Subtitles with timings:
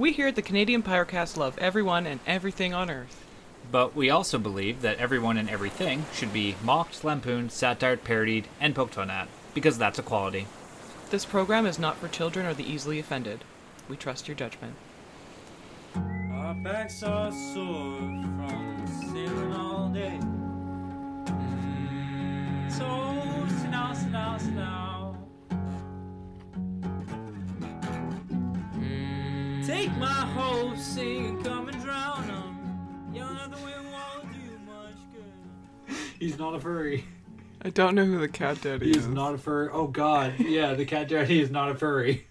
[0.00, 3.22] We here at the Canadian Pirate Cast love everyone and everything on Earth.
[3.70, 8.74] But we also believe that everyone and everything should be mocked, lampooned, satired, parodied, and
[8.74, 10.46] poked fun at, because that's equality.
[11.10, 13.44] This program is not for children or the easily offended.
[13.90, 14.74] We trust your judgment.
[15.94, 20.18] Our backs are sore from sailing all day.
[21.26, 22.72] Mm.
[22.72, 24.56] So sit down, sit
[29.70, 33.12] Take my hopes, sing and come and drown them.
[33.14, 35.94] Young the wind won't do much good.
[36.18, 37.04] He's not a furry.
[37.62, 39.68] I don't know who the cat daddy He is not a furry.
[39.72, 42.26] Oh God, yeah, the cat daddy is not a furry.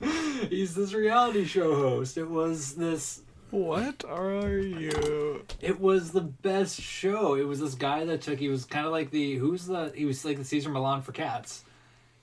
[0.00, 2.18] He's this reality show host.
[2.18, 3.22] It was this.
[3.52, 5.44] What are you?
[5.60, 7.36] It was the best show.
[7.36, 8.40] It was this guy that took.
[8.40, 9.92] He was kind of like the who's the.
[9.94, 11.62] He was like the Cesar Millan for cats.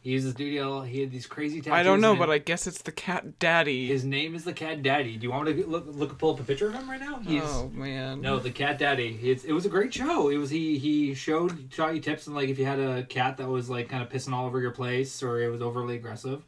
[0.04, 0.82] He used this studio.
[0.82, 1.80] He had these crazy tattoos.
[1.80, 3.88] I don't know, but I guess it's the cat daddy.
[3.88, 5.16] His name is the Cat Daddy.
[5.16, 7.20] Do you want me to look look pull up a picture of him right now?
[7.20, 8.20] He's oh man.
[8.20, 9.18] no the Cat Daddy.
[9.24, 10.28] It's, it was a great show.
[10.28, 13.38] It was he he showed taught you tips and like if you had a cat
[13.38, 16.44] that was like kind of pissing all over your place or it was overly aggressive,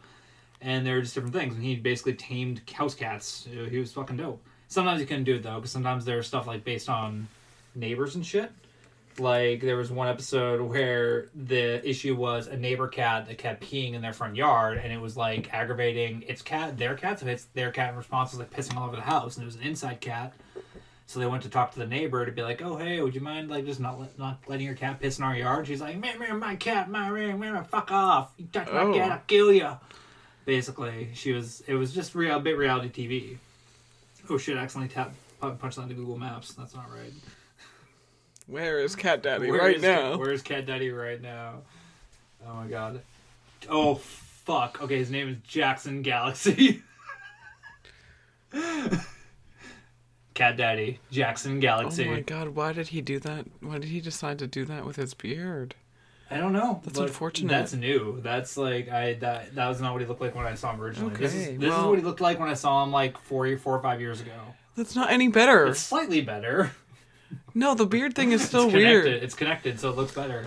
[0.60, 1.56] and there were just different things.
[1.56, 3.48] And he basically tamed house cats.
[3.70, 4.42] He was fucking dope.
[4.68, 7.30] Sometimes you couldn't do it though because sometimes there's stuff like based on
[7.74, 8.52] neighbors and shit.
[9.18, 13.94] Like there was one episode where the issue was a neighbor cat that kept peeing
[13.94, 17.20] in their front yard, and it was like aggravating its cat, their cat.
[17.22, 19.46] So it's their cat in response was like pissing all over the house, and it
[19.46, 20.34] was an inside cat.
[21.08, 23.22] So they went to talk to the neighbor to be like, "Oh hey, would you
[23.22, 25.98] mind like just not let, not letting your cat piss in our yard?" She's like,
[25.98, 28.32] "Man, man, my cat, my ring, man, fuck off!
[28.38, 28.94] You touch my Oh.
[28.94, 29.70] cat, I'll kill you."
[30.46, 31.62] Basically, she was.
[31.68, 33.38] It was just real, a bit reality TV.
[34.30, 34.58] Oh shit!
[34.58, 36.54] I accidentally tapped pu- punched onto Google Maps.
[36.54, 37.14] That's not right.
[38.48, 40.12] Where is cat daddy Where right now?
[40.12, 41.62] Cat, where's Cat Daddy right now?
[42.48, 43.02] Oh my god.
[43.70, 44.82] Oh fuck.
[44.82, 46.84] Okay, his name is Jackson Galaxy.
[50.36, 52.08] Cat Daddy, Jackson Galaxy.
[52.08, 53.46] oh my god, why did he do that?
[53.62, 55.76] Why did he decide to do that with his beard?
[56.30, 56.82] I don't know.
[56.84, 57.50] That's unfortunate.
[57.50, 58.20] That's new.
[58.22, 60.82] That's like I that that was not what he looked like when I saw him
[60.82, 61.16] originally.
[61.16, 63.58] this is, Okay, this is what he looked like when I saw him like four
[63.58, 64.34] four or five years ago.
[64.76, 65.68] That's not any better.
[65.68, 66.72] It's slightly better.
[67.54, 69.08] No, the beard thing is still it's weird.
[69.08, 70.46] It's connected, so it looks better.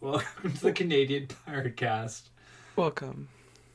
[0.00, 2.30] Welcome to the Canadian Pirate Cast.
[2.76, 3.28] Welcome.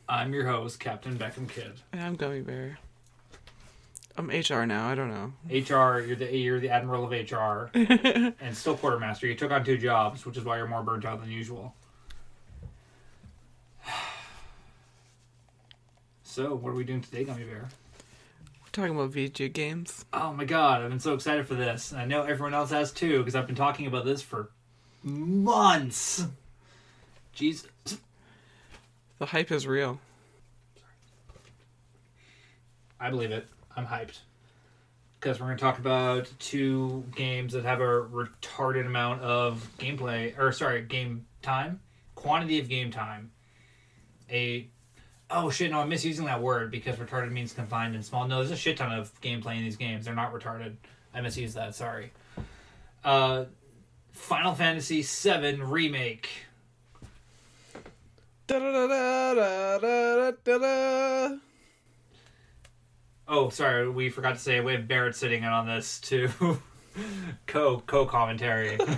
[0.09, 1.73] I'm your host, Captain Beckham Kid.
[1.93, 2.77] And I'm Gummy Bear.
[4.17, 4.87] I'm HR now.
[4.87, 5.33] I don't know.
[5.49, 7.69] HR, you're the you're the admiral of HR,
[8.41, 9.27] and still quartermaster.
[9.27, 11.73] You took on two jobs, which is why you're more burnt out than usual.
[16.27, 17.69] So, what are we doing today, Gummy Bear?
[18.75, 20.03] Talking about VG games.
[20.11, 21.93] Oh my god, I've been so excited for this.
[21.93, 24.49] I know everyone else has too, because I've been talking about this for
[25.01, 26.25] months.
[27.31, 27.69] Jesus.
[29.17, 30.01] The hype is real.
[32.99, 33.47] I believe it.
[33.77, 34.19] I'm hyped.
[35.21, 40.37] Because we're going to talk about two games that have a retarded amount of gameplay,
[40.37, 41.79] or sorry, game time,
[42.13, 43.31] quantity of game time.
[44.29, 44.67] A.
[45.29, 48.27] Oh shit, no, I'm misusing that word because retarded means confined and small.
[48.27, 50.05] No, there's a shit ton of gameplay in these games.
[50.05, 50.75] They're not retarded.
[51.13, 52.11] I misused that, sorry.
[53.03, 53.45] Uh,
[54.11, 56.29] Final Fantasy VII Remake.
[58.47, 61.37] Da-da-da-da-da-da-da.
[63.27, 66.29] Oh, sorry, we forgot to say we have Barrett sitting in on this too.
[67.47, 68.77] co co commentary.
[68.87, 68.93] uh,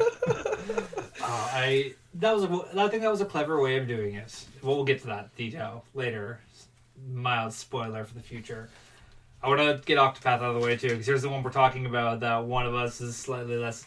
[1.22, 4.46] I that was a, I think that was a clever way of doing it.
[4.62, 6.40] Well, we'll get to that detail later.
[7.12, 8.70] Mild spoiler for the future.
[9.42, 11.52] I want to get Octopath out of the way too, because here's the one we're
[11.52, 12.22] talking about.
[12.22, 13.86] That one of us is slightly less,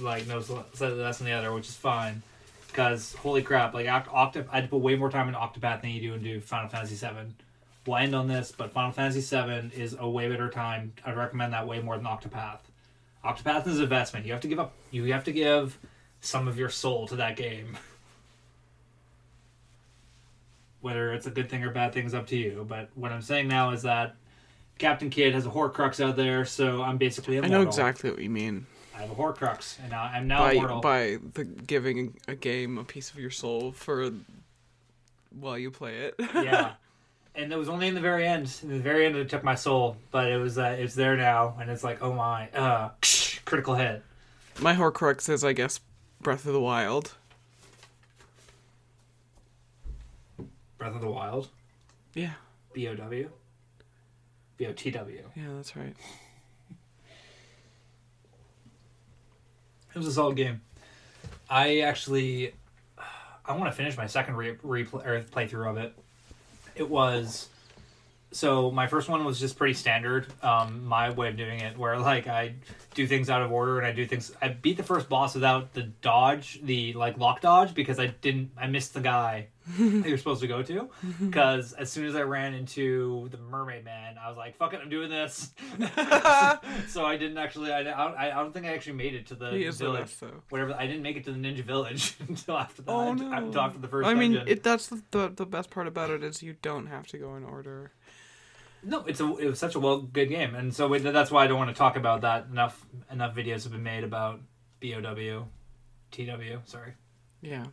[0.00, 2.22] like knows slightly less than the other, which is fine.
[2.68, 5.82] Because holy crap, like Oct- Octop, I had to put way more time in Octopath
[5.82, 7.34] than you do into Final Fantasy VII.
[7.86, 10.92] We'll end on this, but Final Fantasy VII is a way better time.
[11.04, 12.58] I'd recommend that way more than Octopath.
[13.24, 14.26] Octopath is an investment.
[14.26, 14.72] You have to give up.
[14.90, 15.78] You have to give
[16.26, 17.76] some of your soul to that game.
[20.80, 22.66] Whether it's a good thing or bad thing is up to you.
[22.68, 24.16] But what I'm saying now is that
[24.78, 27.56] Captain Kidd has a Horcrux out there, so I'm basically immortal.
[27.56, 28.66] I know exactly what you mean.
[28.94, 30.80] I have a Horcrux, and I'm now By immortal.
[30.80, 34.10] by the giving a game a piece of your soul for
[35.38, 36.14] while you play it.
[36.34, 36.72] yeah.
[37.34, 38.54] And it was only in the very end.
[38.62, 41.56] In the very end, it took my soul, but it was uh, it's there now,
[41.60, 42.90] and it's like, oh my, uh,
[43.44, 44.02] critical hit.
[44.60, 45.80] My Horcrux is, I guess,
[46.26, 47.12] Breath of the Wild.
[50.76, 51.50] Breath of the Wild,
[52.14, 52.32] Yeah,
[52.72, 53.30] B O W,
[54.56, 55.22] B O T W.
[55.36, 55.94] yeah, that's right.
[59.94, 60.62] It was a solid game.
[61.48, 62.54] I actually,
[63.46, 65.94] I want to finish my second re- replay or playthrough of it.
[66.74, 67.48] it was
[68.32, 71.96] so my first one was just pretty standard um my way of doing it where
[72.00, 72.52] like i
[72.96, 75.72] do things out of order and i do things i beat the first boss without
[75.74, 79.46] the dodge the like lock dodge because i didn't i missed the guy
[79.78, 80.88] that you're supposed to go to.
[81.20, 84.80] Because as soon as i ran into the mermaid man i was like fuck it
[84.82, 85.50] i'm doing this.
[86.88, 89.50] So i didn't actually i, I, I don't think i actually made it to the
[89.50, 90.14] He the village.
[90.50, 93.32] whatever i didn't make it to the ninja village until after that Oh no!
[93.32, 96.22] until after the first I mean, it, that's the, the the best part about it
[96.22, 97.92] is you don't have to go in order.
[98.88, 101.42] No, it's a it was such a well good game, and so we, that's why
[101.42, 102.46] I don't want to talk about that.
[102.48, 104.40] Enough enough videos have been made about
[104.80, 105.46] BOW,
[106.12, 106.60] TW.
[106.66, 106.92] Sorry.
[107.42, 107.64] Yeah.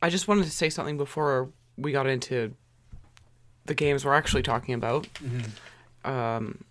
[0.00, 2.54] I just wanted to say something before we got into
[3.66, 5.08] the games we're actually talking about.
[6.04, 6.64] Um,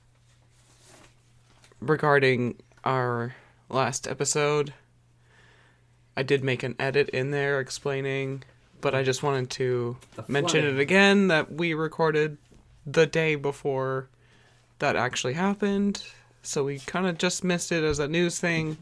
[1.81, 2.56] regarding
[2.86, 3.36] our
[3.69, 4.74] last episode,
[6.16, 8.44] I did make an edit in there explaining,
[8.80, 9.98] but I just wanted to
[10.28, 12.38] mention it again that we recorded
[12.86, 14.07] the day before
[14.80, 16.04] that actually happened.
[16.44, 18.78] So we kind of just missed it as a news thing.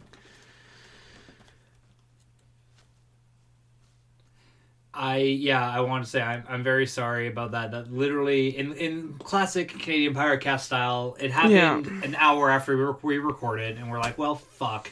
[4.99, 7.71] I yeah, I want to say I'm I'm very sorry about that.
[7.71, 12.83] That literally in in classic Canadian Pirate Cast style, it happened an hour after we,
[12.83, 14.91] rec- we recorded, and we're like, well, fuck.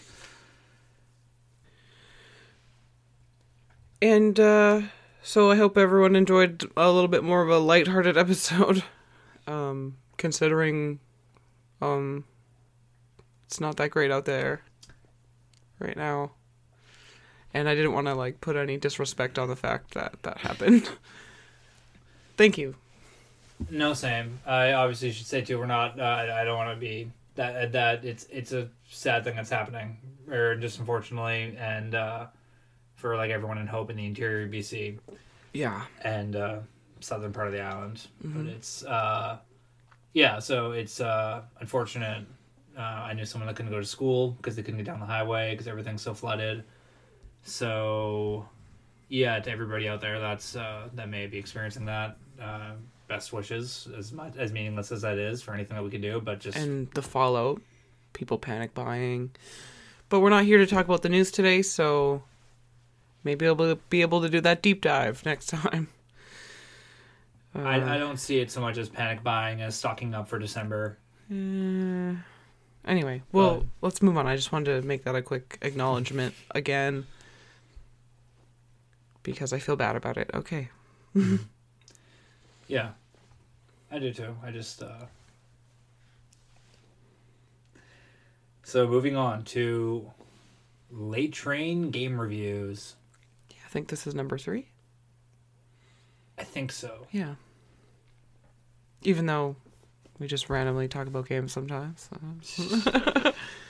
[4.02, 4.84] And uh,
[5.22, 8.86] so I hope everyone enjoyed a little bit more of a lighthearted episode,
[9.46, 11.02] um, considering
[11.82, 12.24] um,
[13.46, 14.62] it's not that great out there
[15.80, 16.32] right now.
[17.58, 20.88] And I didn't want to like put any disrespect on the fact that that happened.
[22.38, 22.76] Thank you.
[23.72, 24.40] No, same.
[24.46, 25.58] I obviously should say too.
[25.58, 26.00] We're not.
[26.00, 26.04] Uh,
[26.36, 27.72] I don't want to be that.
[27.72, 29.98] That it's it's a sad thing that's happening,
[30.30, 32.28] or just unfortunately, and uh,
[32.96, 35.00] for like everyone in Hope in the interior of BC
[35.54, 35.82] Yeah.
[36.04, 36.60] and uh,
[37.00, 38.06] southern part of the island.
[38.24, 39.40] But it's uh,
[40.14, 40.38] yeah.
[40.38, 42.24] So it's uh, unfortunate.
[42.78, 45.08] Uh, I knew someone that couldn't go to school because they couldn't get down the
[45.08, 46.64] highway because everything's so flooded.
[47.48, 48.46] So
[49.10, 52.18] yeah, to everybody out there that's uh, that may be experiencing that.
[52.42, 52.72] Uh,
[53.08, 56.20] best wishes, as much as meaningless as that is for anything that we can do,
[56.20, 57.62] but just and the fallout,
[58.12, 59.32] people panic buying.
[60.10, 62.22] But we're not here to talk about the news today, so
[63.24, 65.88] maybe I'll be- be able to do that deep dive next time.
[67.56, 70.38] Uh, I, I don't see it so much as panic buying as stocking up for
[70.38, 70.98] December.
[71.32, 72.14] uh,
[72.86, 74.28] anyway, well, But- let's move on.
[74.28, 77.06] I just wanted to make that a quick acknowledgement again
[79.28, 80.32] because I feel bad about it.
[80.34, 80.70] Okay.
[82.70, 82.90] Yeah,
[83.90, 84.36] I do too.
[84.44, 85.06] I just uh...
[88.62, 90.12] so moving on to
[90.92, 92.96] late train game reviews.
[93.50, 94.68] Yeah, I think this is number three.
[96.38, 97.08] I think so.
[97.14, 97.36] Yeah.
[99.04, 99.56] Even though
[100.20, 102.10] we just randomly talk about games sometimes.
[102.42, 103.32] so-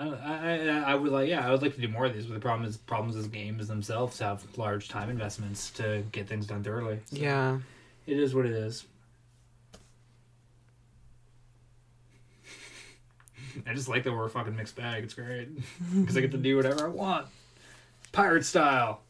[0.00, 2.34] I, I, I- would like yeah I would like to do more of these but
[2.34, 6.64] the problem is problems is games themselves have large time investments to get things done
[6.64, 7.00] thoroughly.
[7.06, 7.58] So yeah.
[8.06, 8.86] it is what it is.
[13.66, 15.04] I just like that we're a fucking mixed bag.
[15.04, 15.48] It's great.
[15.94, 17.26] Because I get to do whatever I want.
[18.12, 19.02] Pirate style.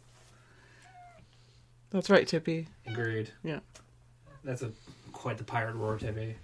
[1.90, 2.66] That's right, Tippy.
[2.87, 3.30] agreed.
[3.42, 3.61] Yeah.
[4.44, 4.70] that's a
[5.12, 6.37] quite the pirate roar Tippy.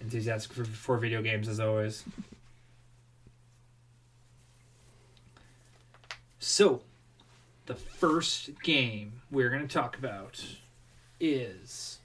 [0.00, 2.04] Enthusiastic for, for video games as always
[6.42, 6.80] So,
[7.66, 10.42] the first game we're going to talk about
[11.20, 11.98] is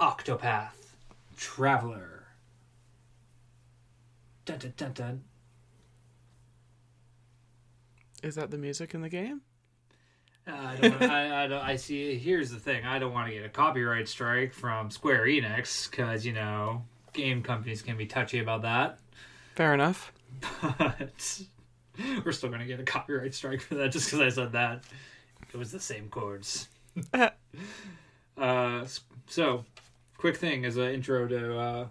[0.00, 0.94] Octopath
[1.36, 2.24] Traveler.
[4.46, 5.24] Dun, dun, dun, dun.
[8.22, 9.42] Is that the music in the game?
[10.48, 11.02] Uh, I don't.
[11.02, 11.62] I, I don't.
[11.62, 12.16] I see.
[12.16, 12.86] Here's the thing.
[12.86, 17.42] I don't want to get a copyright strike from Square Enix because you know game
[17.42, 18.98] companies can be touchy about that.
[19.54, 20.12] Fair enough.
[20.78, 21.42] But
[22.24, 24.84] we're still gonna get a copyright strike for that just because I said that.
[25.52, 26.68] It was the same chords.
[28.38, 28.84] uh,
[29.26, 29.64] so,
[30.16, 31.86] quick thing as an intro to uh,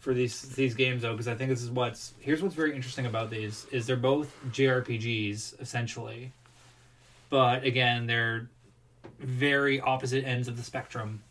[0.00, 3.06] for these these games though, because I think this is what's here's what's very interesting
[3.06, 6.32] about these is they're both JRPGs essentially,
[7.28, 8.48] but again they're
[9.18, 11.22] very opposite ends of the spectrum.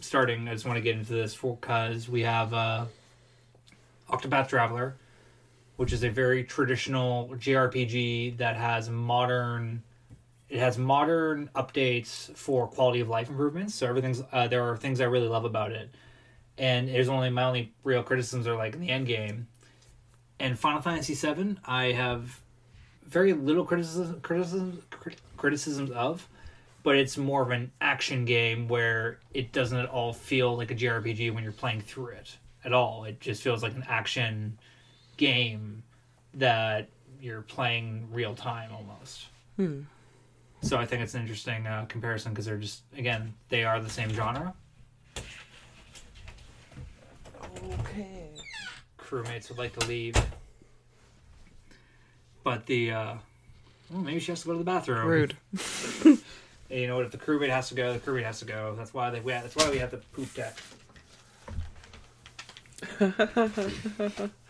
[0.00, 2.84] Starting, I just want to get into this because we have uh,
[4.10, 4.96] Octopath Traveler,
[5.76, 9.82] which is a very traditional JRPG that has modern
[10.48, 15.00] it has modern updates for quality of life improvements so everything's uh, there are things
[15.00, 15.90] i really love about it
[16.58, 19.48] and it was only my only real criticisms are like in the end game.
[20.38, 22.40] And Final Fantasy VII, I have
[23.04, 26.28] very little criticism criticism crit- criticisms of,
[26.82, 30.74] but it's more of an action game where it doesn't at all feel like a
[30.74, 33.04] JRPG when you're playing through it at all.
[33.04, 34.58] It just feels like an action
[35.16, 35.82] game
[36.34, 36.88] that
[37.20, 39.26] you're playing real time almost.
[40.62, 43.90] So I think it's an interesting uh, comparison because they're just again they are the
[43.90, 44.54] same genre.
[47.80, 48.30] Okay.
[48.98, 50.16] Crewmates would like to leave,
[52.42, 53.14] but the uh,
[53.90, 55.06] well, maybe she has to go to the bathroom.
[55.06, 55.36] Rude.
[56.70, 57.04] You know what?
[57.04, 58.74] If the crewmate has to go, the crewmate has to go.
[58.76, 59.20] That's why they.
[59.20, 60.56] we- That's why we have the poop deck.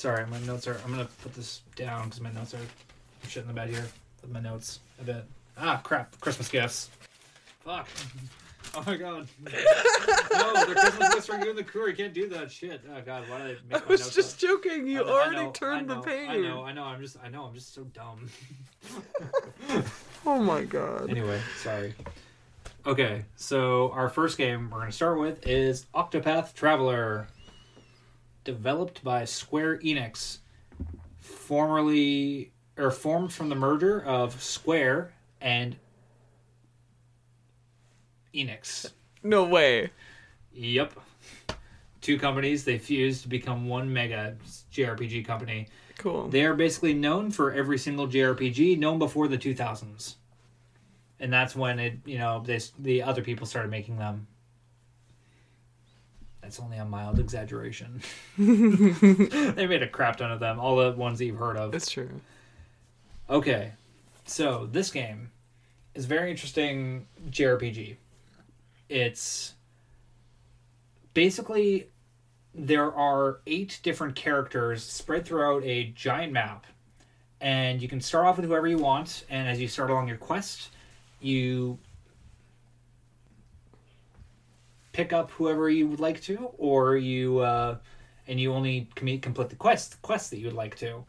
[0.00, 0.80] Sorry, my notes are.
[0.82, 2.56] I'm gonna put this down because my notes are.
[2.58, 3.86] I'm shit in the bed here
[4.22, 5.24] with my notes a bit.
[5.58, 6.18] Ah, crap!
[6.20, 6.88] Christmas gifts.
[7.64, 7.86] Fuck.
[8.72, 9.26] Oh my god.
[9.42, 9.50] no,
[10.64, 11.88] they're Christmas gifts for you and the crew.
[11.88, 12.80] You can't do that shit.
[12.94, 14.48] Oh god, why did I make notes I was notes just up?
[14.48, 14.86] joking.
[14.86, 16.28] You I know- I already know, turned I the page.
[16.30, 16.84] I know, I know.
[16.84, 17.46] I'm just, I know.
[17.46, 18.28] I'm just so dumb.
[20.24, 21.10] Oh my god.
[21.10, 21.94] Anyway, sorry.
[22.86, 27.26] Okay, so our first game we're to start with is Octopath Traveler,
[28.50, 30.38] developed by Square Enix,
[31.18, 35.76] formerly or formed from the merger of Square and
[38.34, 38.90] Enix.
[39.22, 39.90] No way.
[40.52, 40.94] Yep.
[42.00, 44.36] Two companies they fused to become one mega
[44.72, 45.68] JRPG company.
[45.98, 46.26] Cool.
[46.28, 50.16] They are basically known for every single JRPG known before the 2000s.
[51.20, 54.26] And that's when it, you know, they, the other people started making them.
[56.50, 58.02] That's only a mild exaggeration.
[58.36, 61.70] they made a crap ton of them, all the ones that you've heard of.
[61.70, 62.10] That's true.
[63.28, 63.70] Okay,
[64.24, 65.30] so this game
[65.94, 67.94] is a very interesting JRPG.
[68.88, 69.54] It's
[71.14, 71.86] basically
[72.52, 76.66] there are eight different characters spread throughout a giant map,
[77.40, 79.24] and you can start off with whoever you want.
[79.30, 80.70] And as you start along your quest,
[81.20, 81.78] you
[84.92, 87.76] pick up whoever you would like to, or you uh,
[88.26, 91.04] and you only com- complete the quest quests that you would like to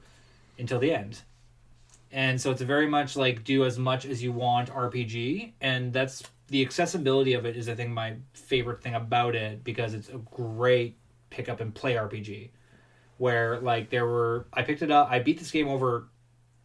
[0.57, 1.21] until the end.
[2.11, 6.23] And so it's very much like do as much as you want rpg and that's
[6.47, 10.17] the accessibility of it is i think my favorite thing about it because it's a
[10.17, 10.97] great
[11.29, 12.49] pick up and play rpg
[13.17, 16.09] where like there were i picked it up i beat this game over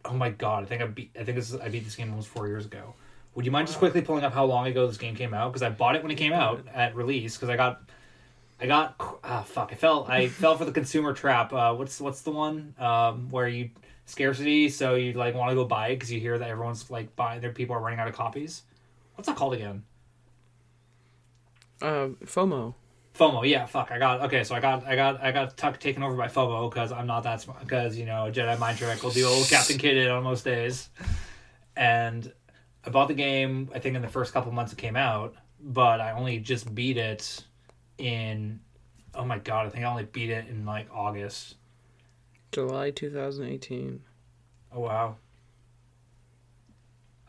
[0.03, 2.09] oh my god i think i beat i think this is i beat this game
[2.09, 2.93] almost four years ago
[3.37, 5.61] would you mind just quickly pulling up how long ago this game came out because
[5.61, 7.81] i bought it when it came out at release because i got
[8.59, 9.71] I got ah fuck.
[9.71, 10.05] I fell.
[10.09, 11.53] I fell for the consumer trap.
[11.53, 13.69] Uh, what's what's the one um, where you
[14.05, 14.69] scarcity?
[14.69, 17.39] So you like want to go buy it because you hear that everyone's like buying.
[17.39, 18.63] There, people are running out of copies.
[19.15, 19.83] What's that called again?
[21.83, 22.73] Um, FOMO.
[23.13, 23.47] FOMO.
[23.47, 23.67] Yeah.
[23.67, 23.91] Fuck.
[23.91, 24.43] I got okay.
[24.43, 27.21] So I got I got I got tuck taken over by FOMO because I'm not
[27.23, 27.59] that smart.
[27.59, 30.89] Because you know Jedi mind trick will do old Captain Kidd on most days.
[31.75, 32.31] And
[32.85, 33.69] I bought the game.
[33.73, 36.97] I think in the first couple months it came out, but I only just beat
[36.97, 37.43] it
[37.97, 38.59] in.
[39.13, 39.65] Oh my god!
[39.65, 41.55] I think I only beat it in like August.
[42.51, 44.01] July 2018.
[44.71, 45.15] Oh wow.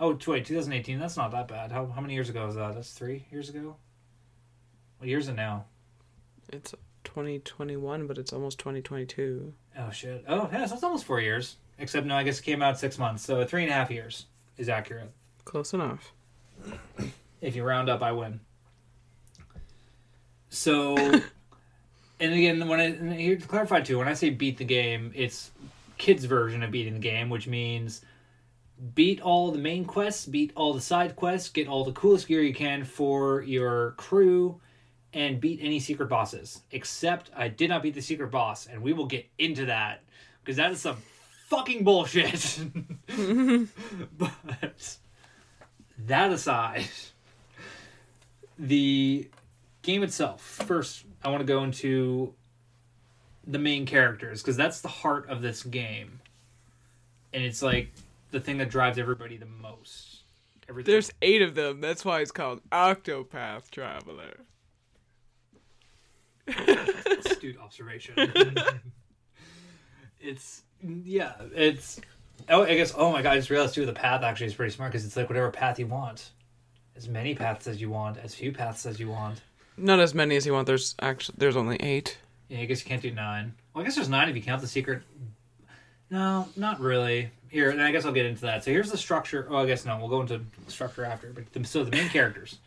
[0.00, 0.98] Oh wait, 2018.
[0.98, 1.72] That's not that bad.
[1.72, 2.74] How how many years ago is that?
[2.74, 3.76] That's three years ago.
[4.98, 5.64] What year is it now?
[6.52, 6.74] It's
[7.04, 9.52] 2021, but it's almost 2022.
[9.78, 10.24] Oh shit.
[10.28, 11.56] Oh yeah, so it's almost four years.
[11.78, 14.26] Except no, I guess it came out six months, so three and a half years
[14.56, 15.10] is accurate.
[15.48, 16.12] Close enough.
[17.40, 18.38] If you round up, I win.
[20.50, 20.94] So,
[22.20, 25.50] and again, when I here to clarify too, when I say beat the game, it's
[25.96, 28.02] kids' version of beating the game, which means
[28.94, 32.42] beat all the main quests, beat all the side quests, get all the coolest gear
[32.42, 34.60] you can for your crew,
[35.14, 36.60] and beat any secret bosses.
[36.72, 40.02] Except I did not beat the secret boss, and we will get into that
[40.44, 40.98] because that is some
[41.46, 42.60] fucking bullshit.
[44.18, 44.98] but
[46.06, 46.86] that aside,
[48.58, 49.28] the
[49.82, 50.42] game itself.
[50.42, 52.34] First, I want to go into
[53.46, 56.20] the main characters because that's the heart of this game,
[57.32, 57.90] and it's like
[58.30, 60.22] the thing that drives everybody the most.
[60.68, 60.92] Everything.
[60.92, 61.80] There's eight of them.
[61.80, 64.40] That's why it's called Octopath Traveler.
[67.38, 68.14] astute observation.
[70.20, 72.00] it's yeah, it's.
[72.48, 72.94] Oh, I guess.
[72.96, 73.32] Oh my god!
[73.32, 73.86] I just realized too.
[73.86, 76.30] The path actually is pretty smart because it's like whatever path you want,
[76.96, 79.42] as many paths as you want, as few paths as you want.
[79.76, 80.66] Not as many as you want.
[80.66, 82.18] There's actually there's only eight.
[82.48, 83.54] Yeah, I guess you can't do nine.
[83.74, 85.02] Well, I guess there's nine if you count the secret.
[86.10, 87.30] No, not really.
[87.50, 88.64] Here, and I guess I'll get into that.
[88.64, 89.46] So here's the structure.
[89.50, 89.96] Oh, I guess no.
[89.98, 91.28] We'll go into the structure after.
[91.28, 92.58] But the, so the main characters.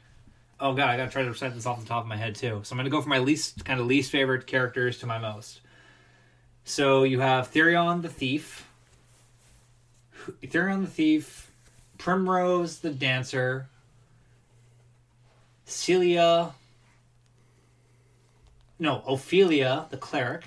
[0.60, 2.62] Oh god, I gotta try to recite this off the top of my head too.
[2.64, 5.62] So I'm gonna go from my least kind of least favorite characters to my most.
[6.64, 8.68] So you have Therion the Thief,
[10.44, 11.52] Therion the Thief,
[11.98, 13.68] Primrose the Dancer,
[15.66, 16.54] Celia.
[18.80, 20.44] No, Ophelia the Cleric,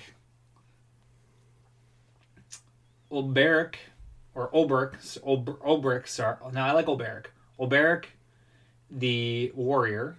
[3.09, 3.75] Olberic,
[4.33, 6.35] or Olberic, Olb- Olberic, sorry.
[6.51, 7.27] No, I like Olberic.
[7.57, 8.05] Olberic
[8.91, 10.17] the warrior,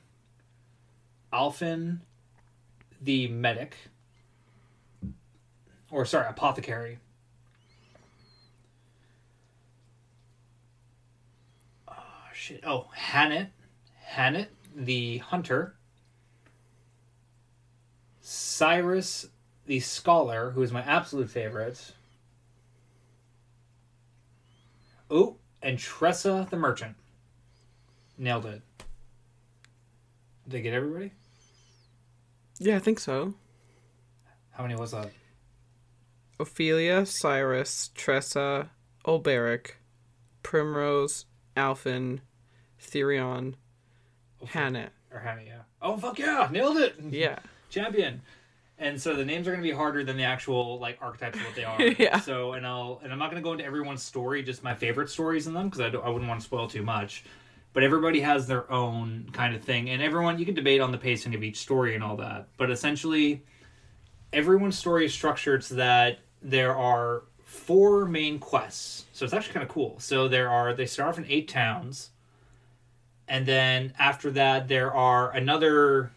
[1.32, 2.00] Alfyn,
[3.00, 3.74] the medic,
[5.90, 6.98] or sorry, apothecary.
[11.88, 11.94] Oh
[12.46, 12.60] shit!
[12.64, 13.48] Oh, H'aanit,
[14.14, 15.74] H'aanit, the hunter.
[18.20, 19.26] Cyrus,
[19.66, 21.92] the scholar, who is my absolute favorite.
[25.10, 26.94] Oh, and Tressa, the merchant.
[28.18, 28.62] Nailed it.
[30.44, 31.12] Did they get everybody?
[32.58, 33.34] Yeah, I think so.
[34.52, 35.10] How many was that?
[36.38, 38.70] Ophelia, Cyrus, Tressa,
[39.04, 39.72] Olberic,
[40.42, 41.26] Primrose,
[41.56, 42.20] Alfyn,
[42.86, 43.54] Therion,
[44.42, 44.90] oh, H'aanit.
[45.12, 45.60] Or Hannah, yeah.
[45.80, 46.48] Oh, fuck yeah!
[46.50, 46.96] Nailed it!
[47.10, 47.38] Yeah.
[47.70, 48.20] Champion!
[48.78, 51.44] And so the names are going to be harder than the actual like archetypes of
[51.46, 51.82] what they are.
[51.82, 52.20] Yeah.
[52.20, 55.08] So and I'll and I'm not going to go into everyone's story, just my favorite
[55.08, 57.24] stories in them because I don't I wouldn't want to spoil too much.
[57.72, 60.98] But everybody has their own kind of thing, and everyone you can debate on the
[60.98, 62.48] pacing of each story and all that.
[62.56, 63.42] But essentially,
[64.32, 69.04] everyone's story is structured so that there are four main quests.
[69.12, 69.98] So it's actually kind of cool.
[69.98, 72.10] So there are they start off in eight towns,
[73.28, 76.12] and then after that there are another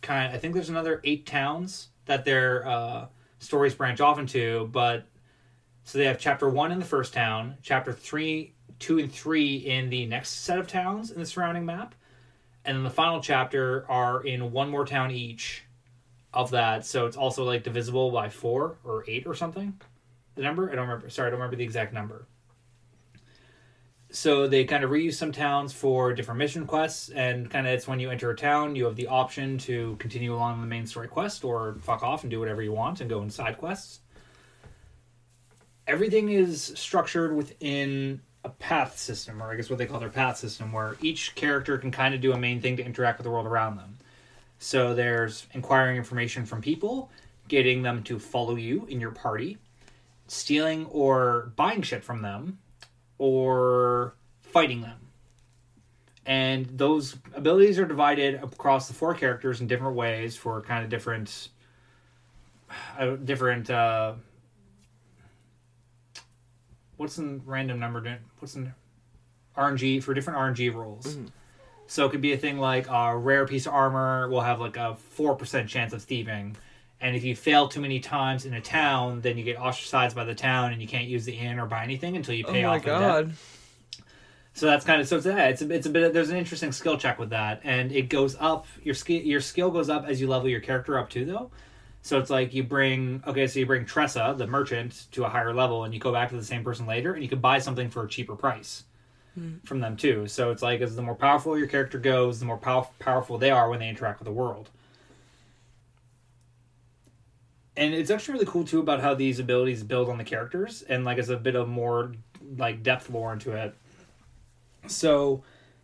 [0.00, 0.34] kind.
[0.34, 3.06] I think there's another eight towns that their uh,
[3.38, 4.68] stories branch off into.
[4.72, 5.06] But
[5.84, 9.90] so they have chapter one in the first town, chapter three, two, and three in
[9.90, 11.94] the next set of towns in the surrounding map,
[12.64, 15.64] and then the final chapter are in one more town each
[16.32, 16.86] of that.
[16.86, 19.80] So it's also like divisible by four or eight or something.
[20.34, 21.10] The number I don't remember.
[21.10, 22.26] Sorry, I don't remember the exact number.
[24.14, 27.88] So they kind of reuse some towns for different mission quests, and kind of it's
[27.88, 31.08] when you enter a town, you have the option to continue along the main story
[31.08, 34.00] quest or fuck off and do whatever you want and go in side quests.
[35.86, 40.36] Everything is structured within a path system, or I guess what they call their path
[40.36, 43.30] system, where each character can kind of do a main thing to interact with the
[43.30, 43.96] world around them.
[44.58, 47.10] So there's inquiring information from people,
[47.48, 49.56] getting them to follow you in your party,
[50.26, 52.58] stealing or buying shit from them,
[53.22, 54.98] or fighting them.
[56.26, 60.90] And those abilities are divided across the four characters in different ways for kind of
[60.90, 61.50] different,
[62.98, 63.70] uh, different.
[63.70, 64.14] Uh,
[66.96, 68.18] what's in random number?
[68.40, 68.74] What's in
[69.56, 71.16] RNG for different RNG roles?
[71.86, 74.76] So it could be a thing like a rare piece of armor will have like
[74.76, 76.56] a four percent chance of thieving,
[77.02, 80.24] and if you fail too many times in a town, then you get ostracized by
[80.24, 82.62] the town and you can't use the inn or buy anything until you Oh pay
[82.62, 82.82] my off.
[82.82, 83.00] the debt.
[83.00, 83.32] god.
[84.54, 86.72] So that's kind of so it's yeah, it's a, it's a bit there's an interesting
[86.72, 90.20] skill check with that, and it goes up your skill your skill goes up as
[90.20, 91.50] you level your character up too though.
[92.02, 95.54] So it's like you bring okay, so you bring Tressa the merchant to a higher
[95.54, 97.90] level, and you go back to the same person later, and you can buy something
[97.90, 98.84] for a cheaper price
[99.34, 99.54] hmm.
[99.64, 100.26] from them too.
[100.28, 103.50] So it's like as the more powerful your character goes, the more pow- powerful they
[103.50, 104.68] are when they interact with the world.
[107.76, 111.04] And it's actually really cool too about how these abilities build on the characters, and
[111.04, 112.12] like as a bit of more
[112.58, 113.74] like depth lore into it.
[114.88, 115.42] So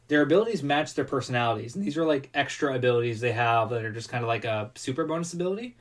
[0.08, 3.92] their abilities match their personalities, and these are like extra abilities they have that are
[3.92, 5.76] just kind of like a super bonus ability.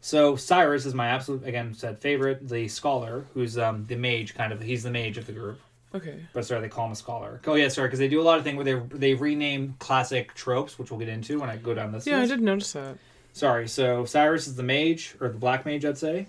[0.00, 4.52] So Cyrus is my absolute again said favorite, the scholar, who's um the mage kind
[4.52, 4.62] of.
[4.62, 5.58] He's the mage of the group,
[5.92, 6.20] Okay.
[6.32, 7.40] but sorry they call him a scholar.
[7.44, 10.32] Oh yeah, sorry because they do a lot of things where they they rename classic
[10.34, 12.06] tropes, which we'll get into when I go down this.
[12.06, 12.98] Yeah, I did notice that.
[13.38, 16.26] Sorry, so Cyrus is the mage or the black mage, I'd say.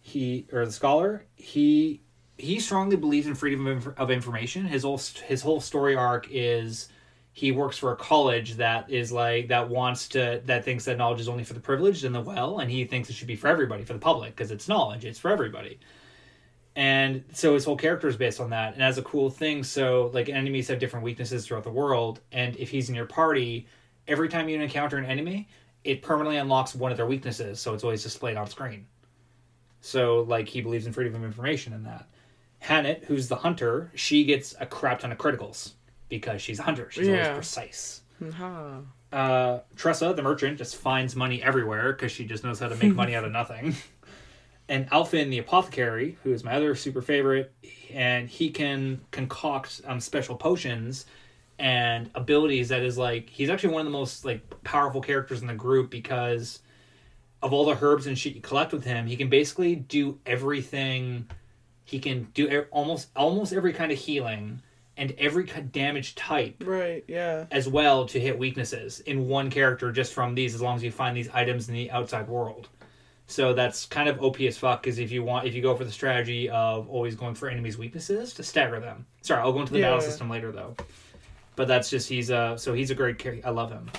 [0.00, 1.26] He or the scholar.
[1.34, 2.00] He
[2.38, 4.64] he strongly believes in freedom of, information.
[4.64, 6.88] His whole his whole story arc is
[7.32, 11.20] he works for a college that is like that wants to that thinks that knowledge
[11.20, 13.48] is only for the privileged and the well, and he thinks it should be for
[13.48, 15.04] everybody, for the public, because it's knowledge.
[15.04, 15.80] It's for everybody.
[16.76, 18.74] And so his whole character is based on that.
[18.74, 22.54] And as a cool thing, so like enemies have different weaknesses throughout the world, and
[22.58, 23.66] if he's in your party,
[24.06, 25.48] every time you encounter an enemy,
[25.84, 28.86] it permanently unlocks one of their weaknesses, so it's always displayed on screen.
[29.80, 32.06] So, like, he believes in freedom of information in that.
[32.62, 35.72] H'aanit, who's the hunter, she gets a crap ton of criticals
[36.08, 36.88] because she's a hunter.
[36.90, 37.14] She's Yeah.
[37.14, 38.02] always precise.
[38.34, 38.80] Ha.
[39.12, 42.94] Uh, Tressa, the merchant, just finds money everywhere because she just knows how to make
[42.94, 43.74] money out of nothing.
[44.68, 47.52] And Alfyn, the apothecary, who is my other super favorite,
[47.92, 51.04] and he can concoct um, special potions
[51.58, 55.46] and abilities that is like he's actually one of the most like powerful characters in
[55.46, 56.60] the group because
[57.42, 61.26] of all the herbs and shit you collect with him, he can basically do everything.
[61.84, 64.62] He can do almost almost every kind of healing
[64.96, 67.02] and every ki- damage type Right.
[67.08, 67.46] Yeah.
[67.50, 70.90] as well to hit weaknesses in one character just from these as long as you
[70.92, 72.68] find these items in the outside world.
[73.26, 75.84] So that's kind of OP as fuck because if you want if you go for
[75.84, 79.06] the strategy of always going for enemies' weaknesses to stagger them.
[79.22, 80.76] Sorry, I'll go into the battle system later though.
[81.54, 83.46] But that's just he's a so he's a great character.
[83.46, 83.90] I love him.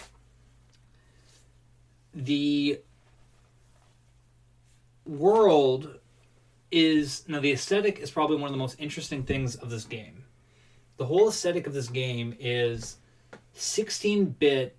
[2.13, 2.79] The
[5.05, 5.99] world
[6.71, 10.25] is now the aesthetic is probably one of the most interesting things of this game.
[10.97, 12.97] The whole aesthetic of this game is
[13.55, 14.75] 16-bit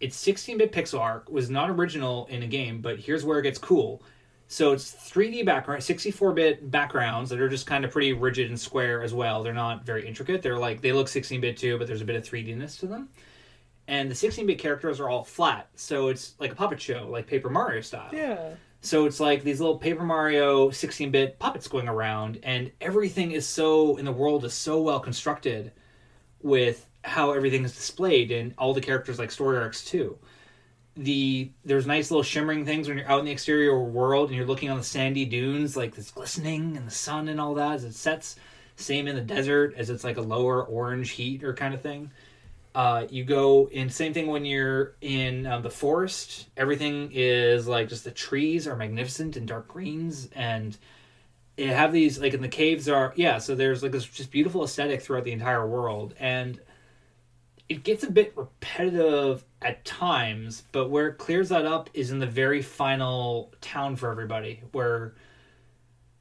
[0.00, 3.58] it's 16-bit pixel art was not original in a game but here's where it gets
[3.58, 4.02] cool
[4.52, 9.02] so it's 3d background 64-bit backgrounds that are just kind of pretty rigid and square
[9.02, 9.42] as well.
[9.42, 10.42] They're not very intricate.
[10.42, 13.08] They're like they look 16-bit too but there's a bit of 3dness to them.
[13.88, 15.68] And the 16-bit characters are all flat.
[15.74, 18.10] So it's like a puppet show like paper mario style.
[18.12, 18.54] Yeah.
[18.82, 23.96] so it's like these little Paper Mario 16-bit puppets going around, and everything is so
[23.96, 25.70] in the world is so well constructed
[26.42, 30.18] with how everything is displayed, and all the characters like story arcs too.
[30.96, 34.46] The there's nice little shimmering things when you're out in the exterior world and you're
[34.46, 37.84] looking on the sandy dunes, like this glistening and the sun and all that as
[37.84, 38.36] it sets.
[38.76, 42.10] Same in the desert as it's like a lower orange heat or kind of thing.
[42.74, 46.48] Uh, you go in same thing when you're in um, the forest.
[46.56, 50.76] Everything is like just the trees are magnificent and dark greens, and
[51.58, 53.38] you have these like in the caves are yeah.
[53.38, 56.58] So there's like this just beautiful aesthetic throughout the entire world, and
[57.68, 60.64] it gets a bit repetitive at times.
[60.72, 65.14] But where it clears that up is in the very final town for everybody, where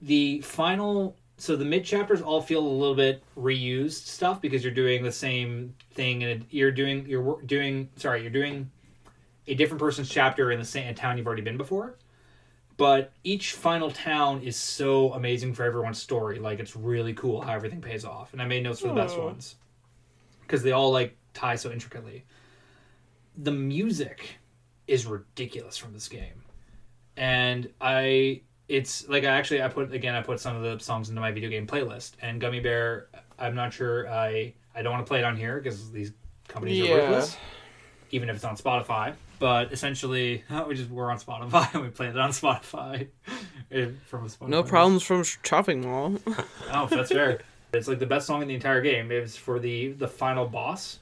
[0.01, 4.73] the final so the mid chapters all feel a little bit reused stuff because you're
[4.73, 8.69] doing the same thing and you're doing you're doing sorry you're doing
[9.47, 11.97] a different person's chapter in the same town you've already been before.
[12.77, 16.39] But each final town is so amazing for everyone's story.
[16.39, 18.33] Like it's really cool how everything pays off.
[18.33, 19.55] And i made notes for the best ones
[20.41, 22.23] because they all like tie so intricately
[23.37, 24.37] the music
[24.87, 26.43] is ridiculous from this game
[27.17, 31.09] and i it's like I actually I put again I put some of the songs
[31.09, 35.05] into my video game playlist and Gummy Bear I'm not sure I I don't want
[35.05, 36.13] to play it on here because these
[36.47, 36.93] companies Yeah.
[36.95, 37.35] are worthless
[38.11, 42.11] even if it's on Spotify but essentially we just we're on Spotify and we played
[42.11, 43.07] it on Spotify
[43.71, 46.15] eh, from a Spotify No problems from sh- shopping mall.
[46.71, 47.41] Oh, that's fair.
[47.73, 49.11] It's like the best song in the entire game.
[49.11, 50.99] It was for the the final boss,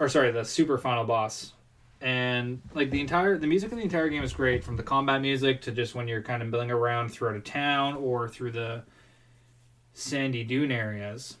[0.00, 1.52] or sorry, the super final boss.
[2.00, 5.20] And like the entire the music in the entire game is great, from the combat
[5.20, 8.82] music to just when you're kind of milling around throughout a town or through the
[9.92, 11.36] sandy dune areas.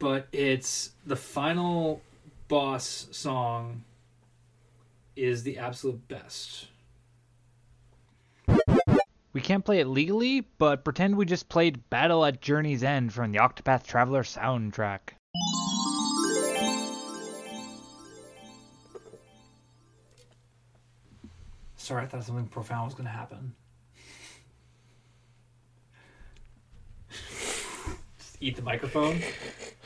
[0.00, 2.02] But it's the final
[2.48, 3.84] boss song
[5.14, 6.66] is the absolute best.
[9.32, 13.30] We can't play it legally, but pretend we just played Battle at Journey's End from
[13.30, 15.10] the Octopath Traveler soundtrack.
[21.80, 23.54] Sorry, I thought something profound was going to happen.
[28.18, 29.22] Just eat the microphone.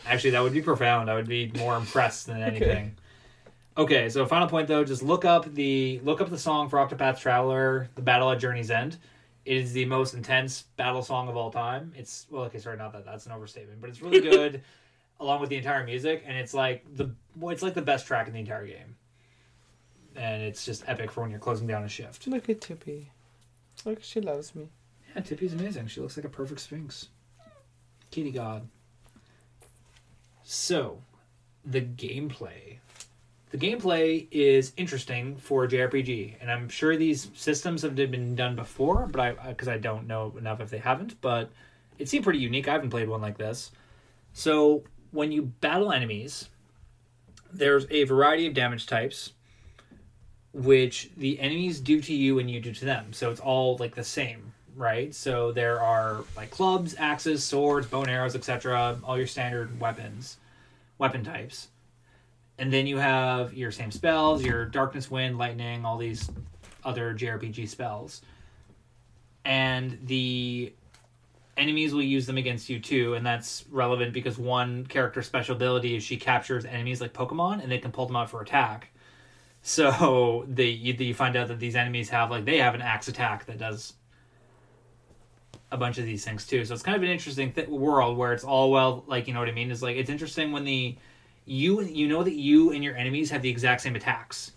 [0.04, 1.08] Actually, that would be profound.
[1.08, 2.96] I would be more impressed than anything.
[3.78, 3.96] Okay.
[3.96, 7.20] okay, so final point though, just look up the look up the song for Octopath
[7.20, 8.96] Traveler, "The Battle at Journey's End."
[9.44, 11.92] It is the most intense battle song of all time.
[11.96, 14.62] It's well, okay, sorry, not that that's an overstatement, but it's really good,
[15.20, 18.26] along with the entire music, and it's like the well, it's like the best track
[18.26, 18.96] in the entire game
[20.16, 22.26] and it's just epic for when you're closing down a shift.
[22.26, 23.10] Look at Tippy.
[23.84, 24.68] Look, she loves me.
[25.14, 25.88] Yeah, Tippy's amazing.
[25.88, 27.08] She looks like a perfect sphinx.
[28.10, 28.68] Kitty God.
[30.42, 31.02] So,
[31.64, 32.78] the gameplay.
[33.50, 38.56] The gameplay is interesting for a JRPG, and I'm sure these systems have been done
[38.56, 41.50] before, but I because I don't know enough if they haven't, but
[41.98, 42.66] it seemed pretty unique.
[42.66, 43.70] I haven't played one like this.
[44.32, 46.48] So, when you battle enemies,
[47.52, 49.33] there's a variety of damage types
[50.54, 53.12] which the enemies do to you and you do to them.
[53.12, 55.12] So it's all like the same, right?
[55.14, 58.98] So there are like clubs, axes, swords, bow and arrows, etc.
[59.04, 60.38] All your standard weapons,
[60.98, 61.68] weapon types.
[62.56, 66.30] And then you have your same spells, your darkness, wind, lightning, all these
[66.84, 68.22] other JRPG spells.
[69.44, 70.72] And the
[71.56, 75.96] enemies will use them against you too, and that's relevant because one character's special ability
[75.96, 78.90] is she captures enemies like Pokemon and they can pull them out for attack.
[79.66, 83.08] So they you, you find out that these enemies have like they have an axe
[83.08, 83.94] attack that does
[85.72, 86.64] a bunch of these things too.
[86.64, 89.40] So it's kind of an interesting th- world where it's all well, like you know
[89.40, 89.72] what I mean.
[89.72, 90.96] Is like it's interesting when the
[91.46, 94.52] you you know that you and your enemies have the exact same attacks.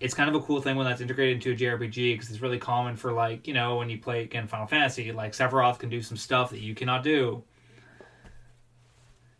[0.00, 2.58] It's kind of a cool thing when that's integrated into a JRPG because it's really
[2.58, 6.02] common for like you know when you play again Final Fantasy, like Sephiroth can do
[6.02, 7.44] some stuff that you cannot do.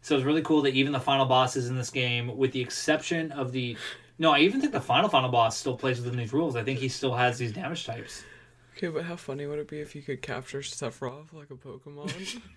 [0.01, 3.33] So it's really cool that even the final bosses in this game, with the exception
[3.33, 3.77] of the
[4.19, 6.57] no, I even think the final final boss still plays within these rules.
[6.57, 8.25] I think he still has these damage types.
[8.77, 12.41] Okay, but how funny would it be if you could capture Sephiroth like a Pokemon?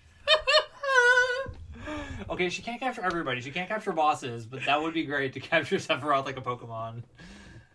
[2.28, 3.40] Okay, she can't capture everybody.
[3.40, 7.02] She can't capture bosses, but that would be great to capture Sephiroth like a Pokemon.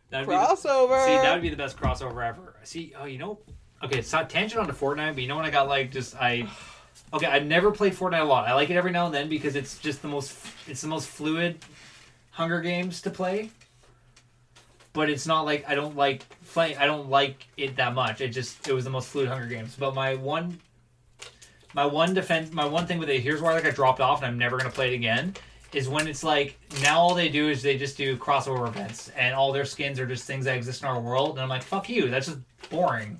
[0.09, 1.05] That'd Crossover.
[1.05, 2.55] Be, see, that would be the best crossover ever.
[2.63, 3.39] See, oh, you know,
[3.83, 6.47] okay, it's not tangent onto Fortnite, but you know when I got like just I,
[7.13, 8.47] okay, I've never played Fortnite a lot.
[8.47, 11.07] I like it every now and then because it's just the most, it's the most
[11.07, 11.57] fluid
[12.31, 13.49] Hunger Games to play.
[14.95, 16.75] But it's not like I don't like play.
[16.75, 18.21] I don't like it that much.
[18.21, 19.75] It just it was the most fluid Hunger Games.
[19.77, 20.59] But my one
[21.75, 24.27] my one defense my one thing with it here's where like I dropped off and
[24.27, 25.35] I'm never gonna play it again
[25.73, 29.35] is when it's like now all they do is they just do crossover events and
[29.35, 31.89] all their skins are just things that exist in our world and I'm like fuck
[31.89, 33.19] you that's just boring.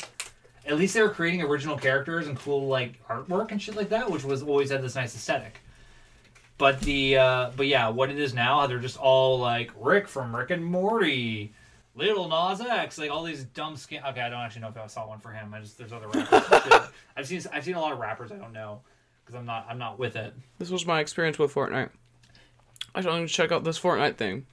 [0.65, 4.09] At least they were creating original characters and cool like artwork and shit like that,
[4.09, 5.59] which was always had this nice aesthetic.
[6.57, 10.35] But the uh, but yeah, what it is now, they're just all like Rick from
[10.35, 11.53] Rick and Morty,
[11.95, 14.01] Little Nas X, like all these dumb skin.
[14.05, 15.53] Okay, I don't actually know if I saw one for him.
[15.53, 16.89] I just there's other rappers.
[17.17, 18.81] I've seen I've seen a lot of rappers I don't know
[19.23, 20.33] because I'm not I'm not with it.
[20.59, 21.89] this was my experience with Fortnite.
[22.93, 24.45] I should only check out this Fortnite thing.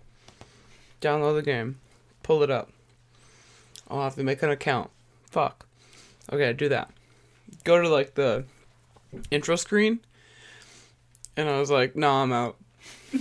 [1.01, 1.81] Download the game,
[2.23, 2.71] pull it up.
[3.91, 4.91] I'll have to make an account.
[5.31, 5.67] Fuck.
[6.33, 6.91] Okay, do that.
[7.65, 8.45] Go to like the
[9.33, 9.99] intro screen,
[11.37, 12.57] and I was like, "Nah, I'm out."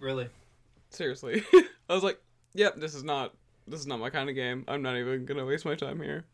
[0.00, 0.28] Really?
[0.90, 1.42] Seriously,
[1.88, 2.20] I was like,
[2.54, 3.34] "Yep, this is not
[3.66, 4.64] this is not my kind of game.
[4.68, 6.24] I'm not even gonna waste my time here."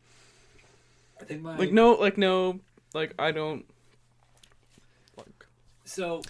[1.21, 2.59] I think my Like no, like no,
[2.93, 3.65] like I don't
[5.17, 5.45] like
[5.85, 6.21] so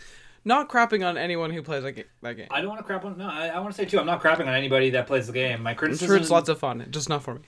[0.45, 2.47] not crapping on anyone who plays that, ga- that game.
[2.49, 4.21] I don't want to crap on no I, I want to say too I'm not
[4.21, 5.63] crapping on anybody that plays the game.
[5.63, 7.41] My I'm criticism sure it's lots of fun, just not for me.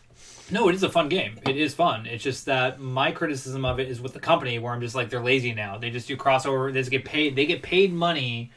[0.51, 1.39] No, it is a fun game.
[1.47, 2.05] It is fun.
[2.07, 5.09] It's just that my criticism of it is with the company where I'm just like
[5.09, 5.77] they're lazy now.
[5.77, 6.73] They just do crossover.
[6.73, 7.35] They just get paid.
[7.35, 8.51] They get paid money.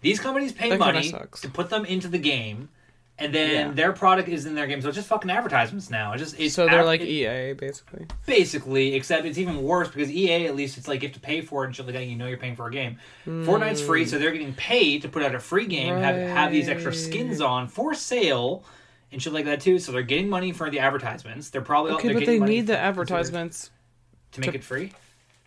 [0.00, 2.68] These companies pay That money to put them into the game,
[3.18, 3.72] and then Yeah.
[3.72, 4.80] their product is in their game.
[4.80, 6.12] So it's just fucking advertisements now.
[6.12, 8.06] It's just it's so they're ad- like EA basically.
[8.26, 11.40] basically, except it's even worse because EA at least it's like you have to pay
[11.40, 12.04] for it and shit like that.
[12.06, 12.98] You know you're paying for a game.
[13.26, 16.68] Fortnite's free, so they're getting paid to put out a free game, have have these
[16.68, 18.64] extra skins on for sale.
[19.10, 21.48] And shit like that too, so they're getting money for the advertisements.
[21.48, 23.70] They're probably Okay, they're but they need the advertisements
[24.32, 24.92] to make to- it free.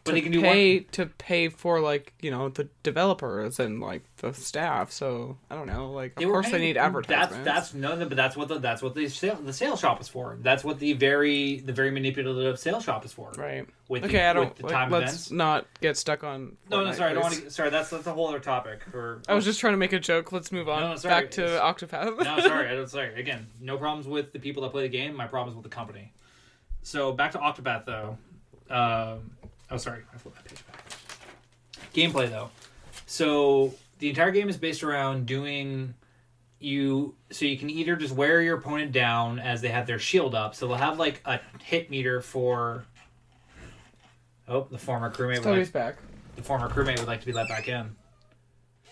[0.03, 4.01] But to can do pay to pay for like you know the developers and like
[4.17, 4.91] the staff.
[4.91, 5.91] So I don't know.
[5.91, 7.35] Like of course they need advertisements.
[7.35, 10.01] That's that's no, no, but that's what the that's what the sale, the sales shop
[10.01, 10.37] is for.
[10.41, 13.31] That's what the very the very manipulative sales shop is for.
[13.37, 13.67] right.
[13.89, 14.47] With Okay, the, I don't.
[14.49, 15.31] with the like, time let's events.
[15.31, 16.55] not get stuck on.
[16.69, 17.51] No, no, Fortnite, sorry, I don't want to.
[17.51, 18.79] Sorry, that's that's a whole other topic.
[18.89, 20.31] For I was just trying to make a joke.
[20.31, 20.81] Let's move on.
[20.81, 22.17] No, sorry, Back to Octopath.
[22.23, 22.89] no, sorry, I don't.
[22.89, 25.15] Sorry, again, no problems with the people that play the game.
[25.15, 26.11] My problems with the company.
[26.83, 28.17] So back to Octopath though.
[28.69, 29.31] Um,
[29.71, 30.85] oh, sorry, I flipped my page back.
[31.93, 32.49] Gameplay though.
[33.05, 35.93] So the entire game is based around doing
[36.59, 37.15] you.
[37.31, 40.55] So you can either just wear your opponent down as they have their shield up.
[40.55, 42.85] So they'll have like a hit meter for.
[44.47, 45.35] Oh, the former crewmate.
[45.35, 45.97] would Stubby's like, back.
[46.35, 47.95] the former crewmate would like to be let back in.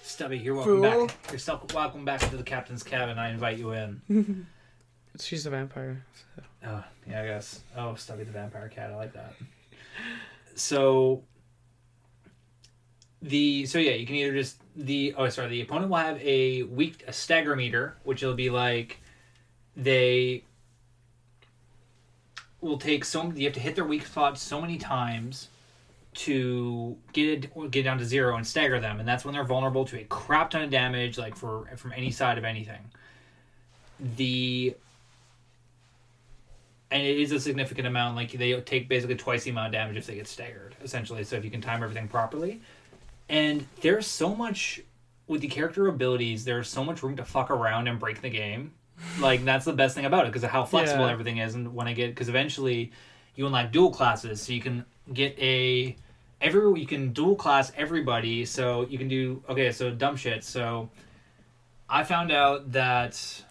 [0.04, 1.08] Stubby, you're welcome Fool.
[1.08, 1.18] back.
[1.30, 3.20] You're still welcome back to the captain's cabin.
[3.20, 4.46] I invite you in.
[5.20, 6.04] She's a vampire.
[6.66, 7.62] Oh, yeah, I guess.
[7.78, 8.92] Oh, Stubby the vampire cat.
[8.92, 9.34] I like that.
[10.60, 11.24] So
[13.22, 16.64] the so yeah, you can either just the oh sorry, the opponent will have a
[16.64, 19.00] weak a stagger meter, which will be like
[19.76, 20.44] they
[22.62, 25.48] will take so you have to hit their weak spot so many times
[26.14, 29.86] to get it get down to zero and stagger them, and that's when they're vulnerable
[29.86, 32.92] to a crap ton of damage, like for from any side of anything.
[34.18, 34.76] The
[36.92, 38.16] and it is a significant amount.
[38.16, 41.24] Like they take basically twice the amount of damage if they get staggered, essentially.
[41.24, 42.62] So if you can time everything properly,
[43.28, 44.82] and there's so much
[45.28, 46.44] with the character abilities.
[46.44, 48.74] There's so much room to fuck around and break the game.
[49.20, 51.12] Like that's the best thing about it because of how flexible Yeah.
[51.12, 51.56] everything is.
[51.56, 52.92] And when I get because eventually
[53.36, 55.96] you unlock dual classes, so you can get a
[56.42, 58.44] every you can dual class everybody.
[58.46, 59.72] So you can do okay.
[59.72, 60.44] So dumb shit.
[60.44, 60.90] So
[61.88, 63.44] I found out that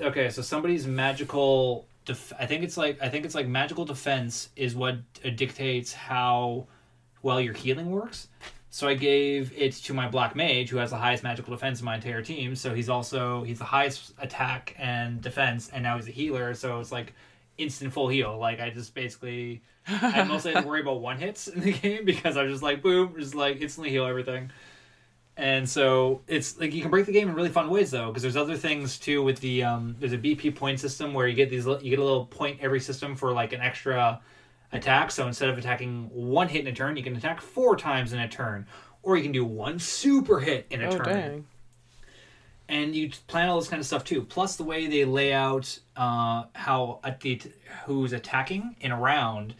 [0.00, 1.86] okay, so somebody's magical.
[2.04, 5.92] Def- I think it's like I think it's like magical defense is what uh, dictates
[5.92, 6.66] how
[7.22, 8.28] well your healing works.
[8.70, 11.86] So I gave it to my black mage, who has the highest magical defense in
[11.86, 12.54] my entire team.
[12.54, 16.54] So he's also he's the highest attack and defense, and now he's a healer.
[16.54, 17.14] So it's like
[17.58, 18.38] instant full heal.
[18.38, 22.04] Like I just basically I mostly had to worry about one hits in the game
[22.04, 24.50] because I was just like boom, just like instantly heal everything.
[25.38, 28.22] And so it's like you can break the game in really fun ways though, because
[28.22, 31.50] there's other things too with the um there's a BP point system where you get
[31.50, 34.20] these you get a little point every system for like an extra
[34.72, 35.10] attack.
[35.10, 38.18] So instead of attacking one hit in a turn, you can attack four times in
[38.18, 38.66] a turn,
[39.02, 41.46] or you can do one super hit in a Oh turn dang.
[42.68, 44.22] and you plan all this kind of stuff too.
[44.22, 47.40] Plus the way they lay out uh, how at the
[47.84, 49.54] who's attacking in a round,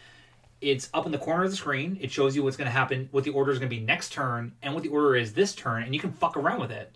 [0.61, 1.99] it's up in the corner of the screen.
[2.01, 4.12] It shows you what's going to happen, what the order is going to be next
[4.12, 6.95] turn, and what the order is this turn, and you can fuck around with it,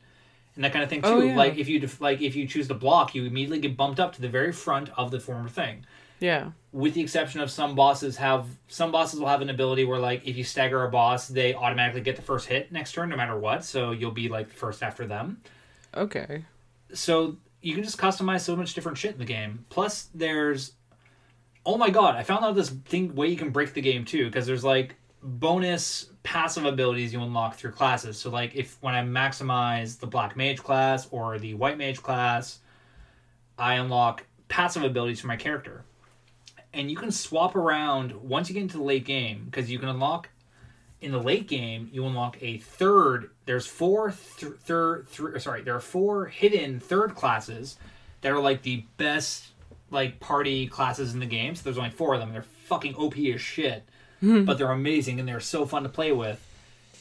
[0.54, 1.26] and that kind of thing oh, too.
[1.26, 1.36] Oh, yeah.
[1.36, 4.14] Like if you def- like if you choose to block, you immediately get bumped up
[4.14, 5.84] to the very front of the former thing
[6.20, 6.50] Yeah.
[6.72, 10.26] with the exception of some bosses have some bosses will have an ability where like
[10.26, 13.36] if you stagger a boss they automatically get the first hit next turn no matter
[13.38, 15.40] what so you'll be like first after them
[15.94, 16.44] Okay.
[16.92, 20.72] so you can just customize so much different shit in the game plus there's
[21.66, 24.26] oh my god i found out this thing way you can break the game too
[24.26, 28.18] because there's like bonus passive abilities you unlock through classes.
[28.18, 32.60] So like if when i maximize the black mage class or the white mage class
[33.58, 35.84] i unlock passive abilities for my character.
[36.72, 39.88] And you can swap around once you get into the late game because you can
[39.88, 40.28] unlock
[41.00, 45.74] in the late game you unlock a third there's four th- third thr sorry there
[45.74, 47.78] are four hidden third classes
[48.20, 49.49] that are like the best
[49.90, 52.32] like party classes in the game so there's only four of them.
[52.32, 53.84] They're fucking op as shit.
[54.20, 54.44] Hmm.
[54.44, 56.44] But they're amazing and they're so fun to play with.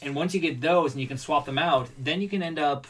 [0.02, 2.58] And once you get those and you can swap them out then you can end
[2.58, 2.86] up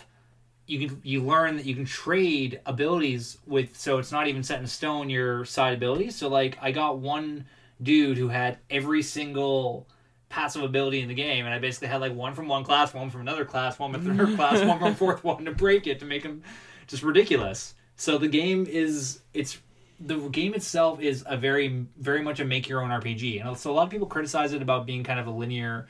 [0.67, 4.61] you can you learn that you can trade abilities with so it's not even set
[4.61, 6.17] in stone your side abilities.
[6.17, 7.47] So like i got one
[7.83, 9.89] dude who had every single
[10.29, 13.11] passive ability in the game and i basically had like one from one class one
[13.11, 16.05] from another class one from third class one from fourth one to break it to
[16.05, 16.41] make him
[16.91, 17.75] just ridiculous.
[17.97, 19.59] So the game is it's
[20.01, 23.71] the game itself is a very very much a make your own rpg and so
[23.71, 25.87] a lot of people criticize it about being kind of a linear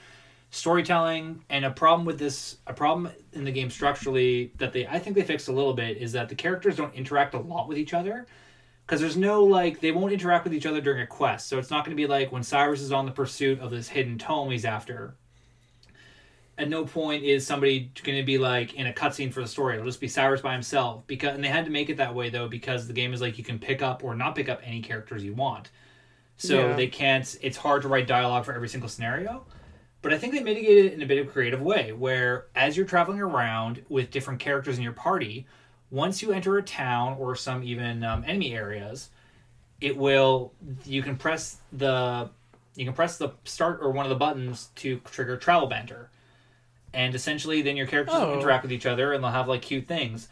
[0.51, 1.45] storytelling.
[1.49, 5.17] And a problem with this a problem in the game structurally that they i think
[5.17, 7.95] they fixed a little bit is that the characters don't interact a lot with each
[7.95, 8.27] other.
[8.87, 11.49] Because there's no like they won't interact with each other during a quest.
[11.49, 13.89] So it's not going to be like when cyrus is on the pursuit of this
[13.89, 15.15] hidden tome he's after
[16.61, 19.75] at no point is somebody going to be like in a cutscene for the story.
[19.75, 22.31] It'll just be cyrus by himself because and they had to make it that way
[22.31, 24.81] though because the game is like you can pick up or not pick up any
[24.83, 25.71] characters you want.
[26.37, 26.77] So Yeah.
[26.77, 29.47] they can't it's hard to write dialogue for every single scenario
[30.03, 32.75] but I think they mitigated it in a bit of a creative way, where as
[32.77, 35.47] you're traveling around with different characters in your party,
[35.91, 39.11] once you enter a town or some even um, enemy areas,
[39.81, 40.53] it will
[40.87, 42.31] you can press the
[42.77, 46.09] you can press the start or one of the buttons to trigger travel banter,
[46.95, 48.39] and essentially then your characters will Oh.
[48.39, 50.29] interact with each other and they'll have like cute things.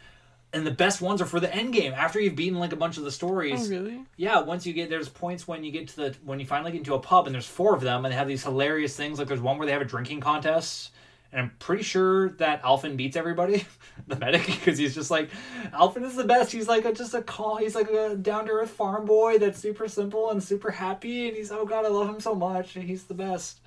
[0.51, 2.97] And the best ones are for the end game after you've beaten like a bunch
[2.97, 3.67] of the stories.
[3.67, 4.03] Oh really?
[4.17, 6.79] Yeah, once you get there's points when you get to the when you finally get
[6.79, 9.27] into a pub and there's four of them and they have these hilarious things like
[9.27, 10.91] there's one where they have a drinking contest
[11.31, 13.63] and I'm pretty sure that Alfyn beats everybody,
[14.07, 15.29] the medic, because he's just like
[15.71, 16.51] Alfyn is the best.
[16.51, 17.57] He's like a, just a call.
[17.57, 21.37] He's like a down to earth farm boy that's super simple and super happy, and
[21.37, 22.75] he's oh god, I love him so much.
[22.75, 23.59] and He's the best.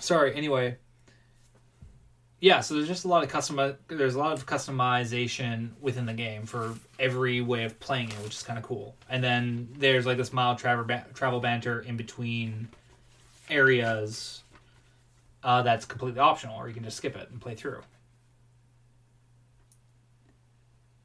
[0.00, 0.34] Sorry.
[0.34, 0.76] Anyway,
[2.42, 2.58] yeah.
[2.60, 3.76] So there's just a lot of custom.
[3.86, 8.34] There's a lot of customization within the game for every way of playing it, which
[8.34, 8.96] is kind of cool.
[9.08, 12.68] And then there's like this mild travel ba- travel banter in between
[13.48, 14.42] areas
[15.44, 17.80] uh, that's completely optional, or you can just skip it and play through.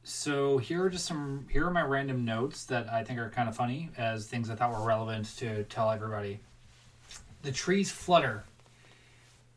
[0.02, 3.47] So here are just some here are my random notes that I think are kind
[3.47, 6.39] of funny as things I thought were relevant to tell everybody.
[7.43, 8.43] The trees flutter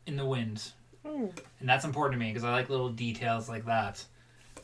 [0.05, 0.73] in the wind,
[1.05, 4.03] Oh, and that's important to me because I like little details like that.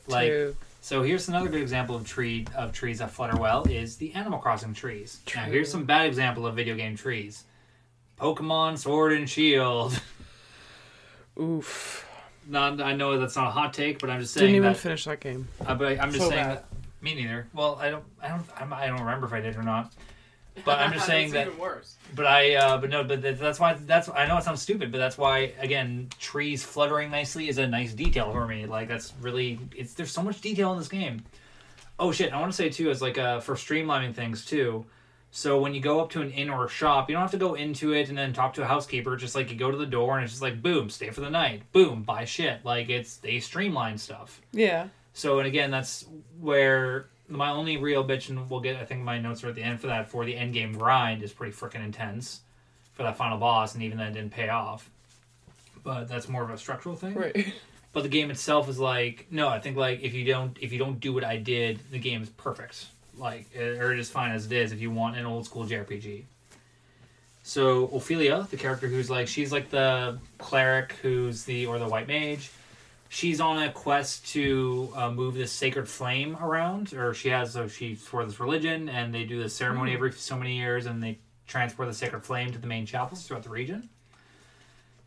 [0.06, 0.56] Like true.
[0.80, 4.38] so here's another good example of tree of trees that flutter well is the Animal
[4.38, 5.20] Crossing trees.
[5.34, 7.44] Now here's some bad example of video game trees.
[8.18, 10.00] Pokemon Sword and Shield.
[11.40, 12.04] Oof.
[12.46, 14.46] Not I know that's not a hot take, but I'm just saying.
[14.46, 14.78] Didn't even that.
[14.78, 15.48] finish that game.
[15.66, 16.64] uh, but I'm just So saying that.
[17.00, 17.46] Me neither.
[17.52, 18.04] Well, I don't.
[18.22, 18.44] I don't.
[18.56, 19.92] I'm, I don't remember if I did or not.
[20.64, 21.46] But I'm just saying that.
[21.46, 21.96] even worse.
[22.14, 22.54] But I.
[22.54, 23.04] Uh, but no.
[23.04, 23.74] But that's why.
[23.74, 24.08] That's.
[24.08, 25.52] I know it sounds stupid, but that's why.
[25.58, 28.66] Again, trees fluttering nicely is a nice detail for me.
[28.66, 29.58] Like that's really.
[29.74, 31.24] It's there's so much detail in this game.
[31.98, 32.32] Oh shit!
[32.32, 34.86] I want to say too, is like uh, for streamlining things too.
[35.30, 37.36] So when you go up to an inn or a shop, you don't have to
[37.38, 39.16] go into it and then talk to a housekeeper.
[39.16, 41.30] Just like you go to the door and it's just like boom, stay for the
[41.30, 41.70] night.
[41.72, 42.64] Boom, buy shit.
[42.64, 44.40] Like it's they streamline stuff.
[44.52, 44.88] Yeah.
[45.12, 46.06] So and again, that's
[46.40, 48.76] where my only real bitch, and we'll get.
[48.76, 50.08] I think my notes are at the end for that.
[50.08, 52.40] For the end game grind is pretty freaking intense
[52.94, 54.90] for that final boss, and even then it didn't pay off.
[55.84, 57.14] But that's more of a structural thing.
[57.14, 57.52] Right.
[57.94, 59.48] But the game itself is like no.
[59.48, 62.22] I think like if you don't if you don't do what I did, the game
[62.22, 62.86] is perfect.
[63.16, 66.24] like eh, or just fine as it is if you want an old school JRPG.
[67.42, 72.06] So Ophilia, the character who's like she's like the cleric who's the or the white
[72.06, 72.50] mage.
[73.10, 77.66] She's on a quest to uh, move this sacred flame around, or she has so
[77.66, 81.18] she's for this religion, and they do this ceremony every so many years, and they
[81.46, 83.88] transport the sacred flame to the main chapels throughout the region.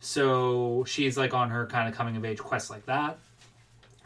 [0.00, 3.18] So she's like on her kind of coming of age quest like that,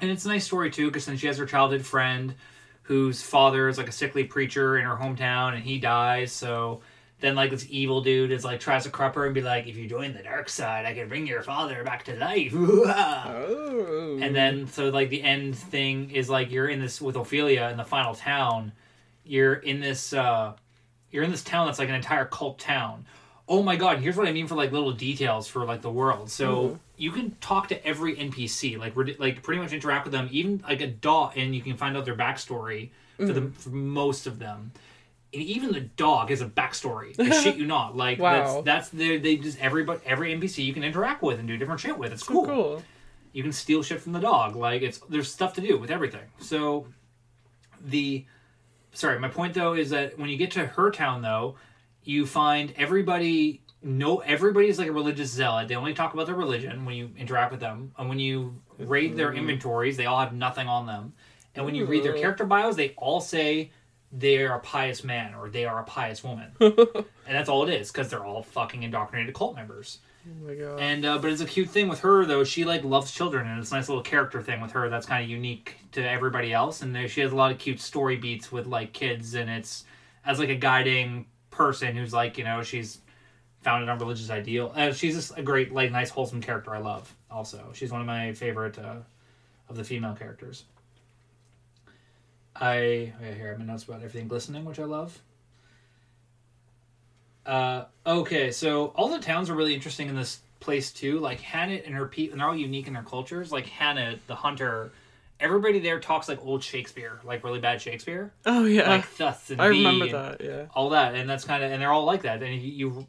[0.03, 2.35] and it's a nice story too, because then she has her childhood friend,
[2.83, 6.33] whose father is like a sickly preacher in her hometown, and he dies.
[6.33, 6.83] So
[7.21, 9.77] then like this evil dude is like tries to corrupt her and be like, if
[9.77, 12.55] you join the dark side, I can bring your father back to life.
[13.79, 14.19] Oh.
[14.21, 17.77] And then so like the end thing is like you're in this with Ophilia in
[17.77, 18.73] the final town.
[19.25, 20.55] You're in this uh
[21.11, 23.07] you're in this town that's like an entire cult town.
[23.49, 26.31] Oh my god, here's what I mean for like little details for like the world.
[26.31, 30.29] So you can talk to every NPC, like we're like pretty much interact with them,
[30.31, 34.27] even like a dot and you can find out their backstory for the for most
[34.27, 34.73] of them.
[35.33, 37.19] And even the dog has a backstory.
[37.21, 37.97] I shit you not.
[37.97, 38.63] Like Wow.
[38.63, 41.81] that's that's the, they just everybody every NPC you can interact with and do different
[41.81, 42.13] shit with.
[42.13, 42.83] It's So cool cool.
[43.33, 46.23] you can steal shit from the dog like it's there's stuff to do with everything
[46.39, 46.87] so
[47.85, 48.25] the
[48.93, 51.55] sorry my point though is that when you get to her town though
[52.03, 56.85] you find everybody no everybody's like a religious zealot they only talk about their religion
[56.87, 59.41] when you interact with them and when you raid their mm-hmm.
[59.41, 61.13] inventories they all have nothing on them
[61.55, 63.71] and when you read their character bios they all say
[64.13, 67.91] they're a pious man or they are a pious woman and that's all it is
[67.91, 69.99] because they're all fucking indoctrinated cult members
[70.29, 70.81] Oh my god.
[70.81, 72.43] and uh, but it's a cute thing with her though.
[72.43, 75.23] She like loves children, and it's a nice little character thing with her that's kind
[75.23, 76.83] of unique to everybody else.
[76.83, 79.85] And there, she has a lot of cute story beats with like kids, and it's
[80.25, 82.99] as like a guiding person who's like you know she's
[83.61, 84.73] founded on religious ideal.
[84.75, 86.75] Uh, she's just a great like nice wholesome character.
[86.75, 87.15] I love.
[87.31, 88.97] Also, she's one of my favorite uh,
[89.69, 90.65] of the female characters.
[92.61, 95.21] I yeah, here I have my notes about everything glistening, which I love.
[97.45, 101.19] Uh, okay, so all the towns are really interesting in this place too.
[101.19, 103.53] Like H'aanit and her people, and they're all unique in their cultures.
[103.53, 104.93] Like H'aanit, the hunter,
[105.39, 108.89] everybody there talks like old Shakespeare, like really bad Shakespeare, oh yeah.
[108.89, 110.41] like thus and I thee remember that.
[110.45, 110.67] Yeah.
[110.75, 112.43] all that, and that's kind of, and they're all like that.
[112.43, 113.07] And you, you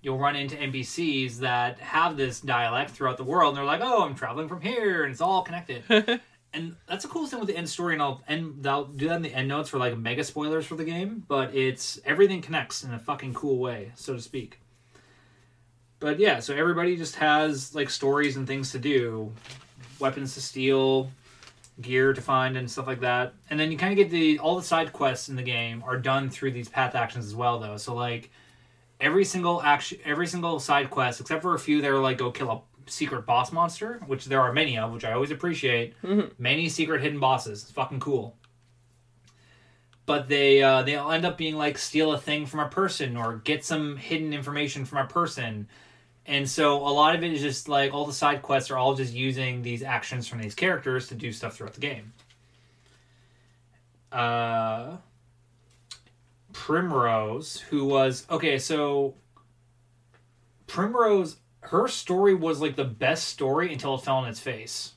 [0.00, 4.04] you'll run into NPCs that have this dialect throughout the world, and they're like, "Oh,
[4.04, 5.84] I'm traveling from here," and it's all connected.
[6.54, 9.16] and that's the coolest thing with the end story, and I'll end I'll do that
[9.16, 12.84] in the end notes for like mega spoilers for the game, but it's everything connects
[12.84, 14.60] in a fucking cool way, so to speak.
[15.98, 19.32] But yeah, so everybody just has like stories and things to do,
[19.98, 21.10] weapons to steal,
[21.80, 23.34] gear to find, and stuff like that.
[23.48, 25.96] And then you kind of get the all the side quests in the game are
[25.96, 27.76] done through these path actions as well, though.
[27.76, 28.30] So like
[29.00, 32.30] every single action, every single side quest, except for a few that are like go
[32.30, 35.94] kill a secret boss monster, which there are many of, which I always appreciate.
[36.38, 37.62] Many secret hidden bosses.
[37.62, 38.36] It's fucking cool.
[40.04, 43.36] But they uh, they'll end up being like steal a thing from a person or
[43.44, 45.68] get some hidden information from a person.
[46.26, 48.94] And so a lot of it is just like all the side quests are all
[48.94, 52.12] just using these actions from these characters to do stuff throughout the game.
[54.10, 54.96] Uh
[56.52, 59.14] Primrose, who was okay, so
[60.66, 64.92] Primrose, her story was like the best story until it fell on its face.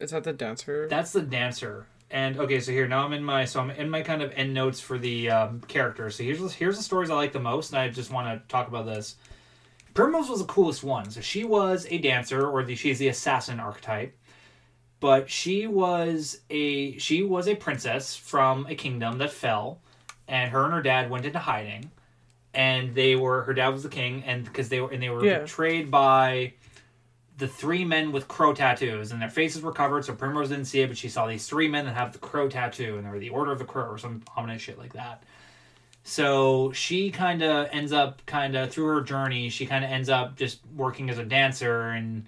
[0.00, 0.88] Is that the dancer?
[0.88, 1.86] That's the dancer.
[2.10, 4.54] And okay, so here now I'm in my so I'm in my kind of end
[4.54, 6.16] notes for the um, characters.
[6.16, 8.68] So here's here's the stories I like the most, and I just want to talk
[8.68, 9.16] about this.
[9.94, 11.10] Primrose was the coolest one.
[11.10, 14.16] So she was a dancer, or the she's the assassin archetype,
[15.00, 19.80] but she was a she was a princess from a kingdom that fell,
[20.28, 21.90] and her and her dad went into hiding,
[22.54, 25.24] and they were her dad was the king, and because they were and they were
[25.24, 25.38] Yeah.
[25.40, 26.54] betrayed by
[27.36, 30.80] the three men with crow tattoos, and their faces were covered, so Primrose didn't see
[30.82, 33.18] it, but she saw these three men that have the crow tattoo, and they were
[33.18, 35.24] the Order of the Crow or some ominous shit like that.
[36.04, 40.08] So she kind of ends up, kind of through her journey, she kind of ends
[40.08, 42.26] up just working as a dancer, and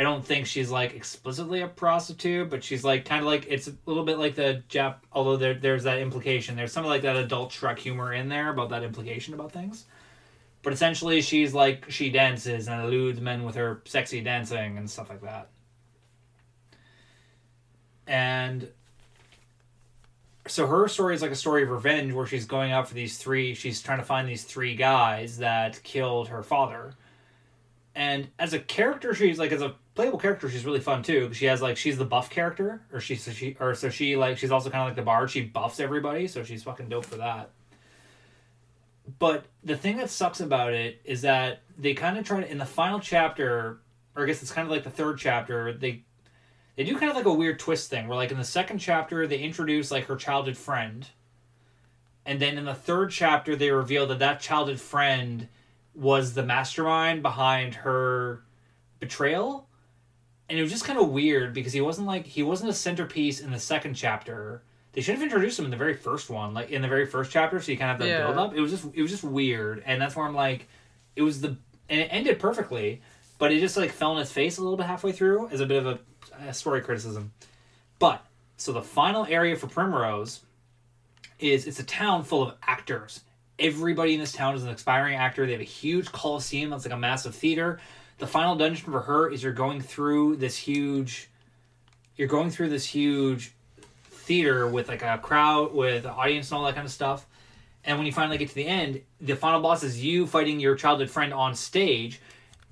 [0.00, 3.68] I don't think she's like explicitly a prostitute, but she's like kind of like it's
[3.68, 4.94] a little bit like the Jap.
[5.12, 8.70] Although there, there's that implication, there's some like that adult Shrek humor in there about
[8.70, 9.84] that implication about things.
[10.62, 15.10] But essentially, she's like she dances and eludes men with her sexy dancing and stuff
[15.10, 15.50] like that.
[18.06, 18.70] And
[20.46, 23.18] so her story is like a story of revenge where she's going out for these
[23.18, 26.94] three she's trying to find these three guys that killed her father
[28.00, 31.44] and as a character she's like as a playable character she's really fun too she
[31.44, 34.50] has like she's the buff character or she's so she or so she like she's
[34.50, 35.30] also kind of like the bard.
[35.30, 37.50] She buffs everybody so she's fucking dope for that.
[39.18, 42.56] But the thing that sucks about it is that they kind of try to in
[42.56, 43.80] the final chapter
[44.16, 46.02] or i guess it's kind of like the third chapter they
[46.76, 49.26] they do kind of like a weird twist thing where like in the second chapter
[49.26, 51.06] they introduce like her childhood friend
[52.24, 55.48] and then in the third chapter they reveal that that childhood friend
[56.00, 58.42] was the mastermind behind her
[58.98, 59.66] betrayal.
[60.48, 63.40] And it was just kind of weird because he wasn't like he wasn't a centerpiece
[63.40, 64.62] in the second chapter.
[64.92, 67.30] They should have introduced him in the very first one like in the very first
[67.30, 68.26] chapter so you kind of have that Yeah.
[68.26, 69.82] build up it was just it was just weird.
[69.86, 70.66] And that's where i'm like
[71.14, 71.56] it was the
[71.88, 73.00] and it ended perfectly
[73.38, 75.66] but it just like fell in his face a little bit halfway through as a
[75.66, 75.98] bit of a,
[76.48, 77.32] a story criticism.
[78.00, 78.24] But
[78.56, 80.40] so the final area for primrose
[81.38, 83.20] is it's a town full of actors
[83.60, 85.46] everybody in this town is an aspiring actor.
[85.46, 87.78] They have a huge coliseum that's like a massive theater.
[88.18, 91.28] The final dungeon for her is you're going through this huge
[92.16, 93.52] you're going through this huge
[94.02, 97.26] theater with like a crowd with an audience and all that kind of stuff.
[97.84, 100.74] And when you finally get to the end the final boss is you fighting your
[100.74, 102.20] childhood friend on stage.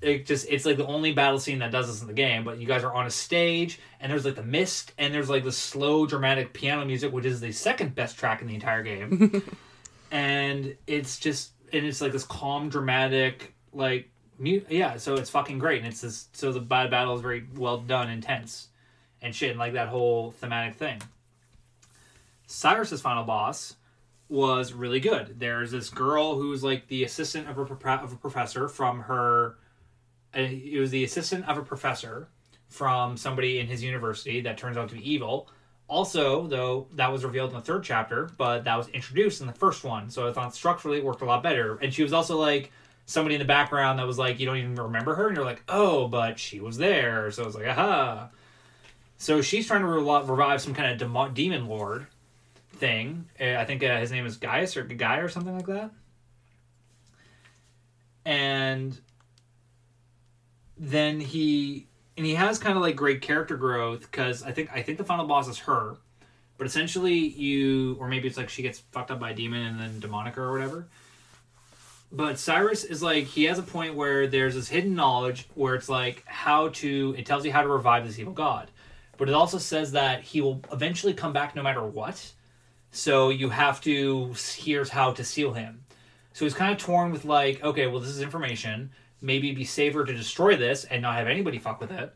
[0.01, 2.57] It just it's like the only battle scene that does this in the game but
[2.57, 5.51] you guys are on a stage and there's like the mist and there's like the
[5.51, 9.43] slow dramatic piano music which is the second best track in the entire game
[10.11, 15.59] and it's just and it's like this calm dramatic like mu- yeah so it's fucking
[15.59, 18.69] great and it's this so the bad battle is very well done intense
[19.21, 21.01] and shit and like that whole thematic thing.
[22.47, 23.75] Cyrus's final boss
[24.27, 25.39] was really good.
[25.39, 29.57] There's this girl who's like the assistant of a, prof- of a professor from her
[30.35, 32.29] uh, it was the assistant of a professor
[32.67, 35.49] from somebody in his university that turns out to be evil
[35.89, 39.53] also, though, that was revealed in the third chapter, but that was introduced in the
[39.53, 40.09] first one.
[40.09, 41.77] So I thought structurally it worked a lot better.
[41.77, 42.71] And she was also like
[43.07, 45.27] somebody in the background that was like, you don't even remember her.
[45.27, 47.31] And you're like, oh, but she was there.
[47.31, 48.29] So it's like, aha.
[49.17, 52.05] So she's trying to re- revive some kind of demo- demon lord
[52.73, 53.27] thing.
[53.41, 55.91] Uh, I think uh, his name is Gaius or Guy or something like that.
[58.25, 58.97] And
[60.77, 61.87] then he
[62.19, 65.05] and he has kind of like great character growth because I think I think the
[65.05, 65.95] final boss is her,
[66.57, 69.79] but essentially you or maybe it's like she gets fucked up by a demon and
[69.79, 70.89] then demonica or whatever.
[72.11, 75.87] But Cyrus is like he has a point where there's this hidden knowledge where it's
[75.87, 78.69] like how to it tells you how to revive this evil god,
[79.15, 82.33] but it also says that he will eventually come back no matter what.
[82.91, 85.85] So you have to here's how to seal him.
[86.33, 88.91] So he's kind of torn with like, okay, well this is information.
[89.21, 92.13] Maybe it'd be safer to destroy this and not have anybody fuck with it.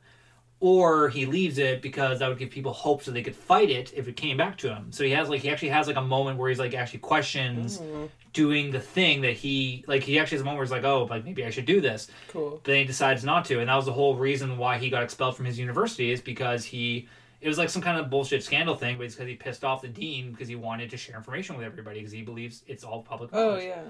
[0.60, 3.92] Or he leaves it because that would give people hope so they could fight it
[3.94, 4.92] if it came back to him.
[4.94, 7.80] So he has like he actually has like a moment where he's like actually questions
[7.80, 8.10] mm.
[8.32, 11.04] doing the thing that he like he actually has a moment where he's like, Oh,
[11.10, 12.08] like maybe I should do this.
[12.30, 12.52] Cool.
[12.52, 15.04] But then he decides not to, and that was the whole reason why he got
[15.04, 17.10] expelled from his university is because he
[17.42, 19.82] it was like some kind of bullshit scandal thing, but it's because he pissed off
[19.82, 23.02] the dean because he wanted to share information with everybody because he believes it's all
[23.04, 23.66] public Oh knowledge.
[23.66, 23.82] yeah.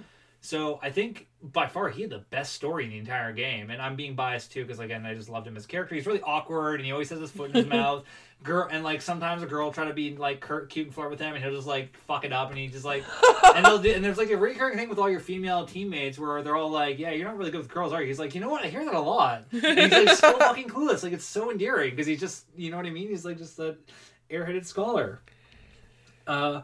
[0.44, 3.82] So I think by far he had the best story in the entire game, and
[3.82, 5.96] I'm being biased too because again I just loved him as a character.
[5.96, 8.04] He's really awkward, and he always has his foot in his mouth.
[8.44, 11.22] Girl, and like sometimes a girl will try to be like cute and flirt with
[11.22, 13.06] him, and he'll just like fuck it up, and he just like,
[13.56, 16.42] and they'll do, and there's like a recurring thing with all your female teammates where
[16.42, 18.08] they're all like, yeah, you're not really good with girls, are you?
[18.08, 18.66] He's like, you know what?
[18.66, 19.46] I hear that a lot.
[19.54, 22.76] And he's like so fucking clueless, like it's so endearing because he's just, you know
[22.76, 23.08] what I mean?
[23.08, 23.78] He's like just a
[24.30, 25.22] airheaded scholar.
[26.28, 26.64] Uh,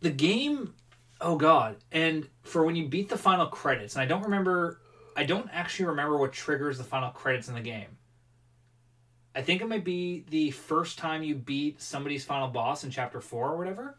[0.00, 0.74] the game
[1.20, 1.76] oh god.
[1.92, 4.80] And for when you beat the final credits and i don't remember
[5.16, 7.98] i don't actually remember what triggers the final credits in the game.
[9.36, 13.20] I think it might be the first time you beat somebody's final boss in chapter
[13.20, 13.96] 4 or whatever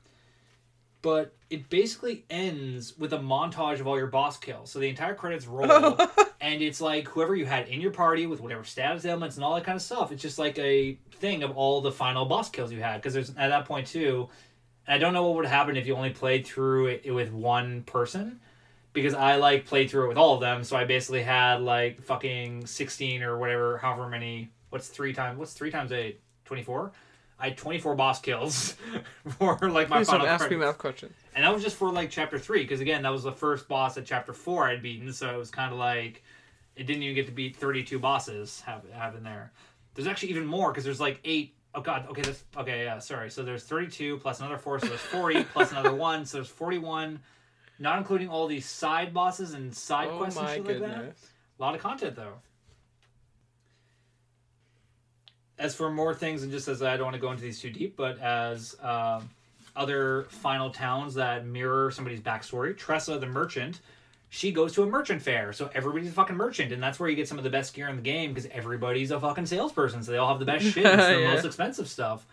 [1.05, 4.71] but it basically ends with a montage of all your boss kills.
[4.71, 5.99] So the entire credits roll
[6.41, 9.53] and it's like whoever you had in your party with whatever status ailments and all
[9.53, 10.11] that kind of stuff.
[10.11, 13.29] It's just like a thing of all the final boss kills you had because there's
[13.29, 14.29] at that point too
[14.87, 18.39] I don't know what would happen if you only played through it with one person.
[18.93, 22.01] Because I like played through it with all of them, so I basically had like
[22.01, 26.21] fucking sixteen or whatever, however many what's three times what's three times eight?
[26.45, 26.93] Twenty four?
[27.37, 28.77] I had twenty four boss kills
[29.37, 31.13] for like my Please final ask me math questions.
[31.35, 33.97] And that was just for like chapter three, because again, that was the first boss
[33.97, 36.23] at chapter four I'd beaten, so it was kind of like
[36.77, 39.51] it didn't even get to beat thirty two bosses have have in there.
[39.93, 43.29] There's actually even more because there's like eight oh god, okay, that's okay, yeah, sorry.
[43.29, 46.49] So there's thirty two plus another four, so there's forty plus another one, so there's
[46.49, 47.19] forty one,
[47.79, 51.13] not including all these side bosses and side Oh quests and shit like that.
[51.59, 52.33] A lot of content though.
[55.57, 57.69] As for more things, and just as I don't want to go into these too
[57.69, 59.29] deep, but as um,
[59.75, 63.79] other final towns that mirror somebody's backstory, Tressa the merchant,
[64.35, 67.15] she goes to a merchant fair, so everybody's a fucking merchant, and that's where you
[67.15, 70.11] get some of the best gear in the game because everybody's a fucking salesperson, so
[70.11, 71.33] they all have the best shit, it's the Yeah.
[71.33, 72.27] most expensive stuff.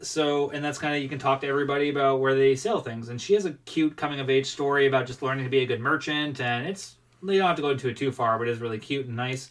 [0.00, 3.10] So, and that's kind of you can talk to everybody about where they sell things,
[3.10, 5.66] and she has a cute coming of age story about just learning to be a
[5.66, 8.60] good merchant, and it's you don't have to go into it too far, but it's
[8.60, 9.50] really cute and nice.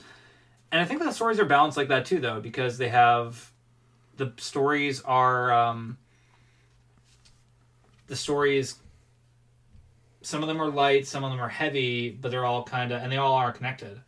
[0.71, 3.51] And I think the stories are balanced like that too, though, because they have
[4.17, 5.99] the stories are um,
[8.07, 8.75] the stories.
[10.23, 13.01] Some of them are light, some of them are heavy, but they're all kind of,
[13.01, 13.99] and they all are connected.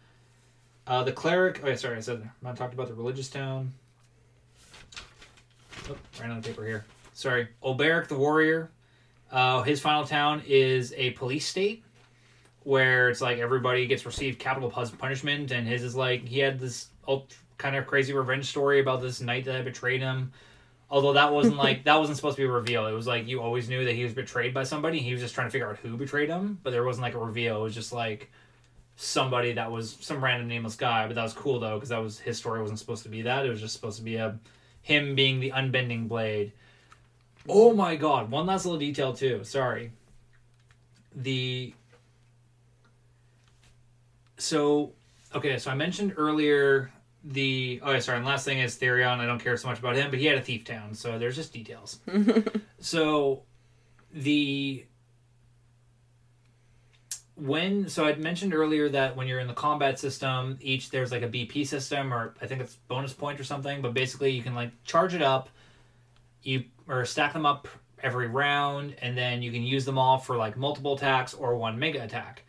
[0.88, 1.61] Uh, the cleric.
[1.63, 3.74] Oh, yeah, sorry, I said I talked about the religious town.
[5.89, 6.86] Oh, ran out of paper here.
[7.13, 8.72] Sorry, Olberic the warrior.
[9.32, 11.84] Uh, his final town is a police state
[12.63, 16.88] where it's like everybody gets received capital punishment, and his is like he had this
[17.57, 20.32] kind of crazy revenge story about this knight that betrayed him.
[20.89, 22.88] Although that wasn't like that wasn't supposed to be a reveal.
[22.88, 24.99] It was like you always knew that he was betrayed by somebody.
[24.99, 27.19] He was just trying to figure out who betrayed him, but there wasn't like a
[27.19, 27.61] reveal.
[27.61, 28.31] It was just like
[28.97, 31.07] somebody that was some random nameless guy.
[31.07, 33.45] But that was cool though because that was his story wasn't supposed to be that.
[33.45, 34.39] It was just supposed to be a
[34.81, 36.51] him being the unbending blade.
[37.47, 38.31] Oh my god!
[38.31, 39.43] One last little detail too.
[39.43, 39.91] Sorry.
[41.15, 41.73] The
[44.38, 44.93] so
[45.33, 46.91] okay, so I mentioned earlier
[47.26, 49.19] the oh yeah, sorry, and last thing is Therion.
[49.19, 51.36] I don't care so much about him, but he had a thief town, so there's
[51.36, 51.99] just details.
[52.80, 53.41] so
[54.13, 54.86] the
[57.36, 61.23] when so I'd mentioned earlier that when you're in the combat system, each there's like
[61.23, 64.53] a BP system or I think it's bonus point or something, but basically you can
[64.53, 65.49] like charge it up,
[66.43, 67.67] you or stack them up
[68.03, 71.80] every round, and then you can use them all for like multiple attacks or one
[71.80, 72.43] mega attack.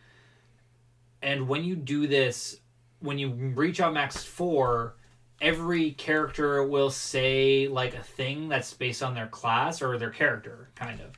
[1.22, 2.61] And when you do this,
[3.01, 4.97] when you reach out max four,
[5.40, 10.70] every character will say like a thing that's based on their class or their character,
[10.74, 11.12] kind of.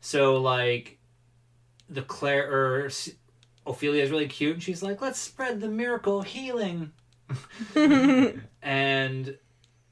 [0.00, 0.98] So like
[1.88, 2.90] the Claire or
[3.66, 6.92] Ophilia is really cute, and she's like, "Let's spread the miracle healing."
[8.62, 9.38] and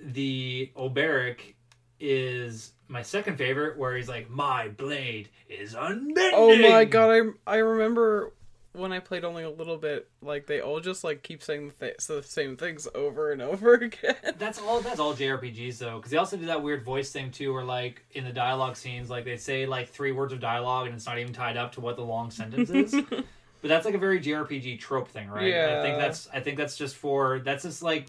[0.00, 1.54] the Olberic
[2.00, 7.10] is my second favorite, where he's like, "My blade is unbending." Oh my god,
[7.46, 8.32] I I remember
[8.78, 11.86] when I played only a little bit, like they all just like keep saying the,
[11.86, 14.16] th- the same things over and over again.
[14.38, 14.80] That's all.
[14.80, 18.04] That's all JRPGs though, because they also do that weird voice thing too, where like
[18.12, 21.18] in the dialogue scenes, like they say like three words of dialogue and it's not
[21.18, 22.94] even tied up to what the long sentence is.
[23.10, 25.52] but that's like a very JRPG trope thing, right?
[25.52, 26.28] And I think that's.
[26.32, 27.40] I think that's just for.
[27.40, 28.08] That's just like.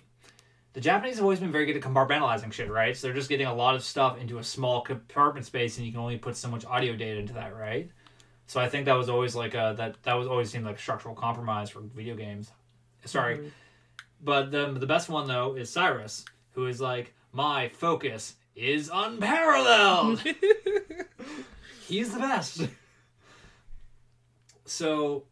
[0.73, 2.95] The Japanese have always been very good at compartmentalizing shit, right?
[2.95, 5.91] So they're just getting a lot of stuff into a small compartment space, and you
[5.91, 7.89] can only put so much audio data into that, right?
[8.49, 10.81] So I think that was always like a that that was always seemed like a
[10.81, 12.49] structural compromise for video games.
[13.05, 13.47] Sorry, mm-hmm.
[14.23, 20.23] but the the best one though is Cyrus, who is like my focus is unparalleled.
[21.87, 22.67] He's the best.
[24.65, 25.25] So,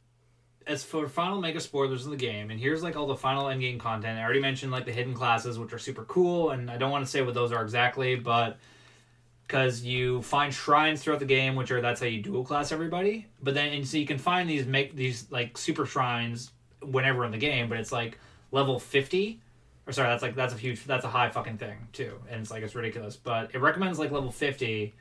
[0.67, 3.79] as for final mega spoilers in the game, and here's like all the final endgame
[3.79, 4.19] content.
[4.19, 7.03] I already mentioned like the hidden classes, which are super cool, and I don't want
[7.03, 8.59] to say what those are exactly, but
[9.47, 13.25] because you find shrines throughout the game, which are that's how you dual class everybody.
[13.41, 17.31] But then and so you can find these make these like super shrines whenever in
[17.31, 18.19] the game, but it's like
[18.51, 19.39] level fifty.
[19.85, 22.51] Or sorry, that's like that's a huge that's a high fucking thing too, and it's
[22.51, 23.15] like it's ridiculous.
[23.15, 24.93] But it recommends like level fifty,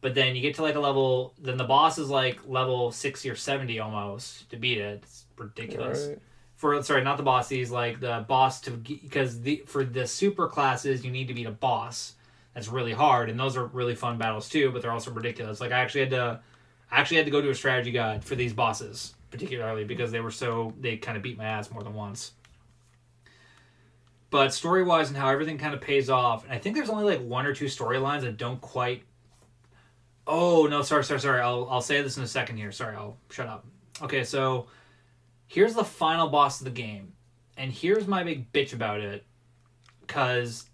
[0.00, 3.28] but then you get to like a level, then the boss is like level sixty
[3.28, 5.00] or seventy almost to beat it.
[5.02, 6.18] It's ridiculous Right.
[6.54, 7.48] for sorry, not the boss.
[7.48, 11.46] He's like the boss to because the for the super classes you need to beat
[11.46, 12.14] a boss.
[12.54, 14.70] That's really hard, and those are really fun battles too.
[14.70, 15.60] But they're also ridiculous.
[15.60, 16.40] Like I actually had to,
[16.90, 20.20] I actually had to go to a strategy guide for these bosses particularly because they
[20.20, 22.32] were so they kind of beat my ass more than once.
[24.30, 27.04] But story wise and how everything kind of pays off, and I think there's only
[27.04, 29.02] like one or two storylines that don't quite.
[30.26, 30.82] Oh no!
[30.82, 31.40] Sorry, sorry, sorry.
[31.40, 32.70] I'll I'll say this in a second here.
[32.70, 33.66] Sorry, I'll shut up.
[34.02, 34.68] Okay, so
[35.48, 37.14] here's the final boss of the game
[37.56, 39.24] and here's my big bitch about it
[40.00, 40.68] because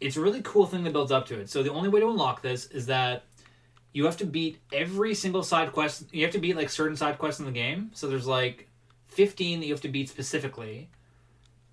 [0.00, 1.50] it's a really cool thing that builds up to it.
[1.50, 3.24] So the only way to unlock this is that
[3.92, 7.18] you have to beat every single side quest you have to beat like certain side
[7.18, 7.90] quests in the game.
[7.94, 8.68] So there's like
[9.08, 10.90] 15 that you have to beat specifically.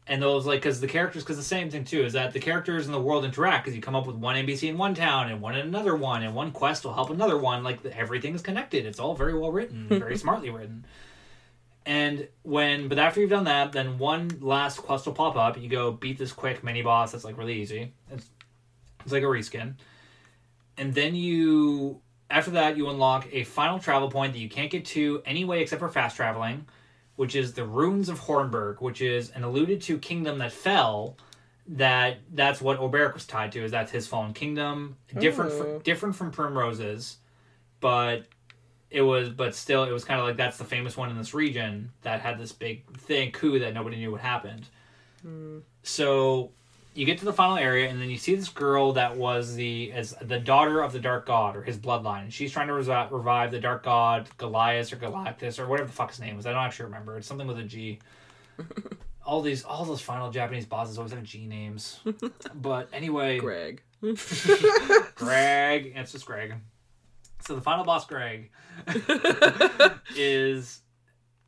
[0.07, 2.85] And those like because the characters because the same thing too is that the characters
[2.85, 5.41] in the world interact because you come up with one NPC in one town and
[5.41, 7.63] one in another one and one quest will help another one.
[7.63, 8.85] Like the, everything is connected.
[8.85, 10.85] It's all very well written very smartly written
[11.85, 15.57] and when, but after you've done that, then one last quest will pop up.
[15.59, 17.91] You go beat this quick mini boss that's like really easy.
[18.11, 18.25] It's,
[19.03, 19.75] it's like a reskin.
[20.77, 24.85] And then you, after that, you unlock a final travel point that you can't get
[24.85, 26.65] to anyway except for fast traveling,
[27.15, 31.17] which is the Ruins of Hornburg, which is an alluded to kingdom that fell.
[31.67, 33.63] That that's what Olberic was tied to.
[33.63, 35.77] Is that's his fallen kingdom, different Oh.
[35.77, 37.17] fr- different from Primroses,
[37.79, 38.25] but
[38.93, 41.33] it was but still it was kind of like that's the famous one in this
[41.33, 44.67] region that had this big thing coup that nobody knew what happened
[45.21, 45.59] hmm.
[45.81, 46.51] so
[46.93, 49.91] you get to the final area and then you see this girl that was the
[49.91, 53.51] as the daughter of the dark god or his bloodline she's trying to resi- revive
[53.51, 56.63] the dark god goliath or galactus or whatever the fuck his name is i don't
[56.63, 57.99] actually remember it's something with a g
[59.25, 61.99] all these all those final Japanese bosses always have G names.
[62.55, 63.81] but anyway, Greg.
[65.15, 65.93] Greg.
[65.95, 66.55] It's just Greg.
[67.45, 68.51] So the final boss, Greg,
[70.15, 70.79] is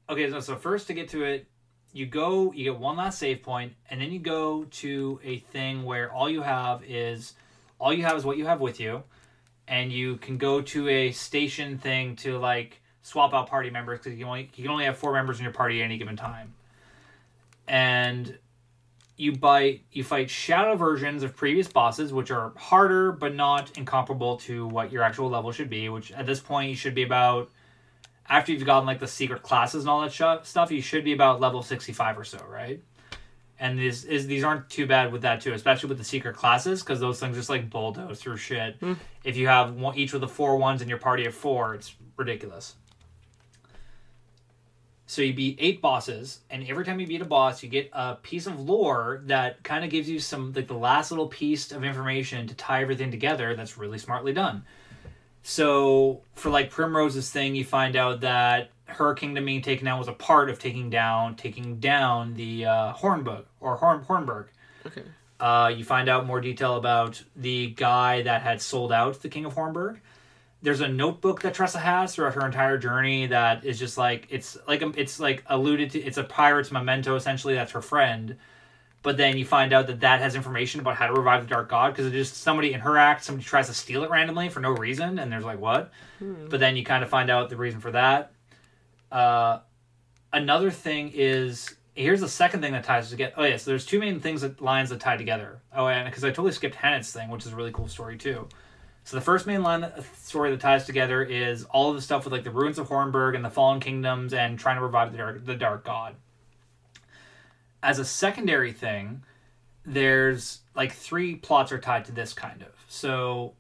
[0.09, 0.29] okay.
[0.29, 1.47] So, so first to get to it,
[1.93, 5.83] you go, you get one last save point, and then you go to a thing
[5.83, 7.33] where all you have is
[7.79, 9.03] all you have is what you have with you,
[9.69, 14.11] and you can go to a station thing to like swap out party members because
[14.11, 16.17] you can only you can only have four members in your party at any given
[16.17, 16.53] time,
[17.69, 18.37] and
[19.17, 24.35] you bite you fight shadow versions of previous bosses which are harder but not incomparable
[24.37, 27.49] to what your actual level should be which at this point you should be about
[28.27, 31.13] after you've gotten like the secret classes and all that sh- stuff you should be
[31.13, 32.81] about level 65 or so right?
[33.57, 36.81] And these is these aren't too bad with that too especially with the secret classes
[36.81, 38.75] because those things just like bulldoze through shit.
[38.79, 38.93] Hmm.
[39.23, 41.95] If you have one, each of the four ones in your party of four it's
[42.17, 42.75] ridiculous
[45.07, 48.15] so you beat eight bosses, and every time you beat a boss, you get a
[48.15, 51.83] piece of lore that kind of gives you some like the last little piece of
[51.83, 53.55] information to tie everything together.
[53.55, 54.63] That's really smartly done.
[55.43, 60.07] So for like Primrose's thing, you find out that her kingdom being taken down was
[60.07, 64.47] a part of taking down taking down the uh, Hornburg or Horn Hornburg.
[64.87, 65.03] Okay.
[65.39, 69.45] Uh, you find out more detail about the guy that had sold out the King
[69.45, 69.99] of Hornburg.
[70.65, 74.57] There's a notebook that Tressa has throughout her entire journey that is just like it's
[74.67, 75.99] like it's like alluded to.
[75.99, 77.53] It's a pirate's memento essentially.
[77.53, 78.37] That's her friend.
[79.03, 81.69] But then you find out that that has information about how to revive the Dark
[81.69, 84.59] God because it just somebody in her act, somebody tries to steal it randomly for
[84.59, 85.91] no reason, and there's like what?
[86.49, 88.31] But then you kind of find out the reason for that.
[89.11, 89.59] Uh,
[90.33, 93.33] another thing is here's the second thing that ties together.
[93.37, 95.59] Oh yeah, so there's two main things that lines that tie together.
[95.75, 98.47] Oh, and because I totally skipped H'aanit's thing, which is a really cool story too.
[99.05, 102.25] So the first main line uh, story that ties together is all of the stuff
[102.25, 105.19] with like the ruins of Hornburg and the fallen kingdoms and trying to revive the
[105.19, 106.15] dark, the dark god.
[107.83, 109.23] As a secondary thing,
[109.85, 112.73] there's like three plots are tied to this kind of.
[112.87, 113.53] So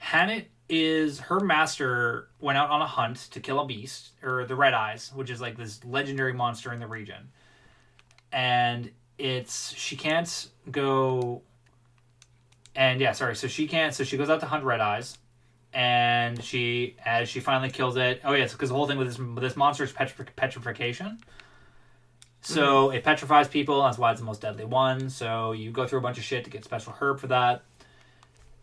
[0.00, 4.54] H'aanit is her master went out on a hunt to kill a beast or the
[4.54, 7.28] red eyes which is like this legendary monster in the region
[8.32, 11.42] and it's she can't go
[12.74, 15.18] and yeah sorry so she can't so she goes out to hunt red eyes
[15.74, 19.18] and she as she finally kills it oh yes because the whole thing with this
[19.40, 21.18] this monster is petri- petrification.
[22.40, 22.96] So mm-hmm.
[22.96, 26.02] it petrifies people that's why it's the most deadly one so you go through a
[26.02, 27.62] bunch of shit to get special herb for that.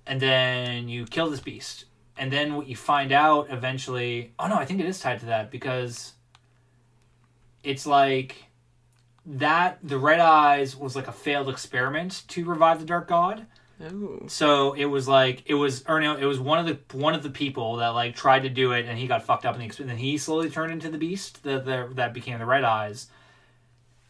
[0.07, 1.85] And then you kill this beast.
[2.17, 5.25] And then what you find out eventually oh no i think it is tied to
[5.25, 6.13] that because
[7.63, 8.45] it's like
[9.25, 13.45] that the red eyes was like a failed experiment to revive the dark god
[13.83, 14.19] Oh.
[14.27, 17.29] so it was like it was no it was one of the one of the
[17.29, 19.89] people that like tried to do it and he got fucked up in the, and
[19.89, 21.65] then he slowly turned into the beast that
[21.95, 23.07] that became the red eyes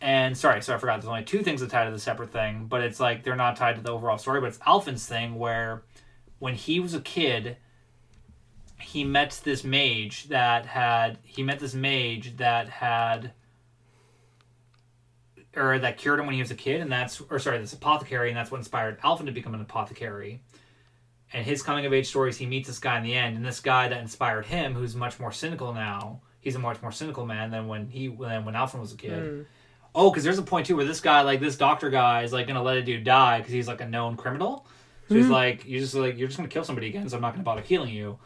[0.02, 2.66] and sorry so i forgot there's only two things that tie to the separate thing
[2.66, 5.84] but it's like they're not tied to the overall story but it's Alfyn's thing where
[6.40, 7.56] when he was a kid
[8.80, 13.32] he met this mage that had he met this mage that had
[15.56, 18.30] or that cured him when he was a kid and that's or sorry this apothecary
[18.30, 20.42] and that's what inspired Alfyn to become an apothecary.
[21.34, 23.60] And his coming of age stories he meets this guy in the end and this
[23.60, 27.52] guy that inspired him who's much more cynical now he's a much more cynical man
[27.52, 29.24] than when he than when Alfyn was a kid.
[29.24, 29.42] Hmm.
[29.94, 32.48] Oh because there's a point too where this guy like this doctor guy is like
[32.48, 34.66] gonna let a dude die because he's like a known criminal.
[35.10, 35.32] So he's hmm.
[35.32, 37.62] like you're just like you're just gonna kill somebody again so i'm not gonna bother
[37.62, 38.18] healing you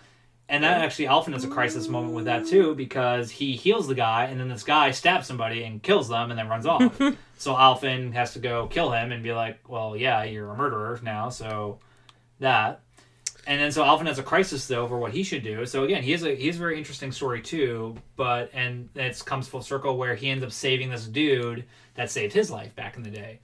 [0.48, 3.96] and that actually Alfyn has a crisis moment with that too because he heals the
[3.96, 6.96] guy and then this guy stabs somebody and kills them and then runs off.
[7.38, 11.00] so Alfyn has to go kill him and be like, "Well, yeah, you're a murderer
[11.02, 11.80] now." So
[12.40, 12.82] that.
[13.48, 15.66] And then so Alfyn has a crisis though over what he should do.
[15.66, 17.96] So again, he has a he has a very interesting story too.
[18.16, 21.66] But and it comes full circle where he ends up saving this dude
[21.96, 23.40] that saved his life back in the day.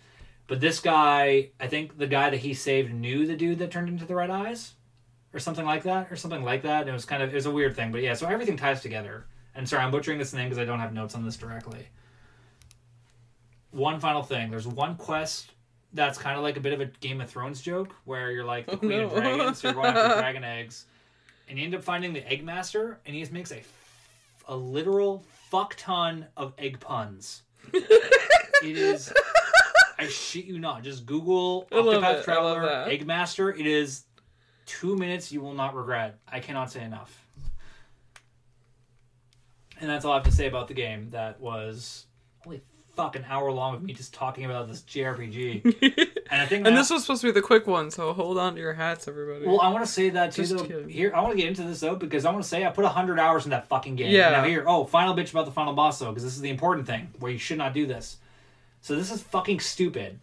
[0.47, 3.89] But this guy, I think the guy that he saved knew the dude that turned
[3.89, 4.73] into the red eyes
[5.33, 6.81] or something like that, or something like that.
[6.81, 8.13] And it was kind of it was a weird thing, but yeah.
[8.13, 9.25] So everything ties together.
[9.55, 11.87] And sorry, I'm butchering this name because I don't have notes on this directly.
[13.71, 15.51] One final thing: there's one quest
[15.93, 18.65] that's kind of like a bit of a Game of Thrones joke, where you're like
[18.65, 20.85] the Oh, queen of dragons, so you're going after dragon eggs,
[21.49, 23.61] and you end up finding the egg master, and he just makes a
[24.47, 27.43] a literal fuck ton of egg puns.
[27.73, 29.13] it is.
[29.99, 30.83] I shit you not.
[30.83, 32.03] Just Google Octopath it.
[32.03, 32.89] I love Traveler.
[32.89, 33.51] Egg Master.
[33.51, 34.05] It is
[34.79, 36.17] two minutes you will not regret.
[36.31, 37.25] I cannot say enough.
[39.79, 41.09] And that's all I have to say about the game.
[41.09, 42.05] That was
[42.45, 42.61] only
[42.95, 45.63] fucking hour long of me just talking about this JRPG.
[46.29, 48.37] and I think And that- this was supposed to be the quick one, so hold
[48.37, 49.45] on to your hats, everybody.
[49.45, 50.43] well, I want to say that too.
[50.43, 50.89] Just Though, kidding.
[50.89, 52.85] here, I want to get into this though because I want to say I put
[52.85, 54.11] hundred hours in that fucking game.
[54.11, 54.29] Yeah.
[54.29, 56.85] Now here, oh, final bitch about the final boss though, because this is the important
[56.87, 58.17] thing where you should not do this.
[58.81, 60.19] So this is fucking stupid.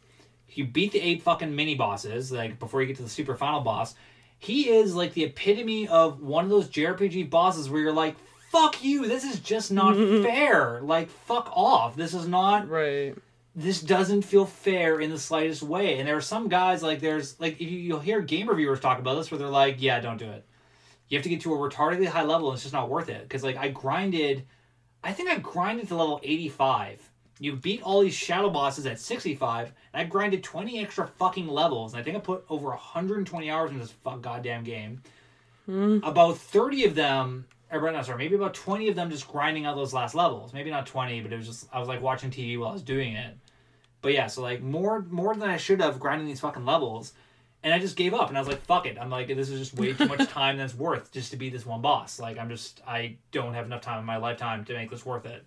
[0.51, 3.61] You beat the eight fucking mini bosses, like before you get to the super final
[3.61, 3.95] boss.
[4.39, 8.17] He is like the epitome of one of those JRPG bosses where you're like,
[8.51, 10.81] fuck you, this is just not fair.
[10.83, 11.97] Like, fuck off.
[11.97, 13.15] This is not Right.
[13.57, 15.99] this doesn't feel fair in the slightest way.
[15.99, 19.15] And there are some guys like there's like you, you'll hear game reviewers talk about
[19.17, 20.45] this where they're like, yeah, don't do it.
[21.09, 23.23] You have to get to a retardedly high level and it's just not worth it.
[23.23, 24.45] Because like I grinded,
[25.03, 27.08] I think I grinded to level 85.
[27.41, 31.93] You beat all these shadow bosses at 65, and I grinded 20 extra fucking levels.
[31.93, 35.03] And I think I put over 120 hours in this fuck goddamn game.
[35.67, 35.99] Hmm.
[36.03, 39.77] About 30 of them, or no, sorry, maybe about 20 of them just grinding out
[39.77, 40.53] those last levels.
[40.53, 42.83] Maybe not 20, but it was just I was like watching TV while I was
[42.83, 43.37] doing it.
[44.01, 47.13] But yeah, so like more more than I should have grinding these fucking levels,
[47.63, 48.29] and I just gave up.
[48.29, 48.97] And I was like, fuck it.
[48.99, 51.51] I'm like, this is just way too much time than it's worth just to be
[51.51, 52.19] this one boss.
[52.19, 55.27] Like I'm just I don't have enough time in my lifetime to make this worth
[55.27, 55.45] it.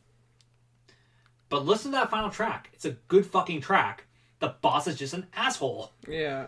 [1.51, 2.69] But listen to that final track.
[2.73, 4.05] It's a good fucking track.
[4.39, 5.91] The boss is just an asshole.
[6.07, 6.45] Yeah.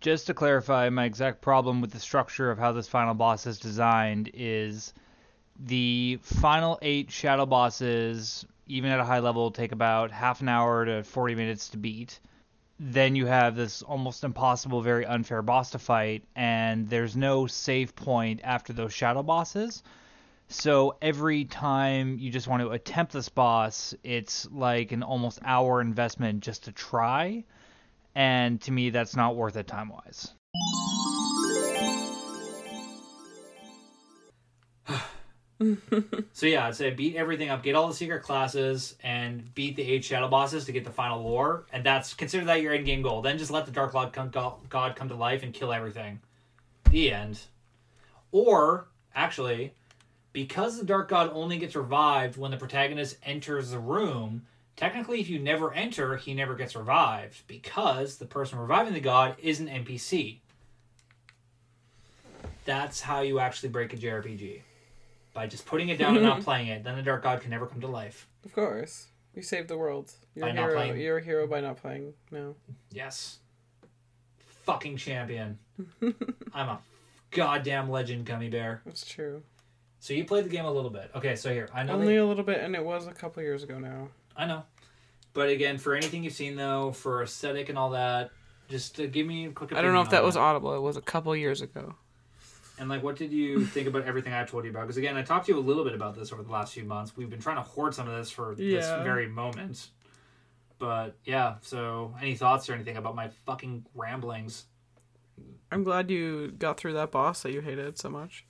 [0.00, 3.60] Just to clarify, my exact problem with the structure of how this final boss is
[3.60, 4.92] designed is
[5.60, 10.84] the final eight shadow bosses, even at a high level, take about half an hour
[10.84, 12.18] to 40 minutes to beat.
[12.80, 17.94] Then you have this almost impossible, very unfair boss to fight, and there's no save
[17.94, 19.84] point after those shadow bosses.
[20.52, 25.80] So every time you just want to attempt this boss, it's like an almost hour
[25.80, 27.44] investment just to try
[28.14, 30.32] and to me that's not worth it time wise
[36.32, 39.82] So yeah, I'd say beat everything up, get all the secret classes, and beat the
[39.82, 43.00] eight shadow bosses to get the final lore, and that's consider that your end game
[43.00, 43.22] goal.
[43.22, 46.18] Then just let the Dark Lord come, God come to life and kill everything.
[46.90, 47.38] The end.
[48.32, 49.74] Or actually,
[50.32, 54.42] because the Dark God only gets revived when the protagonist enters the room,
[54.76, 59.36] technically, if you never enter, he never gets revived because the person reviving the god
[59.42, 60.38] is an NPC.
[62.64, 64.60] That's how you actually break a JRPG
[65.34, 66.84] by just putting it down and not playing it.
[66.84, 68.28] Then the Dark God can never come to life.
[68.44, 69.08] Of course.
[69.34, 70.12] You saved the world.
[70.34, 70.74] You're By a not hero.
[70.74, 71.00] playing.
[71.00, 72.12] You're a hero by not playing.
[72.30, 72.54] No.
[72.90, 73.38] Yes.
[74.64, 75.58] Fucking champion.
[76.54, 76.78] I'm a
[77.30, 78.82] goddamn legend, Gummy Bear.
[78.84, 79.42] That's true.
[80.02, 81.12] So you played the game a little bit.
[81.14, 81.92] Okay, so here I know.
[81.92, 84.08] Only they- a little bit, and it was a couple years ago now.
[84.36, 84.64] I know.
[85.32, 88.32] But again, for anything you've seen though, for aesthetic and all that,
[88.68, 89.72] just uh, give me a quick.
[89.72, 90.74] I don't know if that on was audible.
[90.74, 91.94] It was a couple years ago.
[92.80, 94.80] And like, what did you think about everything I told you about?
[94.82, 96.82] Because again, I talked to you a little bit about this over the last few
[96.84, 97.16] months.
[97.16, 99.90] We've been trying to hoard some of this for this very moment.
[100.80, 104.64] But yeah, so any thoughts or anything about my fucking ramblings?
[105.70, 108.44] I'm glad you got through that boss that you hated so much.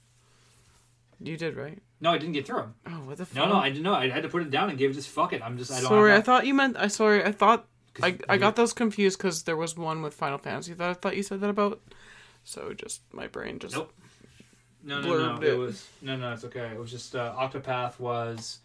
[1.23, 1.81] You did, right?
[2.01, 2.75] No, I didn't get through them.
[2.87, 3.37] Oh, what the fuck?
[3.37, 3.95] No, no, I didn't know.
[3.95, 5.41] I had to put it down and give just fuck it.
[5.43, 5.89] I'm just I don't.
[5.89, 6.77] sorry, I thought you meant.
[6.77, 7.67] I sorry, I thought
[8.03, 11.17] I I got those confused because there was one with Final Fantasy that I thought
[11.17, 11.81] you said that about.
[12.45, 13.77] So just my brain just.
[13.77, 13.93] Nope.
[14.85, 15.43] No, no, no.
[15.43, 15.59] It it.
[15.59, 16.33] was no, no.
[16.33, 16.71] It's okay.
[16.73, 18.59] It was just uh, Octopath was.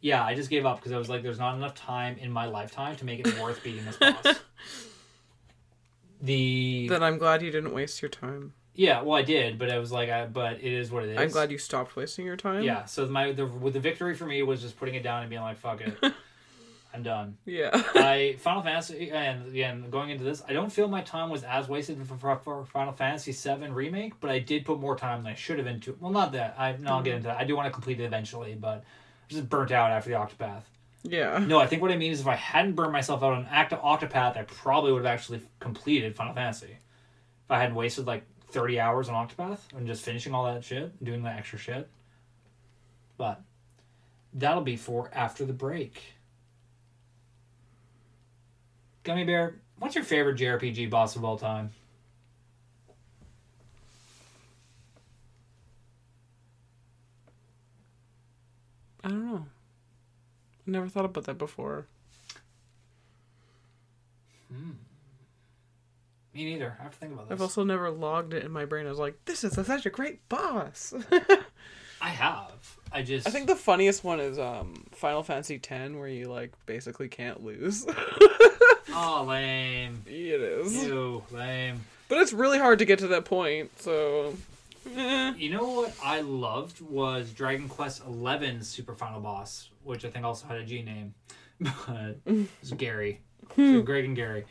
[0.00, 2.46] Yeah, I just gave up because I was like, "There's not enough time in my
[2.46, 4.24] lifetime to make it worth beating this boss."
[6.20, 8.54] the Then I'm glad you didn't waste your time.
[8.74, 11.18] Yeah, well, I did, but I was like, I, but it is what it is.
[11.18, 12.62] I'm glad you stopped wasting your time.
[12.62, 15.42] Yeah, so my the the victory for me was just putting it down and being
[15.42, 15.94] like, "Fuck it,
[16.94, 17.70] I'm done." Yeah.
[17.94, 21.68] I Final Fantasy and again going into this, I don't feel my time was as
[21.68, 25.32] wasted for, for, for Final Fantasy VII remake, but I did put more time than
[25.32, 25.94] I should have into.
[26.00, 27.16] Well, not that I no, I'll get mm.
[27.16, 27.36] into that.
[27.36, 28.82] I do want to complete it eventually, but I'm
[29.28, 30.62] just burnt out after the Octopath.
[31.02, 31.36] yeah.
[31.38, 33.80] No, I think what I mean is if I hadn't burned myself out on active
[33.80, 36.78] Octopath, I probably would have actually completed Final Fantasy.
[37.44, 40.92] If I hadn't wasted like 30 hours on Octopath and just finishing all that shit,
[40.98, 41.88] and doing the extra shit.
[43.16, 43.40] But
[44.32, 46.02] that'll be for after the break.
[49.04, 51.70] Gummy Bear, what's your favorite JRPG boss of all time?
[59.04, 59.46] I don't know.
[60.66, 61.86] I never thought about that before.
[64.48, 64.70] Hmm.
[66.34, 66.76] Me neither.
[66.80, 67.34] I have to think about this.
[67.36, 68.86] I've also never logged it in my brain.
[68.86, 70.94] I was like, this is such a great boss.
[72.00, 72.76] I have.
[72.90, 73.26] I just.
[73.28, 77.42] I think the funniest one is um Final Fantasy X, where you like basically can't
[77.42, 77.86] lose.
[78.94, 80.02] Oh, lame.
[80.06, 81.80] it is, Ew, lame.
[82.08, 83.70] but it's really hard to get to that point.
[83.80, 84.34] So,
[84.94, 85.32] eh.
[85.38, 90.26] You know what I loved was Dragon Quest XI's super final boss, which I think
[90.26, 91.14] also had a G name,
[91.60, 93.20] but it was Gary,
[93.56, 94.44] so Greg and Gary.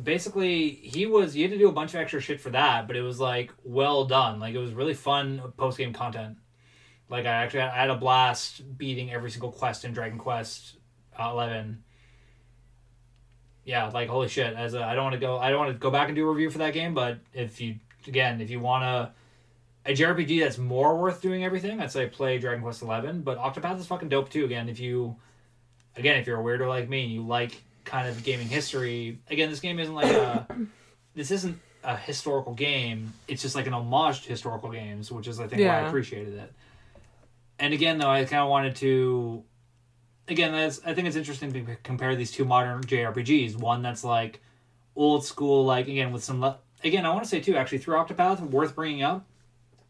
[0.00, 2.96] Basically, he was you had to do a bunch of extra shit for that, but
[2.96, 4.38] it was like well done.
[4.38, 6.38] Like it was really fun post game content.
[7.08, 10.76] Like I actually I had a blast beating every single quest in Dragon Quest
[11.18, 11.82] uh, Eleven.
[13.64, 14.54] yeah, like holy shit.
[14.54, 16.28] As a, I don't want to go, I don't want to go back and do
[16.28, 16.94] a review for that game.
[16.94, 17.76] But if you
[18.06, 19.12] again, if you want to
[19.90, 23.22] a JRPG that's more worth doing everything, I'd say play Dragon Quest Eleven.
[23.22, 24.44] But Octopath is fucking dope too.
[24.44, 25.16] Again, if you
[25.96, 29.18] again if you're a weirdo like me, and you like kind of gaming history.
[29.30, 30.46] Again, this game isn't like a
[31.14, 33.12] this isn't a historical game.
[33.26, 36.34] It's just like an homage to historical games, which is I think why I appreciated
[36.34, 36.52] it.
[37.58, 39.42] And again, though, I kind of wanted to
[40.28, 43.56] again, that's I think it's interesting to compare these two modern JRPGs.
[43.56, 44.40] One that's like
[44.94, 47.06] old school, like again with some le- again.
[47.06, 49.24] I want to say too, actually, through Octopath, worth bringing up.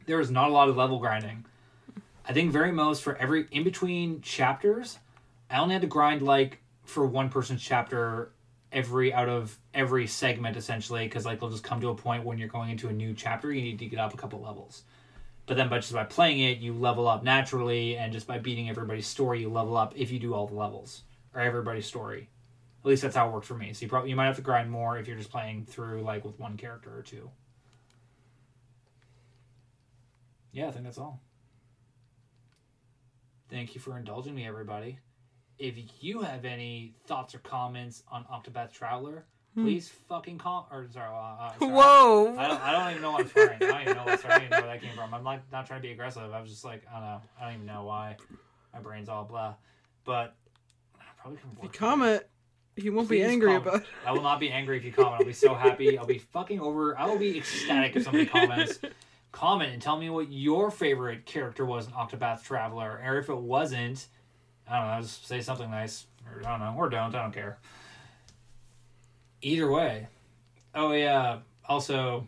[0.06, 1.44] There is not a lot of level grinding.
[2.26, 4.98] I think very most for every in between chapters,
[5.50, 8.32] I only had to grind like for one person's chapter
[8.72, 12.38] every out of every segment essentially because like they'll just come to a point when
[12.38, 14.82] you're going into a new chapter you need to get up a couple levels.
[15.46, 18.68] But then by just by playing it you level up naturally and just by beating
[18.68, 21.02] everybody's story you level up if you do all the levels
[21.34, 22.28] or everybody's story.
[22.82, 23.72] At least that's how it worked for me.
[23.72, 26.24] So you probably you might have to grind more if you're just playing through like
[26.24, 27.30] with one character or two.
[30.52, 31.20] Yeah i think that's all.
[33.50, 34.98] Thank you for indulging me everybody
[35.58, 39.26] if you have any thoughts or comments on octopath traveler
[39.62, 41.72] please fucking call or sorry, uh, uh, sorry.
[41.72, 42.36] Whoa!
[42.38, 43.62] I don't, I don't even know what I'm swearing.
[43.62, 45.14] I don't even know what, sorry, I don't even know where that came from.
[45.14, 46.32] I'm like not trying to be aggressive.
[46.32, 47.20] I was just like, I don't know.
[47.40, 48.16] I don't even know why.
[48.72, 49.54] My brain's all blah.
[50.04, 50.36] But
[50.98, 52.22] I probably can If you comment,
[52.76, 53.66] he won't be angry comment.
[53.66, 53.86] about it.
[54.06, 55.16] I will not be angry if you comment.
[55.20, 55.98] I'll be so happy.
[55.98, 56.96] I'll be fucking over.
[56.98, 58.78] I will be ecstatic if somebody comments.
[59.30, 63.36] Comment and tell me what your favorite character was in Octopath Traveler, or if it
[63.36, 64.06] wasn't,
[64.70, 65.00] I don't know.
[65.02, 67.14] Just say something nice, or I don't know, or don't.
[67.14, 67.58] I don't care.
[69.42, 70.08] Either way.
[70.74, 71.38] Oh yeah.
[71.68, 72.26] Also,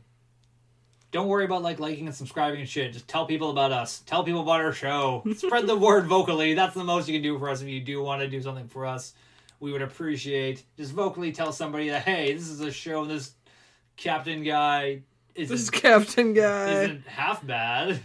[1.12, 2.92] don't worry about like liking and subscribing and shit.
[2.92, 4.00] Just tell people about us.
[4.06, 5.24] Tell people about our show.
[5.36, 6.54] Spread the word vocally.
[6.54, 8.68] That's the most you can do for us if you do want to do something
[8.68, 9.14] for us.
[9.58, 13.04] We would appreciate just vocally tell somebody that hey, this is a show.
[13.04, 13.32] This
[13.96, 15.02] captain guy
[15.34, 16.82] This isn't captain guy.
[16.84, 18.00] isn't half bad.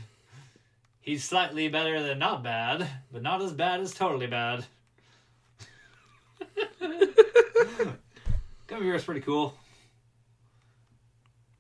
[1.06, 4.66] He's slightly better than not bad, but not as bad as totally bad.
[8.66, 9.54] Come here, it's pretty cool.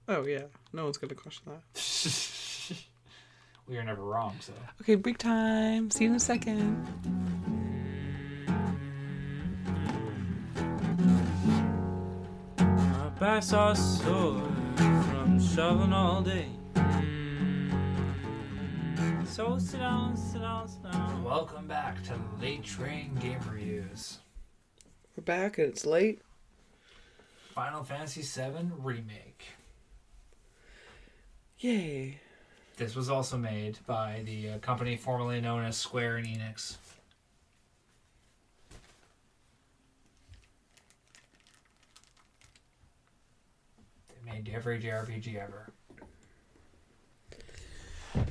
[0.07, 1.61] Oh yeah, no one's gonna question that.
[3.67, 4.51] we are never wrong, so.
[4.81, 5.91] Okay, break time.
[5.91, 6.83] See you in a second.
[12.57, 14.41] My back's all sore
[14.75, 16.47] from shoveling all day.
[19.25, 21.23] So sit down, sit down, sit down.
[21.23, 24.19] Welcome back to Late Train Game Reviews.
[25.15, 26.21] We're back and it's late.
[27.53, 29.47] Final Fantasy VII Remake.
[31.59, 32.19] Yay!
[32.77, 36.77] This was also made by the uh, company formerly known as Square and Enix.
[44.09, 45.71] They made every JRPG ever.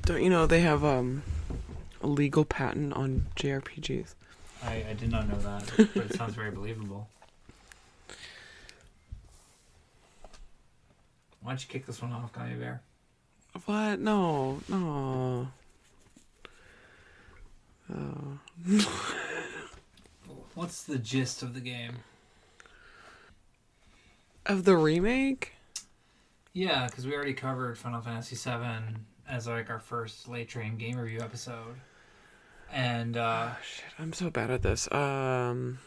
[0.03, 1.23] Don't you know they have um
[2.03, 4.15] a legal patent on JRPGs?
[4.63, 7.09] I, I did not know that, but it sounds very believable.
[11.41, 12.81] Why don't you kick this one off, Gummy Bear?
[13.67, 14.01] What?
[14.01, 15.49] No, no.
[17.95, 18.39] Oh.
[20.55, 21.97] What's the gist of the game?
[24.47, 25.53] Of the remake?
[26.53, 28.97] Yeah, because we already covered Final Fantasy VII
[29.29, 31.77] as like our first late train game review episode,
[32.73, 34.91] and uh, Oh, shit, I'm so bad at this.
[34.93, 35.79] Um.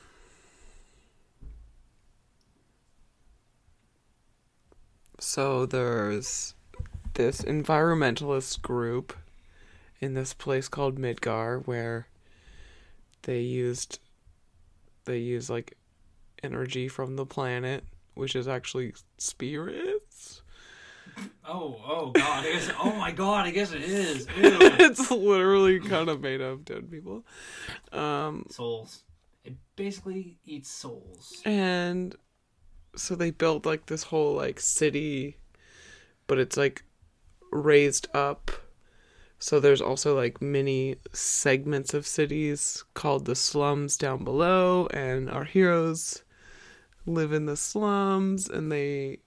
[5.19, 6.53] So there's
[7.15, 9.13] this environmentalist group
[9.99, 12.07] in this place called Midgar where
[13.23, 13.99] they used
[15.05, 15.75] they use like
[16.43, 17.83] energy from the planet,
[18.13, 19.96] which is actually spirits.
[21.47, 24.28] Oh oh god, I guess oh my god, I guess it is.
[24.38, 27.26] It's literally kind of made of dead people.
[27.91, 29.03] Um souls.
[29.43, 31.41] It basically eats souls.
[31.45, 32.15] and
[32.95, 35.38] so they built like this whole like city
[36.26, 36.84] but it's like
[37.51, 38.51] raised up
[39.39, 45.43] so there's also like many segments of cities called the slums down below and our
[45.43, 46.24] heroes
[47.05, 49.20] live in the slums and they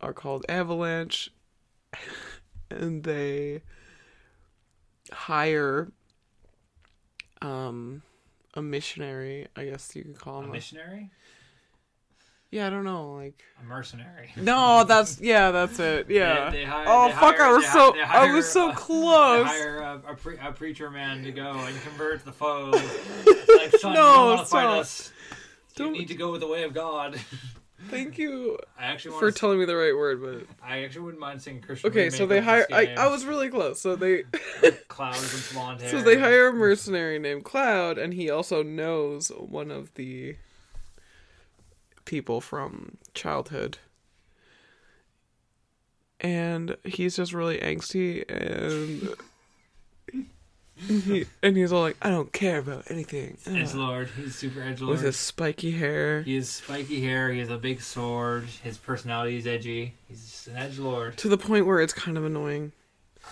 [0.00, 1.30] are called avalanche
[2.70, 3.62] and they
[5.12, 5.90] hire
[7.42, 8.02] um
[8.54, 11.10] a missionary i guess you could call him a- missionary,
[12.50, 14.30] yeah i don't know like a mercenary.
[14.36, 17.92] no that's yeah that's it yeah They, they hire, oh fuck hire- i was so
[17.92, 20.90] hi- they i was hire, so uh, close They hire a, a, pre- a preacher
[20.90, 22.74] man to go and convert the foes.
[23.58, 25.12] Like, son, No, you don't want to fight us.
[25.78, 27.18] You need to go with the way of God.
[27.86, 31.40] Thank you I actually for telling me the right word, but I actually wouldn't mind
[31.40, 31.90] seeing Christian.
[31.90, 32.10] okay.
[32.10, 32.66] So they hire.
[32.72, 32.94] I.
[32.98, 33.80] I was really close.
[33.80, 34.24] So they
[34.88, 35.90] clouds and blonde hair.
[35.90, 40.36] so they hire a mercenary named Cloud, and he also knows one of the
[42.04, 43.78] people from childhood.
[46.20, 49.14] And he's just really angsty and
[50.86, 53.38] he, and he's all like, I don't care about anything.
[53.46, 53.78] Edge ah.
[53.78, 54.08] Lord.
[54.16, 54.92] He's super edge lord.
[54.92, 56.22] With his spiky hair.
[56.22, 57.32] He has spiky hair.
[57.32, 58.44] He has a big sword.
[58.62, 59.94] His personality is edgy.
[60.08, 61.16] He's just an edge lord.
[61.18, 62.72] To the point where it's kind of annoying.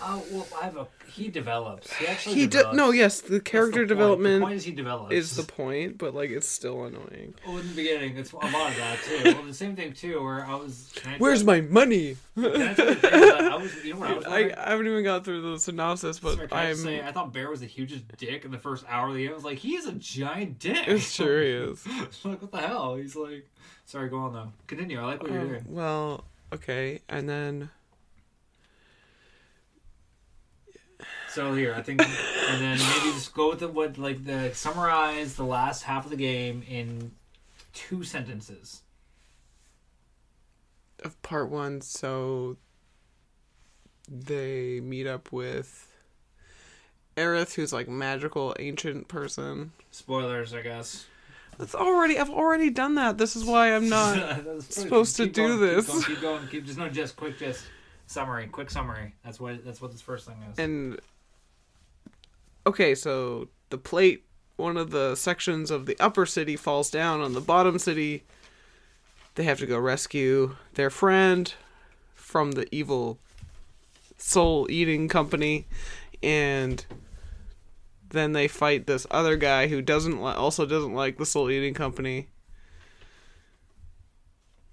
[0.01, 0.87] Oh well, I have a.
[1.11, 1.91] He develops.
[1.93, 2.35] He actually.
[2.35, 2.77] He develops.
[2.77, 3.87] no, yes, the That's the character point.
[3.89, 5.13] The development point is he develops.
[5.13, 7.33] is the point, but like it's still annoying.
[7.47, 9.21] Oh, in the beginning, it's a lot of that too.
[9.33, 10.93] well, the same thing too, where I was.
[11.17, 12.17] Where's my money?
[12.37, 13.83] I the thing I was.
[13.83, 14.25] You know what I was.
[14.27, 14.53] I.
[14.57, 16.75] I haven't even got through the synopsis, but I I'm.
[16.75, 19.31] say, I thought Bear was the hugest dick in the first hour of the game.
[19.31, 20.87] I was like, he is a giant dick.
[20.87, 21.85] It sure is.
[22.23, 22.95] like, what the hell?
[22.95, 23.49] He's like,
[23.85, 24.51] sorry, go on though.
[24.67, 24.99] Continue.
[24.99, 25.65] I like what you're um, Oh, doing.
[25.69, 26.23] well,
[26.53, 27.69] okay, and then
[31.37, 35.35] So here, I think, and then maybe just go with the what like the summarize
[35.35, 37.11] the last half of the game in
[37.73, 38.81] two sentences.
[41.03, 42.57] of part one, so
[44.09, 45.95] they meet up with
[47.15, 49.73] Aerith, who's like magical ancient person.
[49.91, 51.05] Spoilers, I guess.
[51.59, 53.19] That's already I've already done that.
[53.19, 54.63] This is why I'm not.
[54.63, 55.85] Supposed to keep do going, this.
[55.85, 56.47] Keep going, keep going.
[56.47, 57.63] Keep just no, just quick, just
[58.07, 59.13] summary, quick summary.
[59.23, 60.57] That's what that's what this first thing is.
[60.57, 60.99] And
[62.67, 64.25] okay, so the plate,
[64.57, 68.23] one of the sections of the upper city falls down on the bottom city.
[69.35, 71.53] They have to go rescue their friend
[72.13, 73.19] from the evil
[74.17, 75.65] soul eating company,
[76.21, 76.85] and
[78.09, 81.73] then they fight this other guy who doesn't li- also doesn't like the soul eating
[81.73, 82.27] company.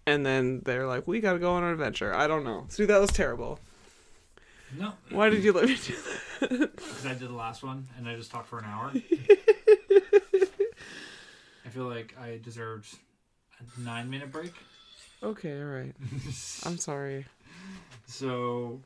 [0.07, 2.66] And then they're like, "We gotta go on an adventure." I don't know.
[2.68, 3.61] See, that was terrible.
[4.79, 5.95] No, Why did you let me do
[6.41, 6.77] that?
[6.77, 8.93] because I did the last one and I just talked for an hour.
[11.64, 12.95] I feel like I deserved
[13.61, 14.53] a nine minute break.
[15.22, 15.95] Okay, all right.
[16.64, 17.25] I'm sorry.
[18.07, 18.81] So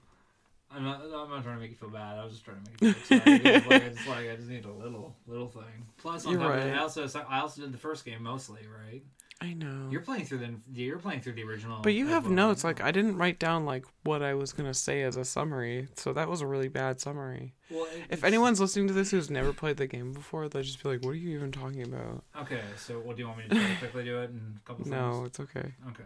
[0.70, 1.00] I'm not.
[1.02, 2.18] I'm not trying to make you feel bad.
[2.18, 3.66] I was just trying to make you feel excited.
[3.66, 5.86] Like, I just like I just need a little little thing.
[5.96, 6.74] Plus, on You're top of that.
[6.74, 9.02] I also I also did the first game mostly, right?
[9.40, 9.86] I know.
[9.88, 11.80] You're playing through the you're playing through the original.
[11.80, 12.64] but you have notes.
[12.64, 16.12] Like I didn't write down like what I was gonna say as a summary, so
[16.12, 17.54] that was a really bad summary.
[17.70, 20.82] Well, it- If anyone's listening to this who's never played the game before, they'll just
[20.82, 23.44] be like, "What are you even talking about?" okay, so what do you want me
[23.48, 24.90] to to quickly do it in a couple seconds?
[24.90, 25.26] No, things?
[25.28, 25.72] it's okay.
[25.90, 26.04] Okay.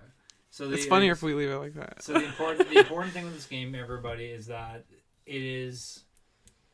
[0.53, 2.03] So the, It's funnier if we leave it like that.
[2.03, 4.85] So the important the important thing with this game, everybody, is that
[5.25, 6.05] it is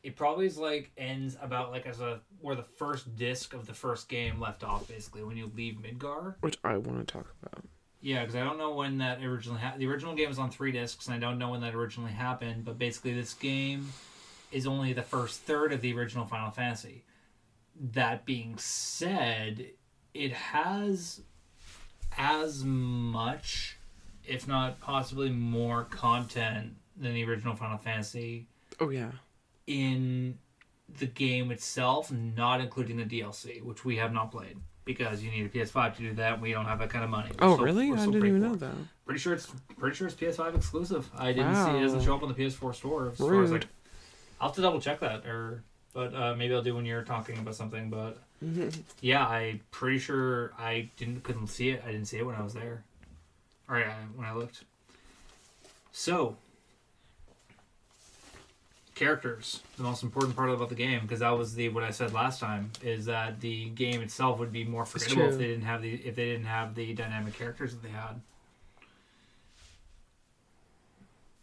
[0.03, 3.73] it probably is like ends about like as a where the first disc of the
[3.73, 6.35] first game left off, basically when you leave Midgar.
[6.41, 7.63] Which I want to talk about.
[8.01, 10.73] Yeah, because I don't know when that originally ha- the original game was on three
[10.73, 12.65] discs, and I don't know when that originally happened.
[12.65, 13.93] But basically, this game
[14.51, 17.05] is only the first third of the original Final Fantasy.
[17.93, 19.67] That being said,
[20.13, 21.21] it has
[22.17, 23.77] as much,
[24.25, 28.47] if not possibly more, content than the original Final Fantasy
[28.79, 29.11] Oh yeah.
[29.67, 30.37] in
[30.97, 35.45] the game itself, not including the DLC, which we have not played because you need
[35.45, 36.41] a PS5 to do that.
[36.41, 37.29] We don't have that kind of money.
[37.39, 37.91] We're Oh still- really?
[37.91, 38.73] I didn't even know that.
[39.05, 41.09] Pretty sure it's pretty sure it's PS5 exclusive.
[41.17, 43.09] I didn't see it doesn't show up on the PS4 store.
[43.09, 43.65] As far as like,
[44.41, 45.63] I'll have to double check that, or
[45.93, 47.89] but uh, maybe I'll do when you're talking about something.
[47.89, 48.21] But
[49.01, 51.83] yeah, I'm pretty sure I didn't couldn't see it.
[51.85, 52.83] I didn't see it when I was there,
[53.67, 54.63] or yeah, when I looked.
[55.91, 56.37] So
[58.99, 62.11] characters the most important part about the game because that was the what i said
[62.11, 65.81] last time is that the game itself would be more forgettable if they didn't have
[65.81, 68.19] the if they didn't have the dynamic characters that they had.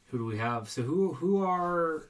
[0.08, 0.68] Who do we have?
[0.68, 2.08] So who who are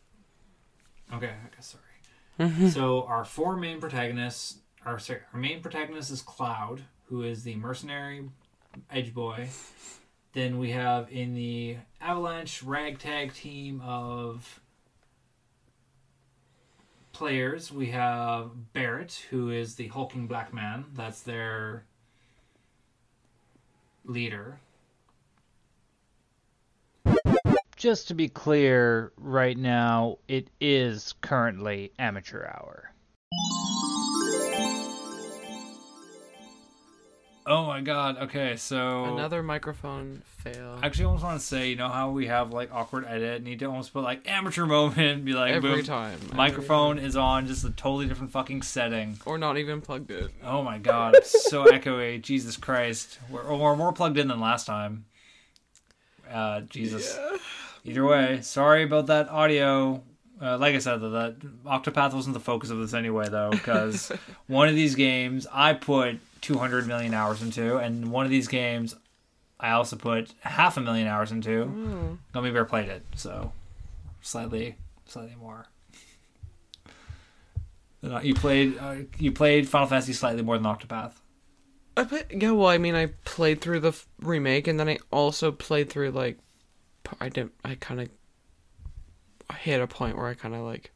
[1.13, 2.71] okay I guess sorry.
[2.71, 5.01] So our four main protagonists our
[5.35, 8.31] our main protagonist is cloud who is the mercenary
[8.91, 9.49] edge boy.
[10.33, 14.61] Then we have in the avalanche ragtag team of
[17.13, 20.85] players we have barret who is the hulking black man.
[20.95, 21.85] That's their
[24.05, 24.61] leader.
[27.77, 32.91] Just to be clear, right now, it is currently amateur hour.
[37.48, 38.18] Oh my god.
[38.18, 40.78] Okay, so Another microphone fail.
[40.82, 43.60] I actually almost want to say, you know how we have like awkward edit, need
[43.60, 46.18] to almost put like amateur moment, be like every boom, time.
[46.35, 47.05] microphone time.
[47.05, 49.18] is on, just a totally different fucking setting.
[49.24, 50.28] Or not even plugged in.
[50.43, 52.20] Oh my god, it's so echoey.
[52.20, 55.05] Jesus Christ, we're, we're more plugged in than last time.
[56.28, 57.16] Uh, Jesus.
[57.85, 60.02] Either way, sorry about that audio.
[60.43, 64.10] Uh, like I said, that Octopath wasn't the focus of this anyway, though, because
[64.48, 68.95] one of these games I put 200 million hours into, and one of these games
[69.59, 71.65] I also put half a million hours into.
[71.67, 72.19] Mm.
[72.33, 73.53] Gummy Bear played it, so
[74.21, 74.77] slightly,
[75.07, 75.67] slightly more.
[78.05, 81.13] Uh, You played, uh, you played Final Fantasy slightly more than Octopath.
[81.97, 84.99] I play, yeah, well, I mean, I played through the f- remake, and then I
[85.11, 86.39] also played through like,
[87.21, 88.09] I didn't, I kind of
[89.59, 90.91] hit a point where I kind of like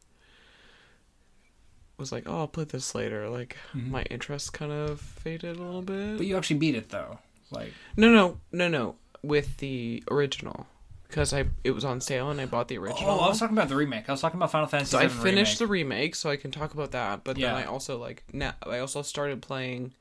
[2.01, 3.29] was like, oh, I'll play this later.
[3.29, 5.95] Like, my interest kind of faded a little bit.
[5.95, 6.17] Mm-hmm.
[6.17, 7.19] But you actually beat it though.
[7.51, 10.67] Like, no, no, no, no, with the original,
[11.07, 13.09] because I it was on sale and I bought the original.
[13.11, 14.07] oh, I was talking about the remake.
[14.09, 14.91] I was talking about Final Fantasy.
[14.91, 15.95] so I finished the remake.
[15.97, 17.23] remake, so I can talk about that.
[17.23, 17.47] But Yeah.
[17.53, 19.93] then I also like now I also started playing.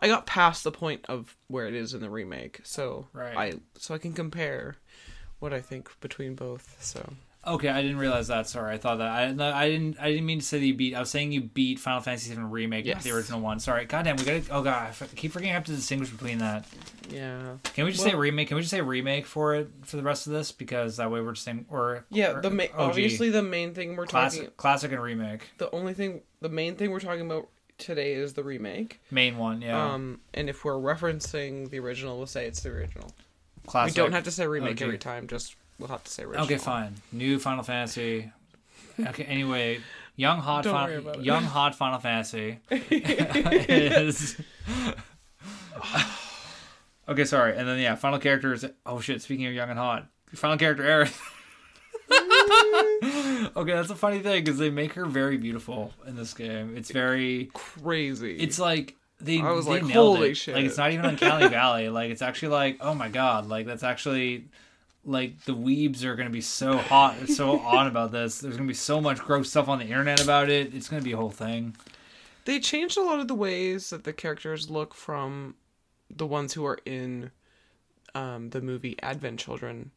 [0.00, 3.36] I got past the point of where it is in the remake, so Right.
[3.36, 4.76] I so I can compare
[5.40, 6.76] what I think between both.
[6.82, 7.12] So
[7.46, 8.48] Okay, I didn't realize that.
[8.48, 9.08] Sorry, I thought that.
[9.10, 9.96] I, no, I didn't.
[10.00, 10.94] I didn't mean to say that you beat.
[10.94, 13.60] I was saying you beat Final Fantasy VII remake, not the original one.
[13.60, 13.84] Sorry.
[13.84, 14.42] Goddamn, we gotta.
[14.50, 16.66] Oh god, I f- keep forgetting I have to distinguish between that.
[17.10, 18.48] yeah, Can we just say remake?
[18.48, 20.52] Can we just say remake for it for the rest of this?
[20.52, 22.32] Because that way we're just saying or yeah.
[22.36, 22.70] or- The ma- OG.
[22.90, 24.54] obviously the main thing we're classic, talking.
[24.56, 25.48] classic and remake.
[25.58, 29.00] The only thing, the main thing we're talking about today is the remake.
[29.10, 29.92] Main one, yeah.
[29.92, 33.10] Um, and if we're referencing the original, we'll say it's the original.
[33.66, 33.96] classic.
[33.96, 34.82] We don't have to say remake OG.
[34.82, 35.26] every time.
[35.26, 36.44] Just we'll have to say original.
[36.44, 36.94] Okay, fine.
[37.12, 38.32] New Final Fantasy.
[38.98, 39.24] Okay.
[39.24, 39.80] Anyway,
[40.16, 41.24] young hot Don't worry Final, about it.
[41.24, 44.36] young hot Final Fantasy is.
[47.08, 48.66] okay, sorry, and then yeah, final character is.
[48.86, 49.22] Oh shit!
[49.22, 51.20] Speaking of young and hot, final character Aerith.
[53.56, 56.76] okay, that's a funny thing because they make her very beautiful in this game.
[56.76, 57.50] It's very.
[57.54, 58.36] Crazy.
[58.36, 59.40] It's like they.
[59.40, 60.36] I was they like, nailed holy it.
[60.36, 60.54] shit.
[60.54, 61.88] Like it's not even Uncanny Valley.
[61.88, 63.46] Like it's actually like, oh my god!
[63.48, 64.46] Like that's actually
[65.04, 68.38] like the weebs are gonna be so hot, so on about this.
[68.38, 70.74] There's gonna be so much gross stuff on the internet about it.
[70.74, 71.76] It's gonna be a whole thing.
[72.44, 75.54] they changed a lot of the ways that the characters look from
[76.14, 77.30] the ones who are in
[78.14, 79.90] um, the movie Advent Children.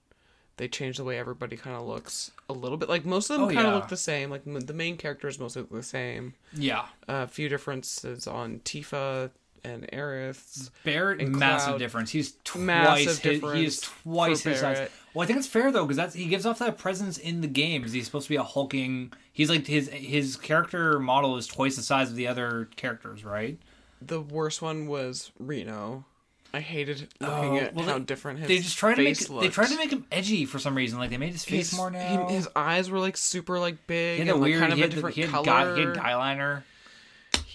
[0.58, 2.90] They changed the way everybody kind of looks a little bit.
[2.90, 3.76] Like most of them Oh, kind of yeah.
[3.76, 4.32] look the same.
[4.32, 6.34] Like m- the main characters mostly look the same.
[6.54, 9.30] Yeah, a few differences on Tifa
[9.64, 10.70] and Aerith.
[10.84, 11.80] Barret, And massive Cloud.
[11.80, 12.12] difference.
[12.12, 13.18] He's twice.
[13.20, 14.90] His, he is twice his size.
[15.14, 17.48] Well, I think it's fair though because that's he gives off that presence in the
[17.48, 17.82] game.
[17.84, 19.12] 'cause He's supposed to be a hulking.
[19.34, 23.58] He's like his his character model is twice the size of the other characters, right?
[24.02, 26.06] The worst one was Reno.
[26.54, 29.18] I hated looking Oh, at well, how they- different his they just tried to make
[29.20, 30.98] they tried to make him edgy for some reason.
[30.98, 32.28] Like they made his face his, more now.
[32.28, 34.60] he- his eyes were like super like big he had and like weird.
[34.62, 35.46] kind of he, a had the- different he had color.
[35.46, 36.64] guy, he had guy liner.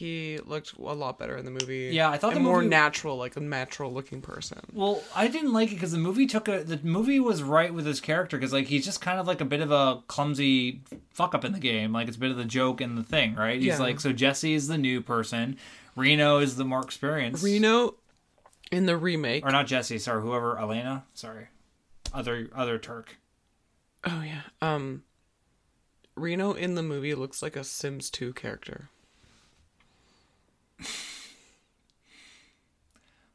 [0.02, 1.90] He looked a lot better in the movie.
[1.92, 4.58] Yeah, I thought and the more movie- natural, like a natural looking person.
[4.72, 7.86] Well, I didn't like it because the movie took a the movie was right with
[7.86, 10.80] his character because like he's just kind of like a bit of a clumsy
[11.14, 11.92] fuck up in the game.
[11.92, 13.58] Like it's a bit of the joke in the thing, right?
[13.60, 13.78] He's Yeah.
[13.78, 15.56] like so Jesse is the new person,
[15.94, 17.44] Reno is the more experienced.
[17.44, 17.94] Reno
[18.72, 19.46] in the remake.
[19.46, 21.46] or not Jesse, sorry, whoever Elena, sorry,
[22.12, 23.18] other other Turk.
[24.04, 24.40] Oh yeah.
[24.60, 25.04] Um
[26.16, 28.88] Reno in the movie looks like a Sims 2 character.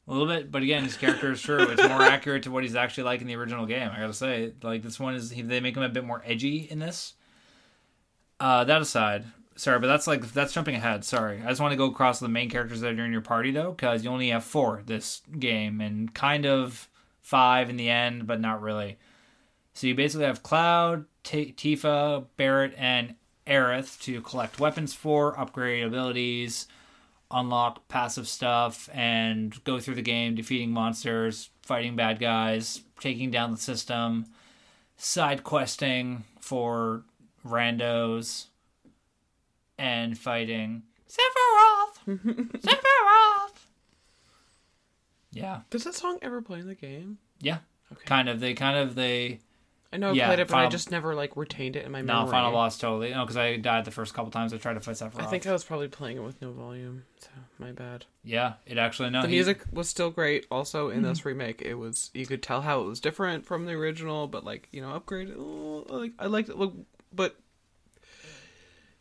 [0.08, 1.64] A little bit, but again, his character is true.
[1.64, 3.90] It's more accurate to what he's actually like in the original game.
[3.94, 6.80] I gotta say, like this one is they make him a bit more edgy in
[6.80, 7.14] this.
[8.40, 9.26] Uh, that aside,
[9.58, 11.04] sorry, but that's like that's jumping ahead.
[11.04, 13.52] Sorry, I just want to go across the main characters that are in your party
[13.52, 16.88] though, because you only have four this game, and kind of
[17.22, 18.98] five in the end, but not really.
[19.74, 23.16] So you basically have Cloud, T- Tifa, Barret, and
[23.46, 26.68] Aerith to collect weapons for, upgrade abilities,
[27.32, 33.52] unlock passive stuff, and go through the game defeating monsters, fighting bad guys, taking down
[33.52, 34.26] the system,
[34.98, 37.04] side questing for
[37.46, 38.46] randos,
[39.78, 42.08] and fighting Sephiroth.
[42.62, 43.52] Sephiroth.
[45.32, 47.18] Yeah, Does that song ever play in the game?
[47.40, 47.60] yeah.
[47.92, 48.04] Okay.
[48.06, 48.40] Kind of.
[48.42, 49.40] They kind of they.
[49.92, 52.02] I know I Yeah, played it, but I just never like retained it in my
[52.02, 52.26] memory.
[52.26, 53.12] No, final boss totally.
[53.12, 55.22] No, because I died the first couple times I tried to fight Sephiroth.
[55.22, 58.06] I think I was probably playing it with no volume, so my bad.
[58.24, 59.22] Yeah, it actually no.
[59.22, 60.46] the he- music was still great.
[60.52, 61.08] Also in Mm-hmm.
[61.08, 64.44] this remake, it was you could tell how it was different from the original, but
[64.44, 65.36] like you know, upgraded.
[65.38, 66.56] oh, like I liked it.
[67.14, 67.38] But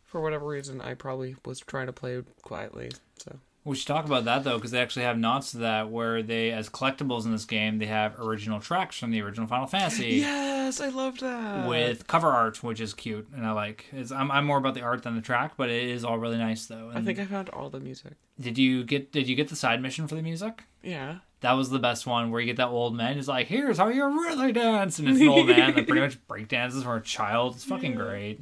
[0.05, 2.91] for whatever reason, I probably was trying to play quietly.
[3.17, 3.37] So
[3.67, 6.51] We should talk about that though, because they actually have nods to that, where they,
[6.51, 10.79] as collectibles in this game, they have original tracks from the original Final Fantasy Yes,
[10.79, 11.67] I love that.
[11.67, 13.85] with cover art, which is cute and I like.
[13.91, 16.37] It's, I'm, I'm more about the art than the track, but it is all really
[16.37, 16.91] nice though.
[16.93, 18.13] I think I found all the music.
[18.39, 20.63] did you get did you get the side mission for the music?
[20.81, 21.17] Yeah.
[21.41, 23.89] That was the best one where you get that old man who's like, "Here's how
[23.89, 27.01] you really dance," and it's an old man that pretty much break dances for a
[27.01, 27.55] child.
[27.55, 28.39] It's fucking great.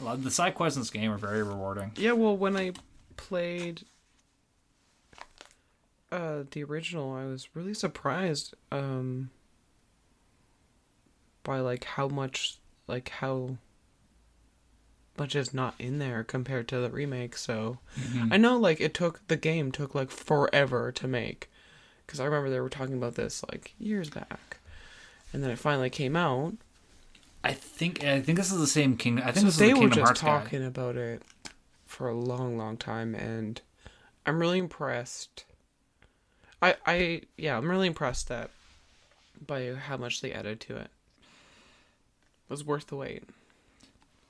[0.00, 1.92] A lot- The side quests in this game are very rewarding.
[1.96, 2.72] Yeah, well, when I
[3.16, 3.82] played
[6.12, 9.30] uh the original, I was really surprised um
[11.42, 13.56] by like how much like how
[15.18, 17.36] much is not in there compared to the remake.
[17.36, 17.78] So
[18.30, 21.50] I know like it took the game took like forever to make
[22.06, 24.58] cuz I remember they were talking about this like years back.
[25.32, 26.54] And then it finally came out.
[27.44, 29.24] I think I think this is the same Kingdom.
[29.26, 30.26] I think So this is they the were just Hearts guy.
[30.40, 31.22] talking about it
[31.86, 33.60] for a long, long time, and
[34.26, 35.44] I'm really impressed.
[36.62, 38.50] I, I, yeah, I'm really impressed that
[39.46, 40.90] by how much they added to it.
[41.20, 43.24] It was worth the wait.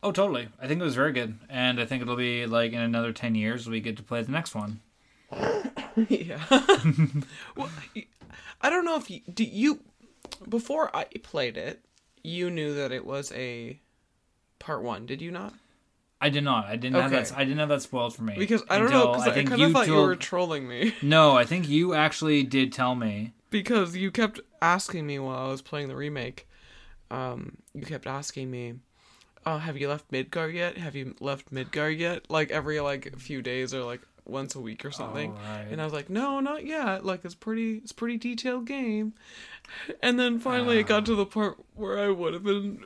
[0.02, 0.48] Oh, totally.
[0.60, 3.34] I think it was very good, and I think it'll be like in another ten
[3.34, 4.80] years we get to play the next one.
[6.08, 6.40] yeah.
[7.56, 7.70] well,
[8.60, 9.80] I don't know if you, do you
[10.48, 11.84] before I played it,
[12.22, 13.78] you knew that it was a
[14.58, 15.06] part one.
[15.06, 15.54] Did you not?
[16.20, 16.66] I did not.
[16.66, 17.22] I didn't have Okay.
[17.22, 17.36] that.
[17.36, 19.12] I didn't have that spoiled for me Because I don't know.
[19.12, 20.94] until Because I, kind of thought you told- were trolling me.
[21.02, 23.32] No, I think you actually did tell me.
[23.50, 26.46] because you kept asking me while I was playing the remake.
[27.10, 28.74] Um, you kept asking me,
[29.46, 30.76] "Oh, have you left Midgar yet?
[30.76, 34.84] Have you left Midgar yet?" Like every like few days or like once a week
[34.84, 35.32] or something.
[35.34, 35.66] Right.
[35.70, 37.04] And I was like, "No, not yet.
[37.04, 39.14] Like it's pretty, it's a pretty detailed game."
[40.02, 42.84] And then finally, it got to the part where I would have been,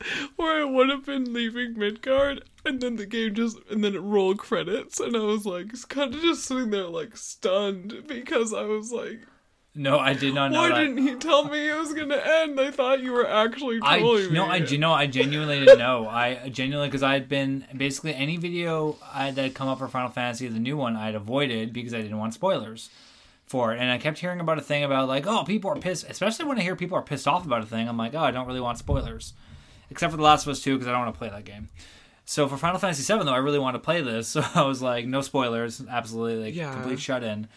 [0.36, 4.00] where I would have been leaving Midgar, and then the game just, and then it
[4.00, 8.62] rolled credits, and I was like, kind of just sitting there like stunned because I
[8.62, 9.20] was like.
[9.78, 10.78] No, I did not know Why that.
[10.78, 12.58] didn't he tell me it was gonna end?
[12.58, 14.32] I thought you were actually I trolling me.
[14.32, 16.08] no, I you know I genuinely didn't know.
[16.08, 19.86] I genuinely because I had been basically any video I, that had come up for
[19.88, 22.88] Final Fantasy, the new one, I had avoided because I didn't want spoilers
[23.46, 23.78] for it.
[23.78, 26.58] And I kept hearing about a thing about like, oh, people are pissed, especially when
[26.58, 27.86] I hear people are pissed off about a thing.
[27.86, 29.34] I'm like, oh, I don't really want spoilers,
[29.90, 31.68] except for The Last of Us Two because I don't want to play that game.
[32.24, 34.82] So for Final Fantasy VII though, I really want to play this, so I was
[34.82, 36.72] like, no spoilers, absolutely, like Yeah.
[36.72, 37.48] complete shut in.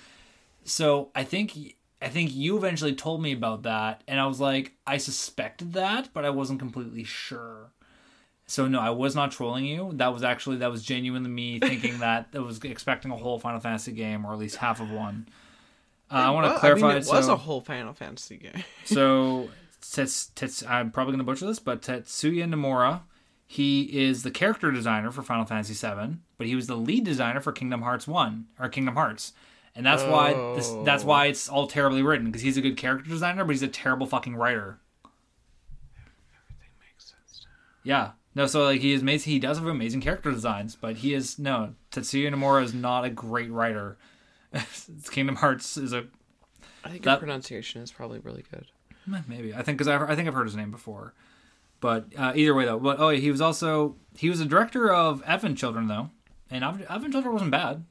[0.64, 1.54] So I think
[2.02, 6.10] I think you eventually told me about that, and I was like, I suspected that,
[6.14, 7.72] but I wasn't completely sure.
[8.46, 9.92] So no, I was not trolling you.
[9.96, 13.60] That was actually that was genuinely me thinking that I was expecting a whole Final
[13.60, 15.28] Fantasy game or at least half of one.
[16.12, 16.88] Uh, I want to clarify.
[16.88, 18.64] I mean, it was a whole Final Fantasy game.
[18.86, 19.50] so
[19.82, 23.02] Tets, Tets, I'm probably going to butcher this, but Tetsuya Nomura,
[23.48, 27.40] he is the character designer for Final Fantasy VII, but he was the lead designer
[27.42, 29.34] for Kingdom Hearts One or Kingdom Hearts,
[29.76, 33.10] and that's why this, that's why it's all terribly written because he's a good character
[33.10, 34.80] designer, but he's a terrible fucking writer.
[36.44, 37.46] Everything makes sense.
[37.84, 38.12] Yeah.
[38.36, 39.32] No, so like he is amazing.
[39.34, 43.10] He does have amazing character designs, but he is no Tetsuya Nomura is not a
[43.10, 43.98] great writer.
[45.12, 46.06] Kingdom Hearts is a
[46.84, 48.68] I think That- your pronunciation is probably really good.
[49.14, 51.14] Eh, Maybe I think because I, I think I've heard his name before,
[51.80, 52.80] but uh, either way though.
[52.80, 56.10] But oh, he was also he was a director of Advent Children though,
[56.50, 57.86] and Advent Children wasn't bad.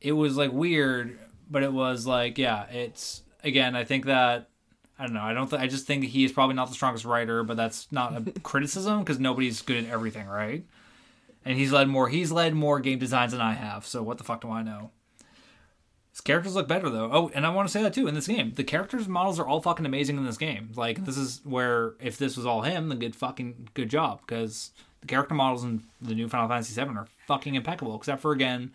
[0.00, 1.18] It was like weird,
[1.50, 3.74] but it was like yeah, it's again.
[3.76, 4.48] I think that
[4.98, 5.22] I don't know.
[5.22, 5.48] I don't.
[5.48, 8.40] Th- I just think he is probably not the strongest writer, but that's not a
[8.42, 10.64] criticism because nobody's good at everything, right?
[11.44, 12.08] And he's led more.
[12.08, 13.86] He's led more game designs than I have.
[13.86, 14.90] So what the fuck do I know?
[16.18, 17.08] His characters look better though.
[17.12, 18.52] Oh, and I want to say that too in this game.
[18.56, 20.70] The characters models are all fucking amazing in this game.
[20.74, 24.72] Like this is where if this was all him, then good fucking good job because
[25.00, 27.94] the character models in the new Final Fantasy VII are fucking impeccable.
[27.94, 28.72] Except for again,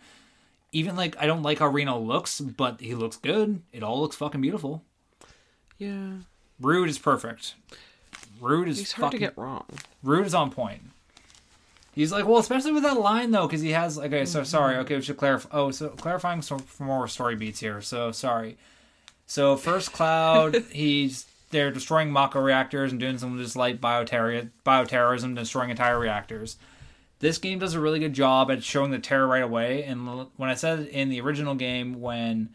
[0.72, 3.60] even like I don't like how Reno looks, but he looks good.
[3.74, 4.82] It all looks fucking beautiful.
[5.76, 6.12] Yeah,
[6.58, 7.56] Rude is perfect.
[8.40, 9.66] Rude is he's hard fucking to get wrong.
[10.02, 10.80] Rude is on point.
[11.94, 13.98] He's like, well, especially with that line though, because he has.
[13.98, 14.46] Okay, so mm-hmm.
[14.46, 14.76] sorry.
[14.78, 15.48] Okay, we should clarify.
[15.52, 17.80] Oh, so clarifying some for more story beats here.
[17.80, 18.56] So sorry.
[19.26, 25.36] So first cloud, he's they're destroying Mako reactors and doing some just light bioterror, bioterrorism,
[25.36, 26.56] destroying entire reactors.
[27.20, 29.84] This game does a really good job at showing the terror right away.
[29.84, 32.50] And when I said in the original game, when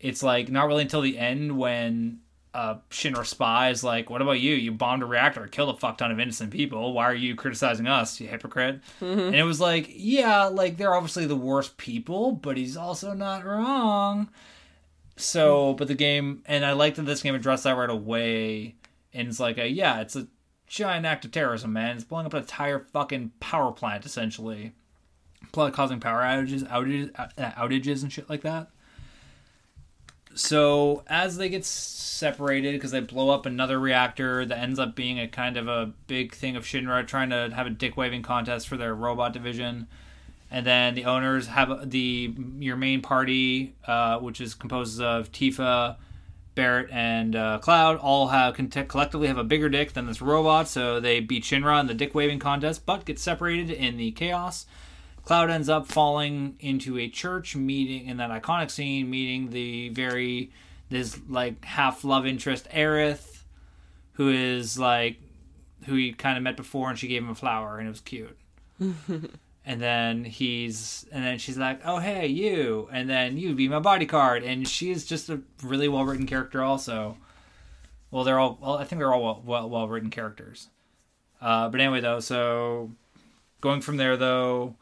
[0.00, 2.20] it's like not really until the end when
[2.54, 4.54] uh, Shinra spy is like, "What about you?
[4.54, 6.92] You bombed a reactor, killed a fuck ton of innocent people.
[6.92, 11.26] Why are you criticizing us, you hypocrite?" And it was like, yeah, like they're obviously
[11.26, 14.28] the worst people, but he's also not wrong.
[15.16, 18.76] So, but the game, and I like that this game addressed that right away.
[19.12, 20.28] And it's like, a, yeah, it's a
[20.68, 21.96] giant act of terrorism, man.
[21.96, 24.72] It's blowing up an entire fucking power plant, essentially.
[25.52, 28.70] causing power outages, outages, uh, outages, and shit like that.
[30.38, 35.18] So as they get separated, because they blow up another reactor that ends up being
[35.18, 38.68] a kind of a big thing of Shinra trying to have a dick waving contest
[38.68, 39.88] for their robot division,
[40.48, 45.96] and then the owners have the your main party, uh, which is composed of Tifa,
[46.54, 50.68] Barret, and uh, Cloud, all have con- collectively have a bigger dick than this robot,
[50.68, 54.66] so they beat Shinra in the dick waving contest, but get separated in the chaos.
[55.28, 60.50] Cloud ends up falling into a church meeting in that iconic scene, meeting the very
[60.88, 63.42] this like half love interest Aerith,
[64.12, 65.18] who is like
[65.84, 68.00] who he kind of met before, and she gave him a flower, and it was
[68.00, 68.38] cute.
[68.80, 69.30] and
[69.66, 74.42] then he's and then she's like, "Oh hey, you," and then you be my bodyguard,
[74.44, 77.18] and she is just a really well written character also.
[78.10, 80.68] Well, they're all well, I think they're all well well, well written characters.
[81.38, 82.92] Uh, but anyway, though, so
[83.60, 84.74] going from there though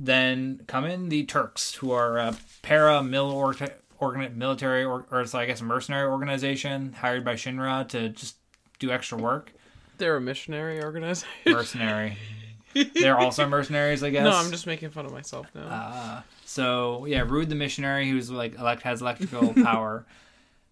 [0.00, 5.60] then come in the Turks, who are a para military or, or it's I guess
[5.60, 8.36] a mercenary organization hired by Shinra to just
[8.78, 9.52] do extra work.
[9.98, 11.28] They're a missionary organization.
[11.46, 12.16] Mercenary.
[12.94, 14.22] They're also mercenaries, I guess.
[14.22, 15.62] No, I'm just making fun of myself now.
[15.62, 20.06] Uh, so yeah, Rude the missionary, who's like elect has electrical power.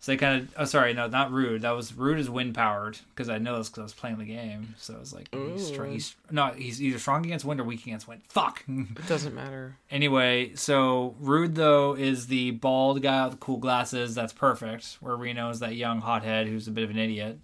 [0.07, 2.97] So they kind of oh sorry no not Rude that was Rude is wind powered
[3.13, 5.67] because I know this because I was playing the game so I was like he's,
[5.67, 9.35] strong, he's no he's either strong against wind or weak against wind fuck it doesn't
[9.35, 9.79] matter.
[9.91, 14.15] Anyway, so Rude though is the bald guy with the cool glasses.
[14.15, 14.99] That's perfect.
[15.01, 17.41] Where Reno is that young hothead who's a bit of an idiot.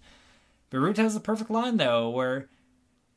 [0.69, 2.47] But Rude has the perfect line though, where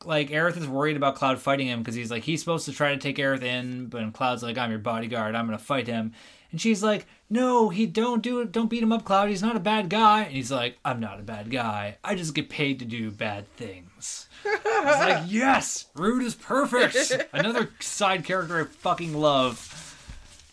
[0.03, 2.89] like Aerith is worried about Cloud fighting him because he's like he's supposed to try
[2.93, 5.35] to take Aerith in, but Cloud's like I'm your bodyguard.
[5.35, 6.11] I'm gonna fight him.
[6.51, 8.51] And she's like, "No, he don't do it.
[8.51, 9.29] Don't beat him up, Cloud.
[9.29, 11.97] He's not a bad guy." And he's like, "I'm not a bad guy.
[12.03, 16.95] I just get paid to do bad things." It's like, yes, Rude is perfect.
[17.33, 19.73] Another side character I fucking love.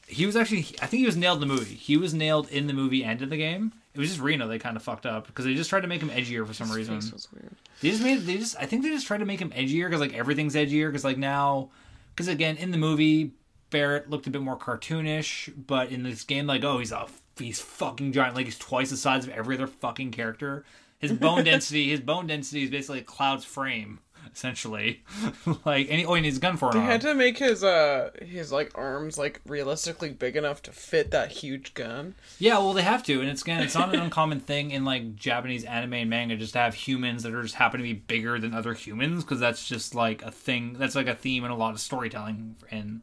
[0.08, 1.74] He was actually, I think he was nailed in the movie.
[1.74, 3.72] He was nailed in the movie and in the game.
[3.94, 6.02] It was just Reno they kind of fucked up because they just tried to make
[6.02, 7.00] him edgier for some His reason.
[7.00, 7.54] face was weird.
[7.80, 10.00] They just made, they just, I think they just tried to make him edgier because
[10.00, 11.70] like everything's edgier because like now,
[12.14, 13.32] because again in the movie
[13.74, 17.06] Barret looked a bit more cartoonish, but in this game like oh he's a
[17.38, 20.64] he's fucking giant like he's twice the size of every other fucking character.
[20.98, 23.98] His bone density, his bone density is basically Cloud's frame
[24.32, 25.02] essentially.
[25.64, 26.88] like any oh and his gun for an They arm.
[26.88, 31.30] had to make his uh his like arms like realistically big enough to fit that
[31.30, 32.14] huge gun.
[32.38, 35.14] Yeah, well, they have to, and it's again, it's not an uncommon thing in like
[35.14, 38.38] Japanese anime and manga just to have humans that are just happen to be bigger
[38.38, 40.74] than other humans because that's just like a thing.
[40.78, 43.02] That's like a theme in a lot of storytelling and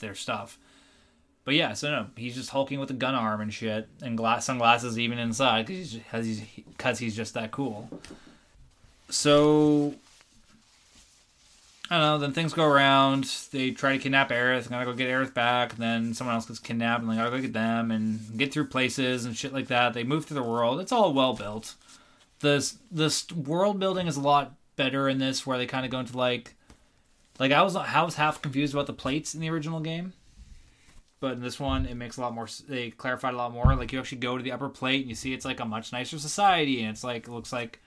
[0.00, 0.58] their stuff.
[1.44, 4.44] But yeah, so no, he's just hulking with a gun arm and shit, and glass
[4.44, 6.42] sunglasses even inside because he's, 'cause he's,
[6.76, 7.88] 'cause he's just that cool.
[9.08, 9.94] So
[11.88, 12.18] I don't know.
[12.18, 13.32] Then things go around.
[13.52, 14.68] They try to kidnap Aerith.
[14.68, 15.74] Gotta go get Aerith back.
[15.74, 18.66] And then someone else gets kidnapped, and they gotta go get them and get through
[18.66, 19.94] places and shit like that.
[19.94, 20.80] They move through the world.
[20.80, 21.76] It's all well built.
[22.40, 26.00] This this world building is a lot better in this, where they kind of go
[26.00, 26.55] into like,
[27.38, 30.12] like I was I was half confused about the plates in the original game,
[31.20, 32.48] but in this one it makes a lot more.
[32.68, 33.74] They clarified a lot more.
[33.76, 35.92] Like you actually go to the upper plate and you see it's like a much
[35.92, 37.80] nicer society, and it's like it looks like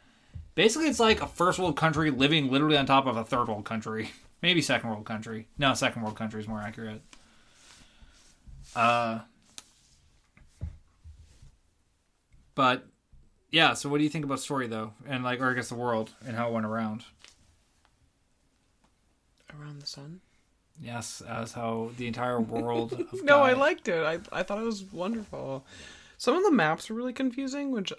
[0.60, 3.64] Basically, it's like a first world country living literally on top of a third world
[3.64, 4.12] country.
[4.42, 5.48] Maybe second world country.
[5.58, 7.02] No, second world country is more accurate.
[8.76, 9.20] Uh,
[12.56, 12.86] but
[13.52, 13.74] yeah.
[13.74, 16.12] So, what do you think about story though, and like, or I guess the world
[16.26, 17.06] and how it went around?
[19.60, 20.22] Around the sun?
[20.82, 22.94] Yes, as how the entire world.
[22.94, 24.04] Of No, I liked it.
[24.06, 25.66] I I thought it was wonderful.
[26.18, 27.92] Some of the maps were really confusing, which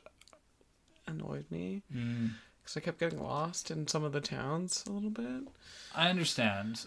[1.06, 2.30] annoyed me Mm,
[2.62, 5.48] because I kept getting lost in some of the towns a little bit,
[5.94, 6.86] I understand.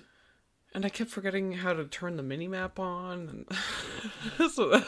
[0.74, 3.46] and I kept forgetting how to turn the mini map on.
[4.40, 4.82] And so,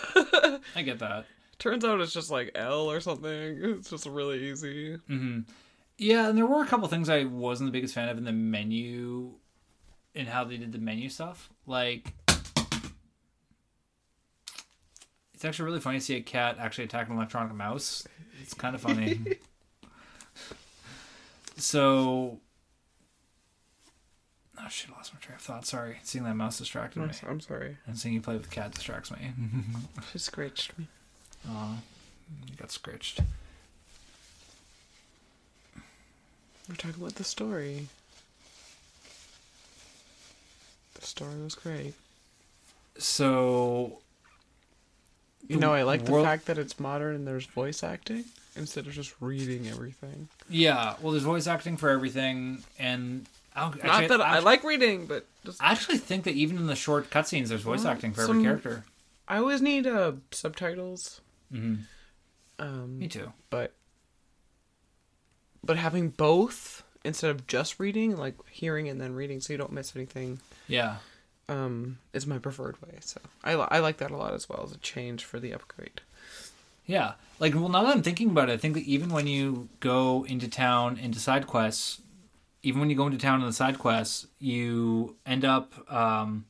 [0.75, 1.25] I get that.
[1.59, 3.29] turns out it's just like L or something.
[3.61, 4.95] It's just really easy.
[5.07, 5.41] hmm
[5.97, 8.31] Yeah, and there were a couple things I wasn't the biggest fan of in the
[8.31, 9.33] menu,
[10.15, 11.49] in how they did the menu stuff.
[11.67, 12.13] Like,
[15.33, 18.07] it's actually really funny to see a cat actually attack an electronic mouse.
[18.41, 19.19] It's kind of funny.
[21.57, 22.39] so,
[24.57, 25.65] oh shit, I lost my train of thought.
[25.65, 27.77] Sorry, seeing that mouse distracted I'm, me, I'm sorry.
[27.85, 29.31] and seeing you play with the cat distracts me.
[30.11, 30.87] She scratched me.
[31.49, 31.77] Aw,
[32.49, 33.19] you got scratched.
[36.69, 37.87] We're talking about the story.
[40.95, 41.93] The story was great.
[42.97, 43.99] So
[45.47, 48.87] You know, I like the world- fact that it's modern and there's voice acting instead
[48.87, 50.27] of just reading everything.
[50.49, 54.63] Yeah, well, there's voice acting for everything, and I'll- Not actually- that I actually- like
[54.63, 57.89] reading, but just I actually think that even in the short cutscenes, there's voice Well,
[57.93, 58.85] acting for some- every character.
[59.27, 61.21] I always need uh, subtitles.
[61.51, 61.75] hmm
[62.57, 63.33] Um, Me too.
[63.49, 63.73] but
[65.63, 69.71] but having both instead of just reading, like hearing and then reading, so you don't
[69.71, 70.97] miss anything, Yeah.
[71.47, 72.97] um, is my preferred way.
[73.01, 76.01] So I I like that a lot as well as a change for the upgrade.
[76.85, 77.13] Yeah.
[77.39, 80.23] Like, well, now that I'm thinking about it, I think that even when you go
[80.27, 82.01] into town into side quests,
[82.63, 85.73] even when you go into town in the side quests, you end up.
[85.91, 86.45] Um,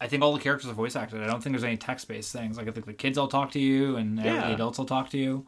[0.00, 1.22] I think all the characters are voice acted.
[1.22, 2.56] I don't think there's any text based things.
[2.56, 4.48] Like, I think the kids all talk to you and the Yeah.
[4.48, 5.46] adults will talk to you.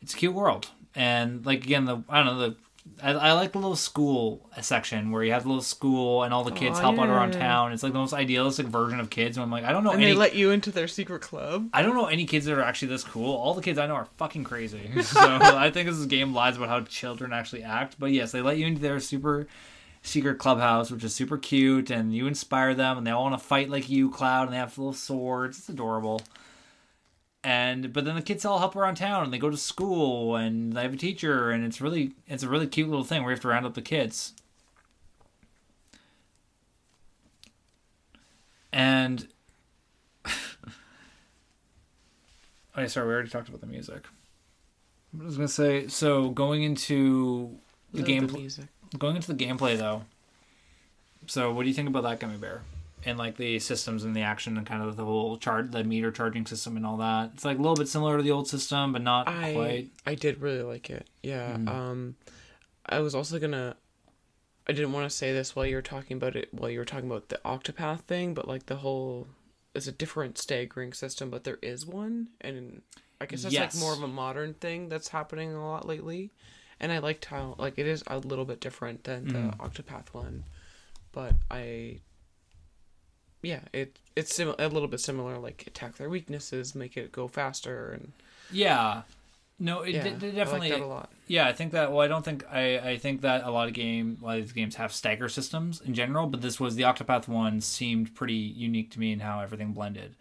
[0.00, 0.70] It's a cute world.
[0.94, 2.56] And, like, again, the, I don't know, the.
[3.02, 6.44] I, I like the little school section where you have the little school and all
[6.44, 7.72] the kids Aw, help out around town.
[7.72, 9.36] It's like the most idealistic version of kids.
[9.36, 11.68] And I'm like, I don't know And any they let you into their secret club.
[11.72, 13.34] I don't know any kids that are actually this cool.
[13.36, 14.90] All the kids I know are fucking crazy.
[15.02, 17.96] So I think this game lies about how children actually act.
[17.98, 19.46] But yes, they let you into their super
[20.02, 23.44] secret clubhouse, which is super cute, and you inspire them, and they all want to
[23.44, 25.58] fight like you, Cloud, and they have little swords.
[25.58, 26.22] It's adorable.
[27.42, 30.74] And but then the kids all help around town, and they go to school, and
[30.74, 33.34] they have a teacher, and it's really it's a really cute little thing where you
[33.36, 34.34] have to round up the kids.
[38.72, 39.26] And
[42.76, 44.04] Oh, yeah, sorry, we already talked about the music.
[45.18, 47.58] I was gonna say, so going into
[47.92, 48.26] the Love game,
[48.98, 50.04] going into the gameplay though.
[51.26, 52.62] So, what do you think about that gummy bear,
[53.04, 56.10] and like the systems and the action and kind of the whole chart, the meter
[56.10, 57.30] charging system and all that?
[57.34, 59.90] It's like a little bit similar to the old system, but not I quite.
[60.06, 61.08] I did really like it.
[61.22, 61.56] Yeah.
[61.56, 61.68] Mhm.
[61.68, 62.16] Um,
[62.86, 63.76] I was also gonna.
[64.68, 66.84] I didn't want to say this while you were talking about it while you were
[66.84, 69.26] talking about the Octopath thing, but like the whole
[69.74, 72.82] it's a different staggering system, but there is one, and
[73.20, 73.74] I guess that's Yes.
[73.74, 76.30] like more of a modern thing that's happening a lot lately.
[76.80, 79.56] And I liked how like it is a little bit different than the Mm.
[79.58, 80.44] Octopath one,
[81.12, 82.00] but I.
[83.42, 85.38] Yeah, it it's sim- a little bit similar.
[85.38, 88.12] Like attack their weaknesses, make it go faster, and
[88.50, 89.02] Yeah,
[89.58, 90.70] no, it, yeah, d- d- I definitely.
[90.70, 91.10] like that a lot.
[91.26, 91.90] Yeah, I think that.
[91.92, 92.78] Well, I don't think I.
[92.78, 95.80] I think that a lot of game, a lot of these games have stagger systems
[95.80, 99.40] in general, but this was the Octopath one seemed pretty unique to me in how
[99.40, 100.16] everything blended.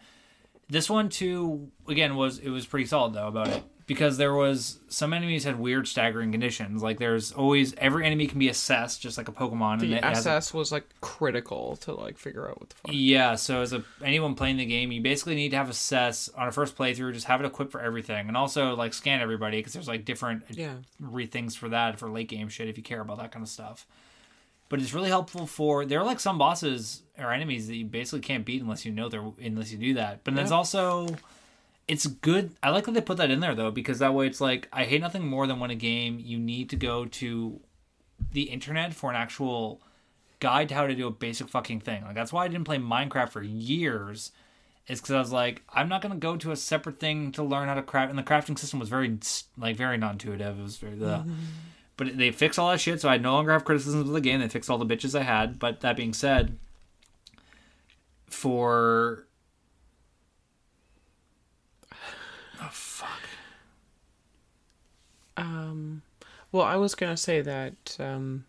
[0.69, 4.77] This one too, again, was it was pretty solid though about it because there was
[4.87, 6.83] some enemies had weird staggering conditions.
[6.83, 9.79] Like there's always every enemy can be assessed just like a Pokemon.
[9.79, 12.91] The and it has a- was like critical to like figure out what the fuck.
[12.93, 16.47] yeah, so as a anyone playing the game, you basically need to have assess on
[16.47, 19.73] a first playthrough, just have it equipped for everything, and also like scan everybody because
[19.73, 23.01] there's like different Yeah, re things for that for late game shit if you care
[23.01, 23.87] about that kind of stuff.
[24.69, 28.19] But it's really helpful for there are like some bosses or enemies that you basically
[28.19, 30.23] can't beat unless you know they're unless you do that.
[30.23, 31.07] But there's also
[31.89, 32.51] it's good.
[32.61, 34.85] I like that they put that in there though because that way it's like I
[34.85, 37.59] hate nothing more than when a game you need to go to
[38.31, 39.81] the internet for an actual
[40.39, 42.03] guide to how to do a basic fucking thing.
[42.03, 44.31] Like that's why I didn't play Minecraft for years.
[44.87, 47.67] Is because I was like, I'm not gonna go to a separate thing to learn
[47.67, 49.17] how to craft, and the crafting system was very
[49.57, 50.59] like very non-intuitive.
[50.59, 51.23] It was very, uh,
[51.97, 54.39] but they fixed all that shit, so I no longer have criticisms of the game.
[54.39, 55.57] They fixed all the bitches I had.
[55.59, 56.57] But that being said,
[58.27, 59.27] for
[62.69, 63.21] oh fuck,
[65.37, 66.01] Um,
[66.51, 67.95] well, I was gonna say that.
[67.99, 68.45] Um,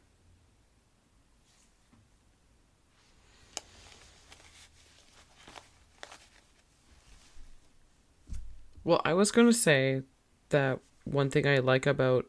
[8.84, 10.02] well, I was gonna say
[10.50, 12.26] that one thing I like about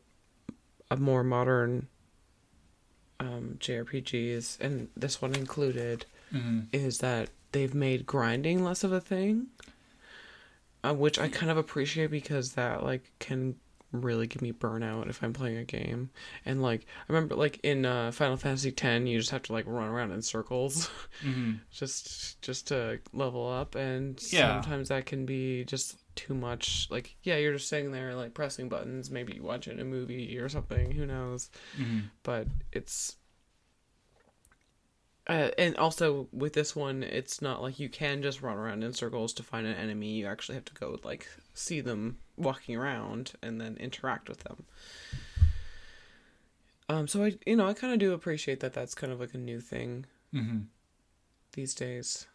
[0.89, 1.87] a more modern
[3.19, 6.61] um, JRPGs, and this one included, mm-hmm.
[6.71, 9.47] is that they've made grinding less of a thing,
[10.83, 13.55] uh, which I kind of appreciate because that like can
[13.91, 16.11] really give me burnout if I'm playing a game.
[16.45, 19.65] And like I remember like in uh, Final Fantasy X, you just have to like
[19.67, 20.89] run around in circles
[21.25, 21.53] Mm-hmm.
[21.71, 24.61] just just to level up, and Yeah.
[24.61, 26.87] sometimes that can be just too much.
[26.89, 30.91] Like yeah, you're just sitting there like pressing buttons, maybe watching a movie or something.
[30.91, 31.49] Who knows?
[31.77, 31.99] Mm-hmm.
[32.23, 33.17] but it's
[35.27, 38.91] uh, and also with this one it's not like you can just run around in
[38.93, 43.33] circles to find an enemy you actually have to go like see them walking around
[43.43, 44.63] and then interact with them
[46.89, 49.33] um so i you know i kind of do appreciate that that's kind of like
[49.33, 50.59] a new thing Mm-hmm.
[51.53, 52.25] these days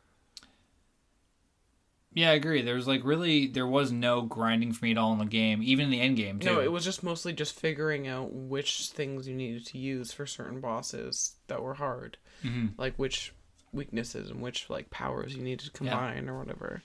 [2.13, 2.63] Yeah, I agree.
[2.63, 5.63] There was like really there was no grinding for me at all in the game,
[5.63, 6.47] even in the end game too.
[6.55, 10.27] no it was just mostly just figuring out which things you needed to use for
[10.27, 13.33] certain bosses that were hard hmm like which
[13.73, 16.83] weaknesses and which like powers you need to combine or whatever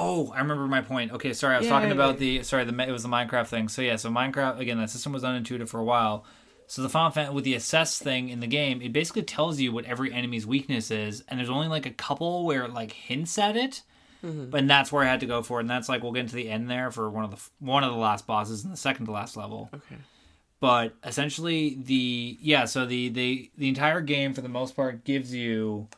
[0.00, 1.10] Oh, I remember my point.
[1.12, 2.38] Okay, sorry, I was Yeah, talking yeah, about yeah.
[2.38, 3.68] the sorry, the it was the Minecraft thing.
[3.68, 6.24] So yeah, so Minecraft again, that system was unintuitive for a while,
[6.68, 9.72] So the Final Fantasy with the assess thing in the game, it basically tells you
[9.72, 13.38] what every enemy's weakness is, and there's only like a couple where it like hints
[13.38, 13.82] at it.
[14.22, 16.20] But and that's where I had to go for it, and that's like we'll get
[16.20, 18.76] into the end there for one of the one of the last bosses in the
[18.76, 19.70] second to last level.
[19.74, 19.96] Okay.
[20.60, 25.32] But essentially, the yeah, so the the the entire game for the most part gives
[25.32, 25.88] you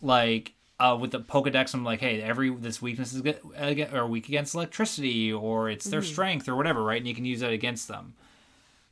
[0.00, 4.06] like uh, with the Pokedex, I'm like, hey, every this weakness is get, uh, or
[4.06, 6.98] weak against electricity, or it's their strength, or whatever, right?
[6.98, 8.14] And you can use that against them.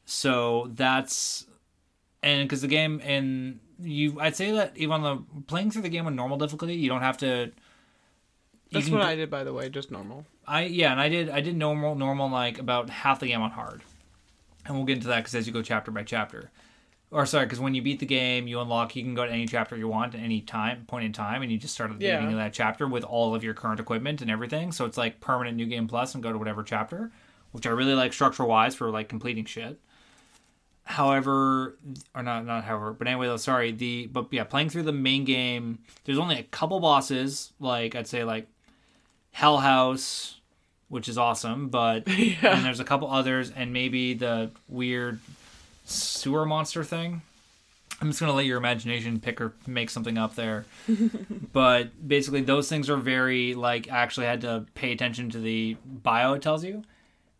[0.04, 1.46] So that's
[2.22, 5.02] and because the game and you, I'd say that even on
[5.34, 7.52] the playing through the game on normal difficulty, you don't have to.
[8.72, 10.26] That's what go- I did, by the way, just normal.
[10.46, 13.50] I yeah, and I did I did normal normal like about half the game on
[13.50, 13.82] hard,
[14.66, 16.50] and we'll get into that because as you go chapter by chapter,
[17.10, 19.46] or sorry, because when you beat the game, you unlock you can go to any
[19.46, 22.04] chapter you want at any time point in time, and you just start at the
[22.04, 22.16] Yeah.
[22.16, 24.72] beginning of that chapter with all of your current equipment and everything.
[24.72, 27.12] So it's like permanent new game plus, and go to whatever chapter,
[27.52, 29.78] which I really like structure wise for like completing shit.
[30.84, 31.76] However,
[32.14, 35.24] or not not however, but anyway though, sorry, the but yeah, playing through the main
[35.24, 38.46] game, there's only a couple bosses, like I'd say like
[39.32, 40.35] Hell House,
[40.88, 45.20] which is awesome, but and there's a couple others, and maybe the weird
[45.84, 47.22] sewer monster thing.
[48.00, 50.66] I'm just gonna let your imagination pick or make something up there.
[51.52, 55.76] but basically, those things are very like I actually had to pay attention to the
[55.84, 56.84] bio it tells you,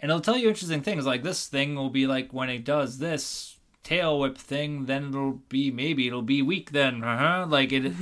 [0.00, 2.98] and it'll tell you interesting things like this thing will be like when it does
[2.98, 3.55] this
[3.86, 7.46] tail whip thing, then it'll be maybe it'll be weak then, uh-huh.
[7.48, 7.92] like it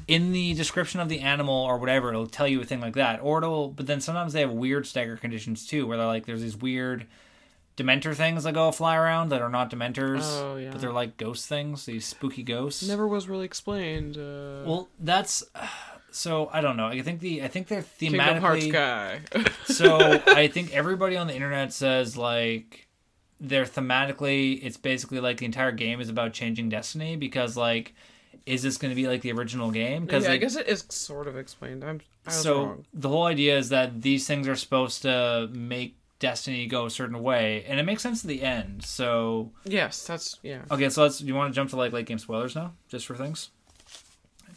[0.08, 3.18] in the description of the animal or whatever, it'll tell you a thing like that,
[3.22, 3.68] or it'll.
[3.68, 7.06] But then sometimes they have weird stagger conditions too, where they're like there's these weird.
[7.74, 10.70] Dementor things that go fly around that are not Dementors, Oh, yeah.
[10.70, 12.86] but they're like ghost things, these spooky ghosts.
[12.86, 14.18] Never was really explained.
[14.18, 15.42] Uh, Well, that's
[16.10, 16.88] so I don't know.
[16.88, 18.72] I think the I think they're Kingdom Hearts thematically.
[18.72, 19.20] guy.
[19.64, 22.86] so I think everybody on the internet says like
[23.42, 24.60] they're thematically.
[24.62, 27.92] It's basically like the entire game is about changing destiny because like,
[28.46, 30.06] is this going to be like the original game?
[30.06, 31.84] Because yeah, I guess it is sort of explained.
[31.84, 32.84] I'm so wrong.
[32.94, 37.20] the whole idea is that these things are supposed to make destiny go a certain
[37.20, 38.84] way, and it makes sense at the end.
[38.84, 40.62] So Yes, that's yeah.
[40.70, 41.20] okay, so let's.
[41.20, 43.50] You want to jump to like late game spoilers now, just for things?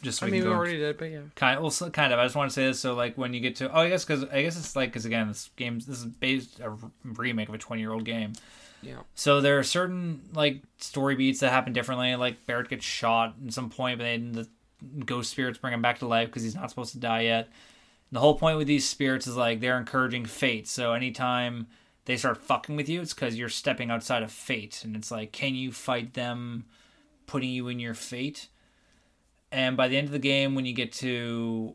[0.02, 1.20] Just so I we mean, we go already did, but yeah.
[1.34, 3.40] kind well so- kind of i just want to say this so like when you
[3.40, 5.88] get to oh i guess because i guess it's like because again this game, this
[5.98, 8.34] is based a remake of a 20 year old game
[9.14, 12.14] So there are certain like story beats that happen differently.
[12.16, 14.48] Like barret gets shot at some point but then the
[15.04, 17.48] ghost spirits bring him back to life because he's not supposed to die yet.
[18.12, 20.68] The whole point with these spirits is like they're encouraging fate.
[20.68, 21.66] So anytime
[22.04, 24.82] they start fucking with you it's because you're stepping outside of fate.
[24.84, 26.64] And it's like can you fight them
[27.26, 28.48] putting you in your fate?
[29.50, 31.74] And by the end of the game when you get to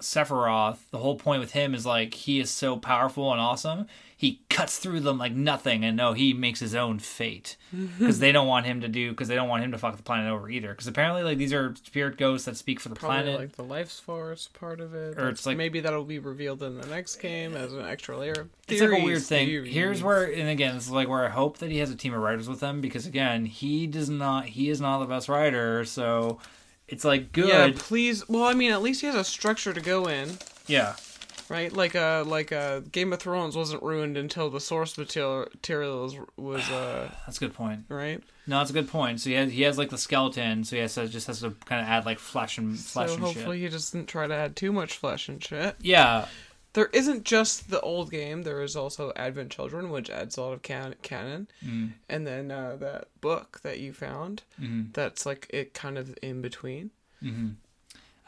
[0.00, 3.86] Sephiroth, the whole point with him is like he is so powerful and awesome.
[4.18, 7.56] He cuts through them like nothing, and no, he makes his own fate
[7.98, 10.02] because they don't want him to do because they don't want him to fuck the
[10.02, 10.68] planet over either.
[10.70, 13.40] Because apparently, like these are spirit ghosts that speak for the Probably planet.
[13.40, 15.10] like the life force part of it.
[15.12, 18.16] Or That's- it's like- maybe that'll be revealed in the next game as an extra
[18.18, 18.32] layer.
[18.32, 19.46] of it's like a weird thing.
[19.48, 19.72] theories.
[19.74, 22.14] Here's where, and again, this is like where I hope that he has a team
[22.14, 25.84] of writers with him because again, he does not, he is not the best writer.
[25.84, 26.38] So
[26.88, 28.28] it's like good, Yeah, please.
[28.28, 30.94] Well, I mean, at least he has a structure to go in, yeah.
[31.48, 31.72] right?
[31.72, 36.68] Like uh, like uh, Game of Thrones wasn't ruined until the source material materials was
[36.70, 37.84] uh, That's a good point.
[37.88, 38.22] right.
[38.48, 39.20] No, that's a good point.
[39.20, 41.50] So he has he has like the skeleton, so he has to, just has to
[41.64, 43.70] kind of add like flesh and flesh so and hopefully shit.
[43.70, 45.74] he doesn't try to add too much flesh and shit.
[45.80, 46.26] Yeah,
[46.76, 48.42] There isn't just the old game.
[48.42, 51.92] There is also Advent Children, which adds a lot of can- canon, Mm.
[52.08, 54.42] and then uh, that book that you found.
[54.60, 54.92] Mhm.
[54.92, 56.90] That's like it, kind of in between.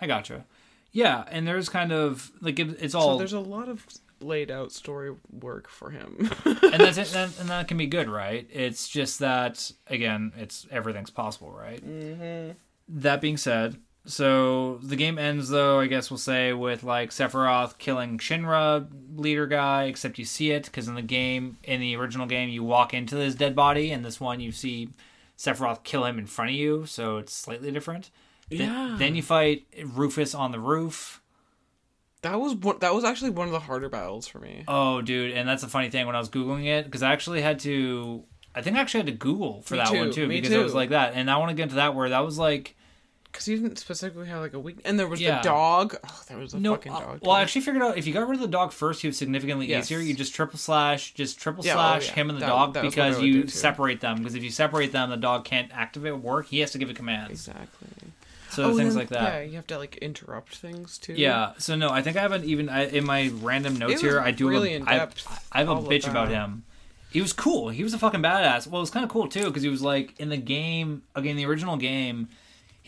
[0.01, 0.45] I gotcha.
[0.93, 3.87] Yeah, and there's kind of like it, it's So all, there's a lot of
[4.21, 6.31] laid out story work for him.
[6.45, 8.49] and that's it, and, and that can be good, right?
[8.51, 11.85] It's just that again, it's everything's possible, right?
[11.85, 12.53] Mm-hmm.
[12.89, 13.77] That being said,
[14.09, 15.79] so the game ends though.
[15.79, 20.65] I guess we'll say with like Sephiroth killing Shinra leader guy, except you see it
[20.65, 24.05] because in the game, in the original game, you walk into his dead body, and
[24.05, 24.89] this one you see
[25.37, 28.11] Sephiroth kill him in front of you, so it's slightly different.
[28.51, 28.97] Then, Yeah.
[28.99, 31.21] then you fight Rufus on the roof.
[32.23, 34.65] that was one, that was actually one of the harder battles for me.
[34.67, 37.43] Oh, dude, and that's a funny thing when I was googling it because I actually
[37.43, 38.25] had to.
[38.55, 40.51] I think I actually had to Google for Me that one too, too me because
[40.53, 42.75] it was like that, and I want to get into that where that was like
[43.31, 44.81] Because he didn't specifically have like a weak.
[44.85, 45.39] And there was Yeah.
[45.39, 45.97] the dog.
[46.03, 46.75] Oh, there was a no.
[46.75, 47.19] fucking uh, dog.
[47.23, 49.17] well, I actually figured out if you got rid of the dog first, he was
[49.19, 49.85] significantly Yes.
[49.87, 50.01] easier.
[50.01, 52.15] You just triple slash, just triple Yeah, oh, slash yeah.
[52.15, 54.19] him and the That- dog that I because you separate them.
[54.19, 56.49] Because if you separate them, the dog can't activate work.
[56.49, 57.31] He has to give a command.
[57.31, 57.89] exactly.
[58.51, 59.23] So Oh, things then- like that.
[59.35, 61.13] Yeah, you have to like interrupt things too.
[61.13, 61.53] Yeah.
[61.59, 64.21] So no, I think I haven't even I, in my random notes here.
[64.21, 66.35] I do really have a, I, in-depth, I have a bitch about that.
[66.35, 66.65] him,
[67.11, 67.69] he was cool.
[67.69, 68.67] He was a fucking badass.
[68.67, 71.37] Well, it was kind of cool too because he was like in the game, again,
[71.37, 72.29] the original game.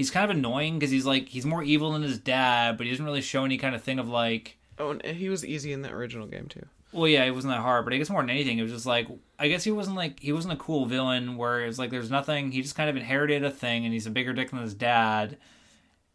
[0.00, 2.90] He's kind of annoying because he's like he's more evil than his dad, but he
[2.90, 4.56] doesn't really show any kind of thing of like.
[4.78, 6.64] Oh, and he was easy in the original game too.
[6.90, 8.86] Well, yeah, it wasn't that hard, but I guess more than anything, it was just
[8.86, 9.08] like
[9.38, 12.10] I guess he wasn't like he wasn't a cool villain where it was like there's
[12.10, 12.50] nothing.
[12.50, 15.36] He just kind of inherited a thing, and he's a bigger dick than his dad,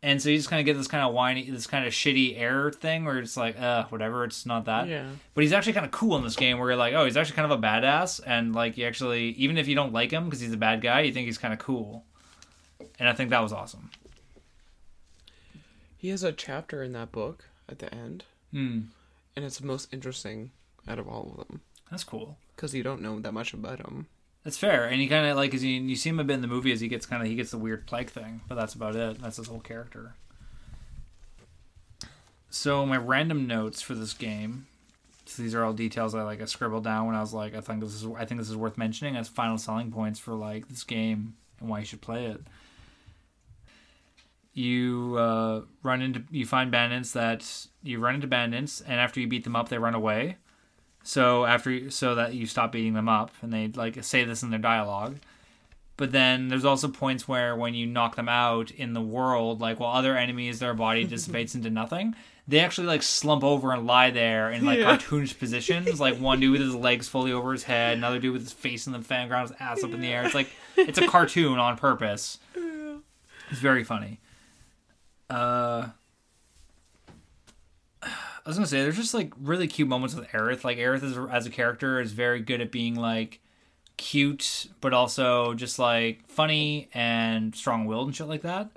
[0.06, 2.40] and so you just kind of get this kind of whiny, this kind of shitty
[2.40, 4.88] heir thing where it's like, uh, whatever, it's not that.
[4.88, 5.08] Yeah.
[5.34, 7.38] But he's actually kind of cool in this game where you're like, oh, he's actually
[7.38, 10.40] kind of a badass, and like you actually, even if you don't like him because
[10.42, 12.04] he's a bad guy, you think he's kind of cool,
[13.00, 13.92] and I think that was awesome.
[15.98, 18.82] He has a chapter in that book at the end, Hmm,
[19.36, 20.52] and it's the most interesting
[20.88, 22.38] out of all of them that's cool.
[22.56, 24.08] because you don't know that much about him.
[24.44, 26.42] That's fair, and he kind of like as you, you see him a bit in
[26.42, 28.76] the movie as he gets kind of he gets the weird plague thing, but that's
[28.76, 29.20] about it.
[29.22, 30.14] That's his whole character.
[32.50, 34.68] So my random notes for this game.
[35.26, 37.62] So these are all details I like I scribbled down when I was like I
[37.62, 40.68] think this is I think this is worth mentioning as final selling points for like
[40.68, 42.42] this game and why you should play it.
[44.56, 49.28] You uh, run into you find bandits that you run into bandits and after you
[49.28, 50.38] beat them up they run away.
[51.04, 54.42] So after you, so that you stop beating them up, and they like say this
[54.42, 55.18] in their dialogue.
[55.98, 59.80] But then there's also points where when you knock them out in the world, like
[59.80, 62.16] while other enemies, their body dissipates into nothing,
[62.48, 64.98] they actually like slump over and lie there in like Yeah.
[64.98, 66.00] cartoonish positions.
[66.00, 68.88] Like one dude with his legs fully over his head, another dude with his face
[68.88, 70.24] in the fan ground, his ass up in the air.
[70.26, 72.40] It's like it's a cartoon on purpose.
[73.52, 74.20] It's very funny.
[75.30, 75.90] Uh,
[78.04, 80.64] I was gonna say there's just like really cute moments with Aerith.
[80.64, 83.40] Like Aerith is, as a character is very good at being like
[83.98, 88.70] cute, but also just like funny and strong-willed and shit like that.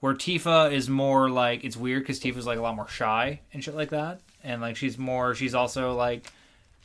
[0.00, 3.62] Where Tifa is more like it's weird because Tifa's like a lot more shy and
[3.62, 6.26] shit like that, and like she's more she's also like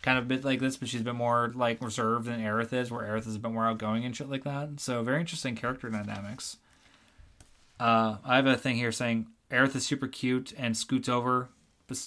[0.01, 2.73] kind of a bit like this, but she's a bit more like reserved than Aerith
[2.73, 4.79] is, where Aerith is a bit more outgoing and shit like that.
[4.79, 6.57] So very interesting character dynamics.
[7.81, 11.49] Uh, I have a thing here saying Aerith is super cute and scoots over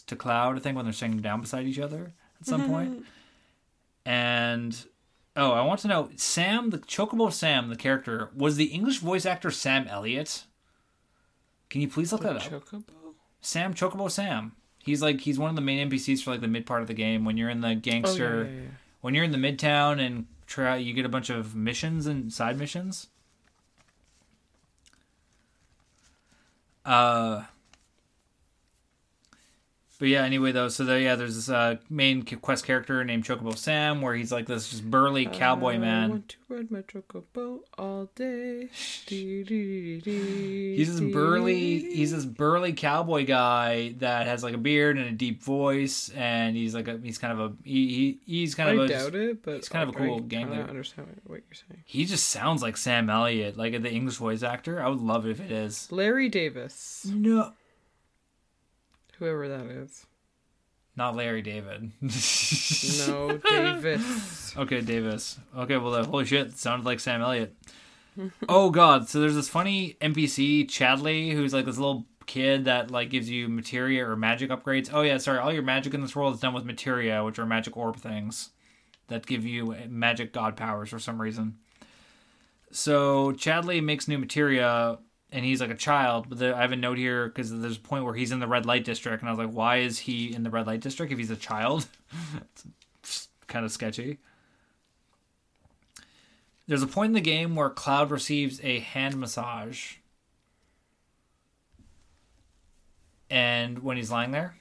[0.07, 0.57] to Cloud.
[0.57, 3.05] I think when they're sitting down beside each other at some point.
[4.07, 4.77] And
[5.35, 9.27] oh, I want to know Sam, the Chocobo Sam, the character, was the English voice
[9.27, 10.45] actor Sam Elliott.
[11.71, 12.43] Can you please look that up?
[12.43, 12.85] Chocobo.
[13.41, 14.53] Sam Chocobo Sam.
[14.79, 16.95] He's like he's one of the main NPCs for like the mid part of the
[16.95, 18.69] game when you're in the Oh, yeah, gangster yeah, yeah.
[19.01, 22.59] when you're in the midtown and try you get a bunch of missions and side
[22.59, 23.09] missions.
[26.85, 27.45] Uh
[30.05, 33.57] but yeah, anyway though, so there yeah, there's this uh, main quest character named Chocobo
[33.57, 36.11] Sam where he's like this just burly cowboy I man.
[36.11, 38.69] want to ride my chocobo all day.
[40.75, 45.13] He's this burly he's this burly cowboy guy that has like a beard and a
[45.13, 48.73] deep voice and he's like a he's kind of a he, he he's kind I
[48.75, 50.65] of a doubt it, but he's kind of a I cool gang leader.
[50.65, 51.83] understand what you're saying.
[51.87, 54.83] he just sounds like Sam Elliott, like the English voice actor.
[54.83, 55.91] I would love it if it is.
[55.91, 57.53] Larry Davis, No,
[59.19, 60.07] whoever that is.
[60.97, 61.93] not Larry David.
[62.01, 64.57] No, Davis.
[64.57, 65.39] Okay, Davis.
[65.57, 67.55] Okay, well, uh, holy shit, it sounded like Sam Elliott.
[68.49, 73.11] oh god, so there's this funny NPC Chadley who's like this little kid that like
[73.11, 74.89] gives you materia or magic upgrades.
[74.93, 77.47] Oh yeah, sorry, all your magic in this world is done with materia, which are
[77.47, 78.51] magic orb things
[79.09, 81.59] that give you magic god powers for some reason.
[82.71, 84.99] So Chadley makes new materia
[85.35, 88.05] and he's like a child, but I have a note here because there's a point
[88.05, 90.45] where he's in the red light district, and I was like, why is he in
[90.45, 91.89] the red light district if he's a child?
[93.03, 94.19] it's kind of sketchy.
[96.69, 99.95] There's a point in the game where Cloud receives a hand massage.
[103.29, 104.55] And when he's lying there,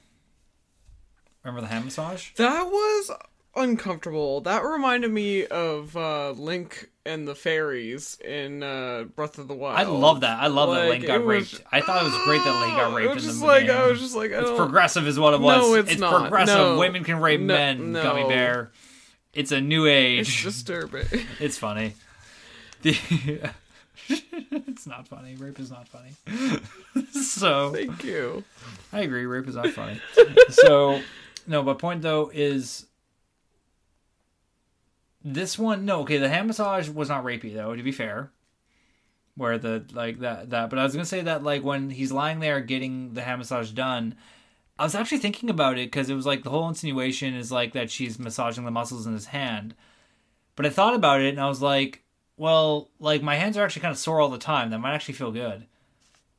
[1.44, 2.32] remember the hand massage?
[2.32, 3.12] That was
[3.56, 4.40] uncomfortable.
[4.42, 9.78] That reminded me of uh, Link and the fairies in uh, Breath of the Wild.
[9.78, 10.38] I love that.
[10.42, 11.64] I love that Link got was- raped.
[11.72, 13.66] I thought it was great that Link got raped it was in just the like
[13.66, 13.76] game.
[13.76, 15.62] I was just like I It's progressive, is what it was.
[15.62, 16.20] No, it's not.
[16.22, 16.56] progressive.
[16.56, 16.78] No.
[16.78, 17.92] Women can rape No, men.
[17.92, 18.02] no.
[18.02, 18.72] Gummy bear.
[19.34, 20.28] It's a new age.
[20.28, 21.06] It's disturbing.
[21.40, 21.94] It's funny.
[22.82, 22.96] The
[24.08, 25.34] it's not funny.
[25.36, 26.10] Rape is not funny.
[27.12, 28.44] so Thank you.
[28.92, 29.24] I agree.
[29.26, 30.00] Rape is not funny.
[30.50, 31.00] so
[31.46, 32.86] no, but point though is
[35.24, 35.84] this one.
[35.84, 36.18] No, okay.
[36.18, 37.74] The hand massage was not rapey though.
[37.74, 38.30] To be fair,
[39.36, 40.70] where the like that that.
[40.70, 43.70] But I was gonna say that like when he's lying there getting the hand massage
[43.70, 44.14] done.
[44.76, 47.74] I was actually thinking about it because it was like the whole insinuation is like
[47.74, 49.74] that she's massaging the muscles in his hand.
[50.56, 52.02] But I thought about it and I was like,
[52.36, 54.70] well, like my hands are actually kind of sore all the time.
[54.70, 55.66] That might actually feel good.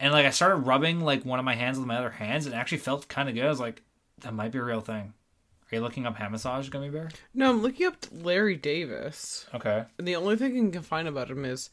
[0.02, 2.53] And like I started rubbing like one of my hands with my other hands and
[2.53, 3.45] it actually felt kind of good.
[3.45, 3.82] I was like,
[4.20, 5.14] that might be a real thing.
[5.72, 7.10] Are you looking up Hamassage Gummy Bear?
[7.34, 9.48] No, I'm looking up Larry Davis.
[9.54, 9.86] Okay.
[9.98, 11.72] And the only thing I can find about him is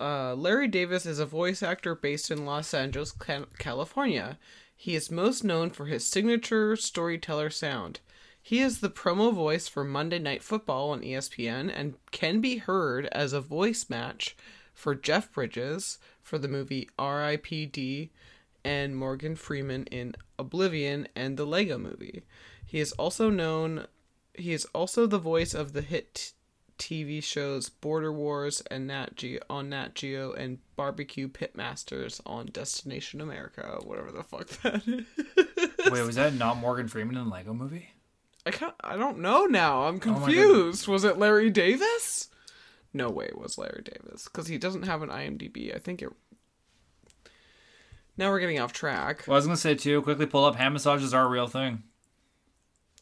[0.00, 3.12] uh, Larry Davis is a voice actor based in Los Angeles,
[3.58, 4.38] California.
[4.76, 8.00] He is most known for his signature storyteller sound.
[8.40, 13.06] He is the promo voice for Monday Night Football on ESPN and can be heard
[13.06, 14.36] as a voice match
[14.74, 18.10] for Jeff Bridges for the movie R.I.P.D.
[18.64, 22.22] and Morgan Freeman in Oblivion and the Lego movie.
[22.66, 23.86] He is also known
[24.36, 26.32] he is also the voice of the hit t-
[26.76, 33.20] TV shows Border Wars and Nat Geo on Nat Geo and Barbecue Pitmasters on Destination
[33.20, 35.92] America, whatever the fuck that is.
[35.92, 37.90] Wait, was that not Morgan Freeman in the Lego movie?
[38.44, 39.84] I can't, I don't know now.
[39.84, 40.88] I'm Oh confused.
[40.88, 42.28] was it Larry Davis?
[42.92, 45.74] No way it was Larry Davis because he doesn't have an IMDb.
[45.74, 46.08] I think it.
[48.16, 49.24] Now we're getting off track.
[49.26, 50.02] Well, I was gonna say too.
[50.02, 50.56] Quickly pull up.
[50.56, 51.82] Hand massages are a real thing.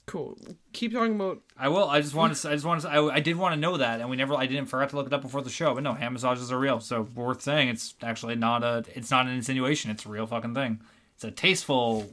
[0.07, 0.37] Cool.
[0.73, 1.41] Keep talking about.
[1.57, 1.89] I will.
[1.89, 2.49] I just want to.
[2.49, 2.89] I just want to.
[2.89, 4.35] I, I did want to know that, and we never.
[4.35, 5.75] I didn't forget to look it up before the show.
[5.75, 6.81] But no, hand massages are real.
[6.81, 7.69] So worth saying.
[7.69, 8.85] It's actually not a.
[8.95, 9.91] It's not an insinuation.
[9.91, 10.81] It's a real fucking thing.
[11.15, 12.13] It's a tasteful,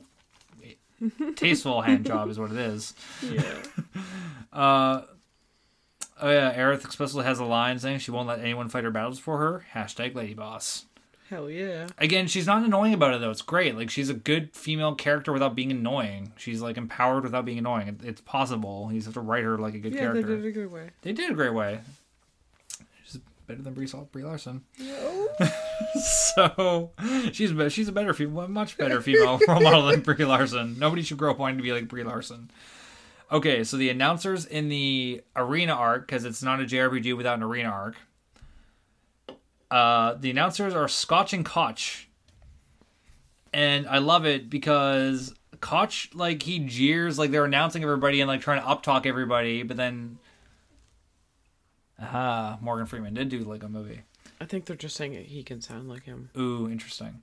[1.35, 2.93] tasteful hand job is what it is.
[3.23, 3.43] Yeah.
[4.51, 5.03] Uh,
[6.19, 9.19] oh yeah, Aerith explicitly has a line saying she won't let anyone fight her battles
[9.19, 9.63] for her.
[9.75, 10.85] Hashtag Lady Boss.
[11.29, 11.87] Hell yeah.
[11.99, 13.29] Again, she's not annoying about it though.
[13.29, 13.75] It's great.
[13.75, 16.33] Like she's a good female character without being annoying.
[16.37, 17.99] She's like empowered without being annoying.
[18.03, 18.87] It's possible.
[18.91, 20.21] You just have to write her like a good Yeah, character.
[20.23, 20.89] they did a good way.
[21.03, 21.81] They did a great way.
[23.05, 24.63] She's better than Brie, Brie Larson.
[26.01, 26.91] so
[27.31, 30.77] she's be- she's a better female, much better female role model than Brie Larson.
[30.79, 32.49] Nobody should grow up wanting to be like Brie Larson.
[33.31, 37.43] Okay, so the announcers in the arena arc, because it's not a JRPG without an
[37.43, 37.95] arena arc.
[39.71, 42.05] Uh, the announcers are Scotch and Kotch,
[43.53, 48.41] and I love it because Kotch like he jeers like they're announcing everybody and like
[48.41, 50.17] trying to uptalk everybody, but then
[52.01, 54.01] Ah, Morgan Freeman did do like a movie.
[54.39, 56.29] I think they're just saying he can sound like him.
[56.37, 57.21] Ooh, interesting.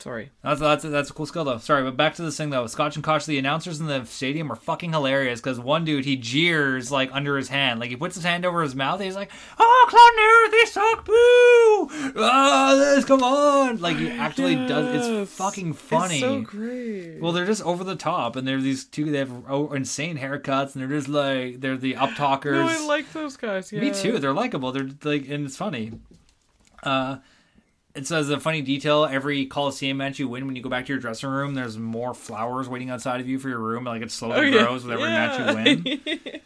[0.00, 0.30] Sorry.
[0.44, 1.58] That's that's that's a cool skill though.
[1.58, 2.68] Sorry, but back to this thing though.
[2.68, 6.14] Scotch and Kotch, the announcers in the stadium are fucking hilarious because one dude he
[6.14, 9.00] jeers like under his hand, like he puts his hand over his mouth.
[9.00, 12.14] And he's like, "Oh, Cloud they suck, boo!
[12.16, 15.04] Ah, this, come on!" Like he actually does.
[15.04, 16.14] It's fucking funny.
[16.14, 17.18] It's so great.
[17.20, 19.10] Well, they're just over the top, and they're these two.
[19.10, 22.52] They have oh, insane haircuts, and they're just like they're the up talkers.
[22.54, 23.72] no, I like those guys.
[23.72, 23.80] Yeah.
[23.80, 24.20] Me too.
[24.20, 24.70] They're likable.
[24.70, 25.92] They're like, and it's funny.
[26.84, 27.16] Uh,
[27.94, 29.04] it says a funny detail.
[29.04, 32.14] Every Coliseum match you win, when you go back to your dressing room, there's more
[32.14, 33.84] flowers waiting outside of you for your room.
[33.84, 34.62] Like it slowly Oh, yeah.
[34.62, 36.40] grows with every match you win.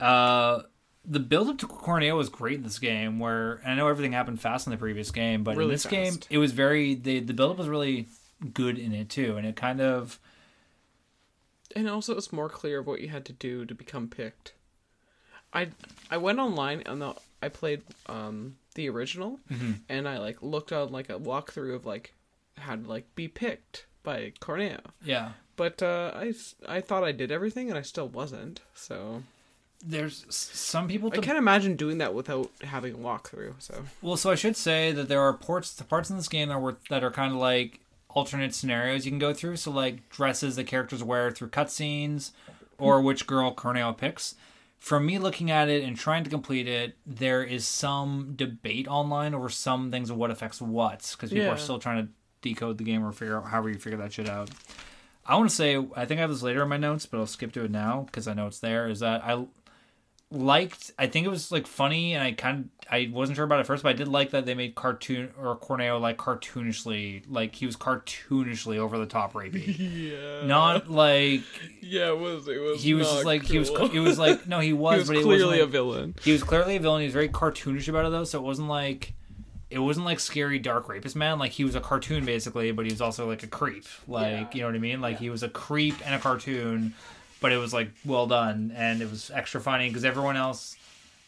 [0.00, 0.62] uh,
[1.04, 3.18] the build up to Corneo was great in this game.
[3.18, 5.86] Where and I know everything happened fast in the previous game, but in Really this
[5.86, 8.08] game, it was very the the build up was really
[8.54, 10.18] good in it too, and it kind of
[11.74, 14.52] and also it's more clear of what you had to do to become picked.
[15.52, 15.68] I
[16.10, 19.72] I went online and the, I played um the original Mm-hmm.
[19.88, 22.14] and I like looked on like a walkthrough of like
[22.58, 24.80] how to like be picked by Corneo.
[25.04, 25.32] yeah.
[25.56, 26.32] But uh, I
[26.66, 28.60] I thought I did everything and I still wasn't.
[28.74, 29.22] So
[29.84, 31.10] There's some people.
[31.12, 33.54] I can't imagine doing that without having a walkthrough.
[33.58, 36.48] So Well, so I should say that there are ports, the parts in this game
[36.48, 39.56] that were that are kind of like alternate scenarios you can go through.
[39.56, 42.30] So like dresses the characters wear through cutscenes,
[42.78, 44.34] or which girl Corneo picks.
[44.82, 49.32] From me looking at it and trying to complete it, there is some debate online
[49.32, 51.52] over some things of what affects what, because people Yeah.
[51.52, 54.28] are still trying to decode the game or figure out however you figure that shit
[54.28, 54.50] out.
[55.24, 57.28] I want to say I think I have this later in my notes, but I'll
[57.28, 58.88] skip to it now because I know it's there.
[58.88, 59.46] Is that I
[60.32, 63.56] liked I think it was like funny and I kind of I wasn't sure about
[63.56, 67.22] it at first but I did like that they made cartoon or Corneo like cartoonishly
[67.28, 69.62] like he was cartoonishly over the top rapey.
[70.12, 71.42] Yeah, not like
[71.80, 74.60] yeah, it was it was he was just like he was it was like no
[74.60, 76.14] he was, he was but clearly wasn't a villain.
[76.22, 78.68] he was clearly a villain he was very cartoonish about it though so it wasn't
[78.68, 79.14] like
[79.70, 82.92] it wasn't like scary dark rapist man like he was a cartoon basically but he
[82.92, 85.00] was also like a creep like you know what I mean?
[85.00, 86.94] Like he was a creep and a cartoon
[87.42, 90.76] but it was like well done and it was extra funny because everyone else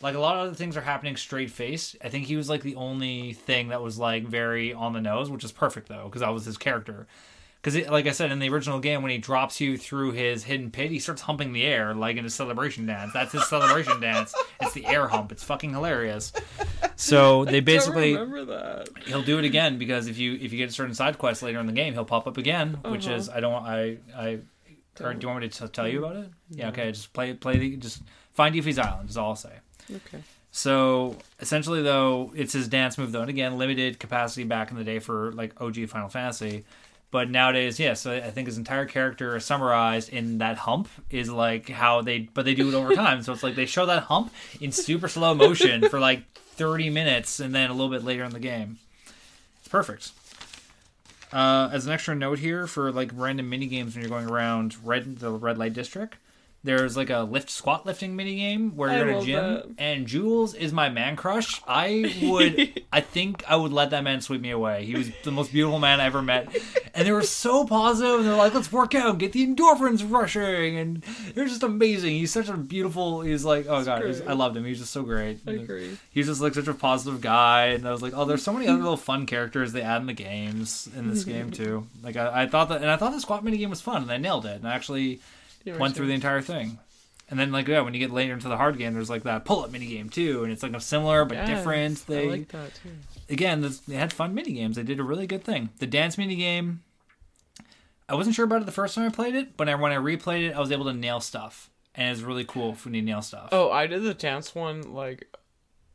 [0.00, 2.62] like a lot of other things are happening straight face i think he was like
[2.62, 6.20] the only thing that was like very on the nose which is perfect though because
[6.20, 7.06] that was his character
[7.62, 10.70] because like i said in the original game when he drops you through his hidden
[10.70, 14.34] pit he starts humping the air like in a celebration dance that's his celebration dance
[14.60, 16.32] it's the air hump it's fucking hilarious
[16.96, 18.88] so they basically Don't remember that.
[19.06, 21.58] he'll do it again because if you if you get a certain side quest later
[21.58, 23.16] in the game, he'll pop up again, which Uh-huh.
[23.16, 24.38] is I don't I I.
[25.00, 26.04] Or do you want me to t- tell you mm-hmm.
[26.04, 26.30] about it?
[26.50, 26.92] Yeah, okay.
[26.92, 28.02] Just play play the just
[28.32, 29.10] find Yuffie's Island.
[29.10, 29.52] Is all I'll say.
[29.90, 30.22] Okay.
[30.50, 34.84] So essentially, though, it's his dance move though, and again, limited capacity back in the
[34.84, 36.64] day for like OG Final Fantasy.
[37.10, 41.30] But nowadays, yeah, so I think his entire character is summarized in that hump is
[41.30, 43.22] like how they, but they do it over time.
[43.22, 47.38] So it's like they show that hump in super slow motion for like 30 minutes
[47.38, 48.78] and then a little bit later in the game.
[49.60, 50.10] It's perfect.
[51.34, 54.76] Uh, as an extra note here for like random mini games when you're going around
[54.84, 56.14] red the red light district,
[56.64, 59.66] there's like a lift squat lifting mini game where I you're in a gym that.
[59.78, 61.60] and Jules is my man crush.
[61.68, 64.86] I would I think I would let that man sweep me away.
[64.86, 66.48] He was the most beautiful man I ever met.
[66.94, 70.78] And they were so positive and they're like, let's work out, get the endorphins rushing
[70.78, 71.02] and
[71.34, 72.14] they're just amazing.
[72.14, 74.30] He's such a beautiful he's like oh god, he's, great.
[74.30, 74.64] I loved him.
[74.64, 75.40] He's just so great.
[75.46, 75.98] I agree.
[76.10, 78.66] He's just like such a positive guy, and I was like, oh, there's so many
[78.68, 81.86] other little fun characters they add in the games in this game too.
[82.02, 84.10] Like I, I thought that, and I thought the squat mini game was fun, and
[84.10, 85.20] I nailed it, and I actually
[85.66, 86.78] Went through the entire thing.
[87.30, 89.44] And then like yeah, when you get later into the hard game, there's like that
[89.46, 92.06] pull up mini game too, and it's like a similar but different.
[92.06, 92.90] They I like that too.
[93.30, 94.76] again, this, they had fun mini games.
[94.76, 95.70] They did a really good thing.
[95.78, 96.82] The dance mini game,
[98.08, 100.50] I wasn't sure about it the first time I played it, but when I replayed
[100.50, 103.48] it, I was able to nail stuff, and it's really cool when you nail stuff.
[103.52, 105.26] Oh, I did the dance one like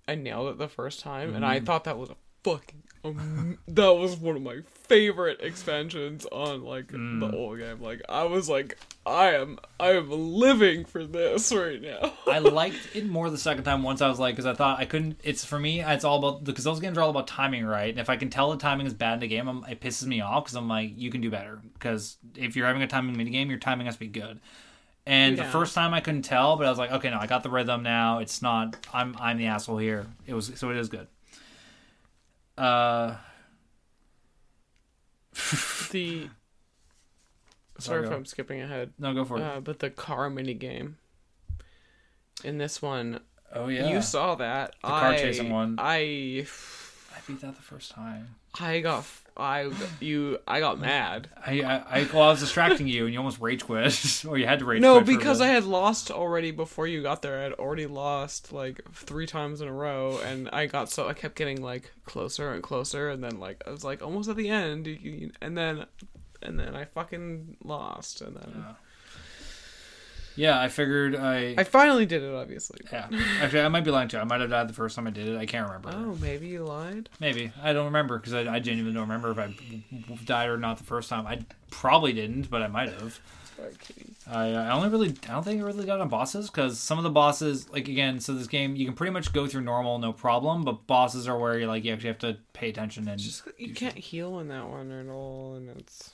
[0.08, 1.54] I nailed it the first time, and Mm-hmm.
[1.54, 2.82] I thought that was a fucking.
[3.04, 7.20] Um, that was one of my favorite expansions on like Mm.
[7.22, 7.82] the old game.
[7.82, 12.12] Like I was like, I am, I am living for this right now.
[12.28, 14.86] I liked it more the second time once I was like, because I thought I
[14.86, 15.20] couldn't.
[15.24, 15.82] It's for me.
[15.82, 17.90] It's all about because those games are all about timing, right?
[17.90, 20.06] And if I can tell the timing is bad in the game, I'm, it pisses
[20.06, 21.62] me off because I'm like, you can do better.
[21.74, 24.40] Because if you're having a timing mini game, your timing has to be good.
[25.06, 27.42] And the first time I couldn't tell, but I was like, okay, no, I got
[27.42, 28.20] the rhythm now.
[28.20, 28.76] It's not.
[28.94, 30.06] I'm I'm the asshole here.
[30.28, 31.08] It was so it is good.
[32.60, 33.16] Uh,
[35.92, 36.28] the
[37.80, 38.12] Sorry, if.
[38.12, 39.44] I'm skipping ahead, no, go for it.
[39.44, 40.98] uh, but the car mini game.
[42.44, 43.22] In this one,
[43.54, 45.76] oh yeah, you saw that The car I, chasing one.
[45.78, 46.46] I,
[47.16, 48.36] I beat that the first time.
[48.60, 49.06] I got,
[49.38, 51.30] I, you, I got mad.
[51.46, 54.46] I I, I well, I was distracting you, and you almost rage quit, or you
[54.46, 55.06] had to rage No, quit.
[55.06, 55.42] for a because.
[55.42, 57.40] I had lost already before you got there.
[57.40, 61.14] I had already lost like three times in a row, and I got so I
[61.14, 64.50] kept getting like closer and closer, and then like I was like almost at the
[64.50, 64.88] end,
[65.42, 65.86] and then
[66.42, 68.74] and then I fucking lost, and then Yeah,
[70.38, 71.56] I figured I.
[71.58, 72.80] I finally did it, obviously.
[72.92, 73.08] yeah,
[73.42, 74.18] actually, I might be lying too.
[74.18, 75.38] I might have died the first time I did it.
[75.38, 75.92] I can't remember.
[75.94, 77.10] Oh, maybe you lied.
[77.20, 79.54] Maybe I don't remember because I, I genuinely don't remember if I
[80.26, 81.28] died or not the first time.
[81.28, 83.20] I probably didn't, but I might have.
[84.26, 87.04] I, I only really I don't think I really got on bosses because some of
[87.04, 90.14] the bosses like again so this game you can pretty much go through normal no
[90.14, 93.44] problem but bosses are where you like you actually have to pay attention and Just
[93.58, 96.12] you can't heal in that one at all, and it's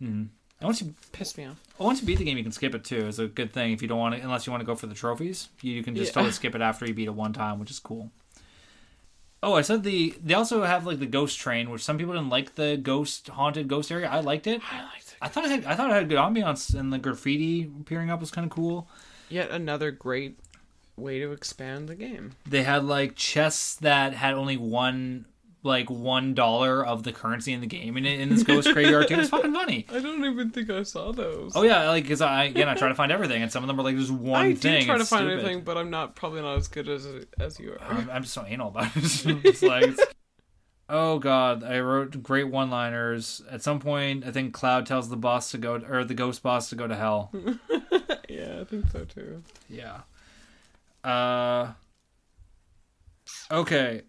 [0.00, 0.28] Mhm.
[0.60, 1.56] And once you pissed me off.
[1.78, 3.06] once you beat the game you can skip it too.
[3.08, 4.86] It's a good thing if you don't want to unless you want to go for
[4.86, 6.14] the trophies you, you can just Yeah.
[6.14, 8.10] totally skip it after you beat it one time which is cool.
[9.42, 12.28] Oh, I said the they also have like the ghost train, which some people didn't
[12.28, 14.06] like the ghost haunted ghost area.
[14.08, 14.60] I liked it.
[14.70, 15.16] I liked it.
[15.22, 18.20] I thought it had I thought it had good ambiance and the graffiti appearing up
[18.20, 18.86] was kind of cool.
[19.30, 20.38] Yet another great
[20.96, 22.32] way to expand the game.
[22.46, 25.24] They had like chests that had only one
[25.62, 29.14] like one dollar of the currency in the game in in this ghost graveyard too.
[29.20, 29.86] It's fucking funny.
[29.92, 31.52] I don't even think I saw those.
[31.54, 33.78] Oh yeah, like because I again I try to find everything and some of them
[33.78, 34.74] are like just one thing.
[34.74, 34.80] I thing.
[34.80, 35.44] do try to find stupid.
[35.44, 37.06] anything, but I'm not probably not as good as
[37.38, 37.80] as you are.
[37.82, 39.02] I'm, I'm just so anal about it.
[39.44, 40.06] it's like, it's-
[40.88, 43.42] oh god, I wrote great one-liners.
[43.50, 46.70] At some point, I think Cloud tells the boss to go, or the ghost boss
[46.70, 47.32] to go to hell.
[48.28, 49.42] yeah, I think so too.
[49.68, 50.00] yeah.
[51.04, 51.72] Uh.
[53.50, 54.02] Okay.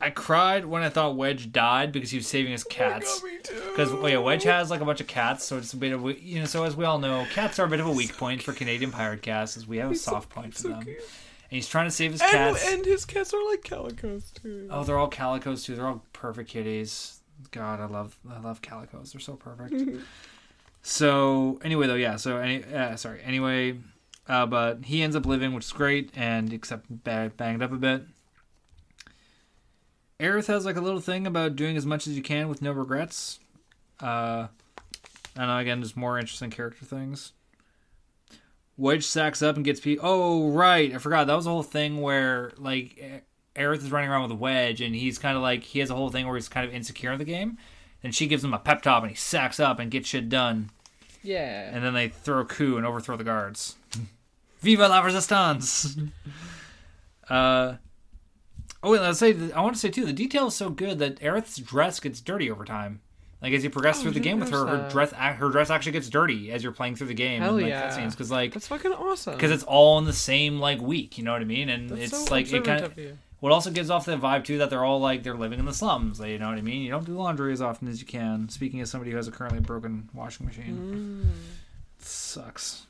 [0.00, 3.22] I cried when I thought Wedge died because he was saving his cats.
[3.22, 3.54] me too.
[3.70, 6.04] Because oh yeah, Wedge has like a bunch of cats, so it's a bit of
[6.06, 6.46] a- you know.
[6.46, 8.90] So as we all know, cats are a bit of a weak point for Canadian
[8.92, 10.82] pirate casts, as we have a soft point for so them.
[10.84, 10.98] cute.
[10.98, 12.66] And he's trying to save his And, cats.
[12.72, 14.68] and his cats are like calicos too.
[14.70, 15.74] Oh, they're all calicos too.
[15.76, 17.20] They're all perfect kitties.
[17.50, 19.12] God, I love I love calicos.
[19.12, 19.74] They're so perfect.
[20.82, 22.16] so anyway, though, yeah.
[22.16, 23.20] So any uh, sorry.
[23.22, 23.78] Anyway,
[24.28, 28.02] uh, but he ends up living, which is great, and except banged up a bit.
[30.20, 32.72] Aerith has like a little thing about doing as much as you can with no
[32.72, 33.40] regrets.
[34.00, 34.48] Uh,
[35.36, 37.32] I know again, just more interesting character things.
[38.76, 42.00] Wedge sacks up and gets pe Oh right, I forgot that was a whole thing
[42.00, 43.24] where like
[43.56, 45.94] Aerith is running around with a wedge, and he's kind of like he has a
[45.94, 47.58] whole thing where he's kind of insecure in the game,
[48.02, 50.70] and she gives him a pep talk, and he sacks up and gets shit done,
[51.22, 51.70] yeah.
[51.72, 53.76] and then they throw a coup and overthrow the guards.
[54.60, 55.96] Viva la resistance!
[57.28, 57.74] uh,
[58.82, 61.20] oh, and let's say I want to say too, the detail is so good that
[61.20, 63.00] Aerith's dress gets dirty over time.
[63.42, 65.70] Like as you progress Oh, through the game with her, notice her dress her dress
[65.70, 67.40] actually gets dirty as you're playing through the game.
[67.40, 68.08] Hell and, like, yeah.
[68.10, 69.34] because like That's fucking awesome.
[69.34, 71.16] because it's all in the same like week.
[71.16, 71.68] You know what I mean?
[71.70, 72.98] And That's it's so like it kind of.
[73.40, 75.72] What also gives off the vibe too that they're all like they're living in the
[75.72, 76.20] slums.
[76.20, 76.82] Like, you know what I mean?
[76.82, 78.50] You don't do laundry as often as you can.
[78.50, 82.04] Speaking as somebody who has a currently broken washing machine, mm.
[82.04, 82.86] sucks.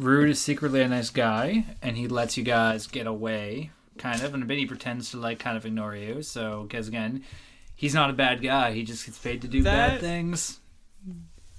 [0.00, 4.32] Rude is secretly a nice guy, and he lets you guys get away, kind of,
[4.32, 6.22] and a bit he pretends to like kind of ignore you.
[6.22, 7.22] So, because again,
[7.76, 8.72] he's not a bad guy.
[8.72, 10.58] He just gets paid to do bad things.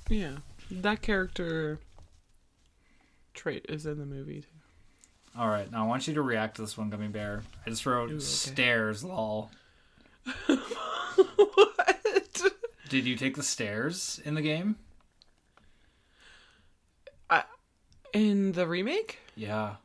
[0.10, 0.38] Yeah,
[0.72, 1.80] that character
[3.36, 4.48] trait is in the movie too.
[5.38, 7.44] All right, now I want you to react to this one, Gummy Bear.
[7.66, 8.24] I just wrote Ooh, okay.
[8.24, 9.52] stairs, lol.
[10.48, 12.42] what?
[12.90, 14.78] Did you take the stairs in the game?
[18.14, 19.76] In the remake, Yeah.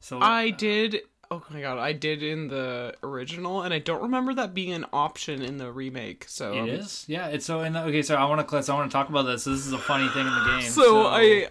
[0.00, 1.02] So I did.
[1.30, 4.86] Oh my god, I did in the original, and I don't remember that being an
[4.92, 6.24] option in the remake.
[6.26, 7.26] So It um, is, yeah.
[7.26, 8.00] It's so in the, okay.
[8.00, 9.42] So I want to, so I want to talk about this.
[9.42, 10.70] So this is a funny thing in the game.
[10.70, 11.48] So, I,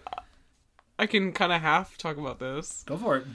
[0.98, 3.28] I can kind of half talk about this go for it.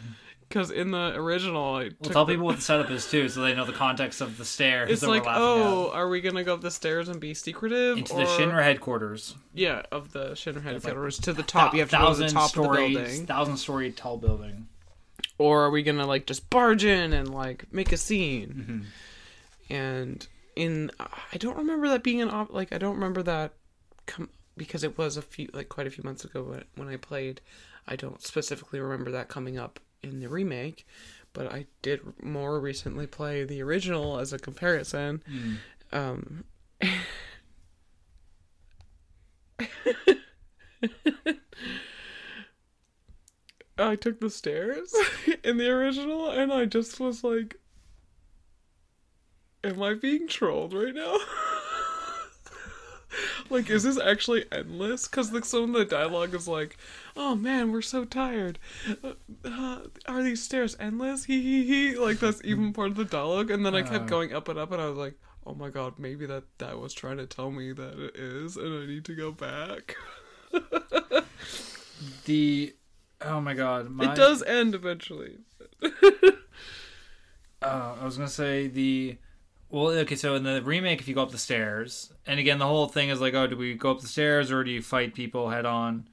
[0.53, 3.41] Because in the original, I We'll tell the- people what the setup is too, so
[3.41, 4.91] they know the context of the stairs.
[4.91, 5.95] It's that we're like, oh, at.
[5.95, 7.99] are we gonna go up the stairs and be secretive?
[7.99, 8.19] into or...
[8.21, 9.35] the Shinra headquarters.
[9.55, 11.73] Yeah, of the Shinra like headquarters to the top.
[11.75, 13.27] You have to go to the top of the stories, building.
[13.27, 14.69] thousand story tall building.
[15.39, 18.49] or are we gonna like just barge in and like make a scene
[19.69, 19.75] Mm-hmm.
[19.75, 20.27] and
[20.57, 20.91] in
[21.33, 23.53] i don't remember that being an op like i don't remember that
[24.07, 26.97] com- because it was a few like quite a few months ago when, when i
[26.97, 27.41] played
[27.89, 30.87] i don't specifically remember that coming up in the remake
[31.33, 35.57] but i did more recently play the original as a comparison Mm.
[35.93, 36.45] um
[43.79, 44.95] I took the stairs
[45.45, 47.57] in the original and I just was like
[49.65, 51.17] Am I being trolled right now?
[53.51, 55.07] like is this actually endless?
[55.09, 56.77] Cuz like some of the dialogue is like,
[57.17, 58.59] "Oh man, we're so tired.
[59.03, 59.13] Uh,
[59.45, 61.97] uh, are these stairs endless?" He he he.
[61.97, 64.09] Like that's even part of the dialogue and then I kept Uh.
[64.09, 65.15] going up and up and I was like,
[65.47, 68.83] "Oh my god, maybe that that was trying to tell me that it is and
[68.83, 69.97] I need to go back."
[72.25, 72.75] The
[73.21, 75.39] oh my god, my, It does end eventually.
[77.63, 79.19] Uh, I was gonna say the
[79.73, 80.15] well, okay.
[80.15, 83.09] So in the remake, if you go up the stairs, and again, the whole thing
[83.09, 85.67] is like, oh, do we go up the stairs or do you fight people head
[85.67, 86.07] on?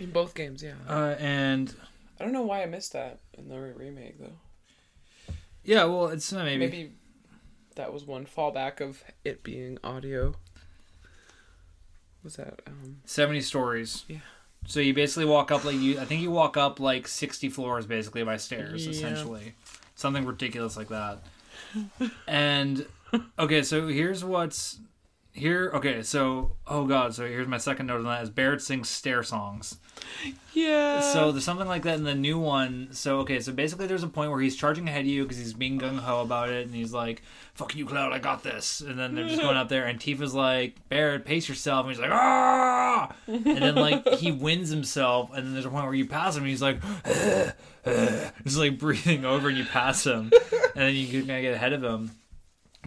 [0.00, 0.74] In both games, yeah.
[0.88, 1.74] Uh, and
[2.20, 5.32] I don't know why I missed that in the remake though.
[5.64, 6.92] yeah, well, it's uh, maybe, Maybe
[7.76, 10.34] that was one fallback of it being audio.
[12.22, 14.04] Was that um seventy stories.
[14.08, 14.18] Yeah.
[14.66, 16.00] So you basically walk up like you.
[16.00, 18.90] I think you walk up like sixty floors basically by stairs, Yeah.
[18.92, 19.54] essentially,
[19.94, 21.22] something ridiculous like that.
[22.26, 22.86] And
[23.38, 24.78] okay, so here's what's
[25.36, 25.70] here.
[25.74, 29.22] Okay, so oh god, so here's my second note on that is Barret sings stair
[29.22, 29.76] songs.
[30.52, 31.00] Yeah.
[31.00, 32.88] So there's something like that in the new one.
[32.92, 35.52] So okay, so basically there's a point where he's charging ahead of you because he's
[35.52, 37.22] being gung ho about it, and he's like,
[37.54, 40.34] "Fuck you, Cloud, I got this." And then they're just going up there, and Tifa's
[40.34, 45.46] like, "Barret, pace yourself," and he's like, "Ah!" And then like he wins himself, and
[45.46, 46.80] then there's a point where you pass him, and he's like,
[48.44, 50.32] just like breathing over, and you pass him,
[50.74, 52.10] and then you kind of get ahead of him.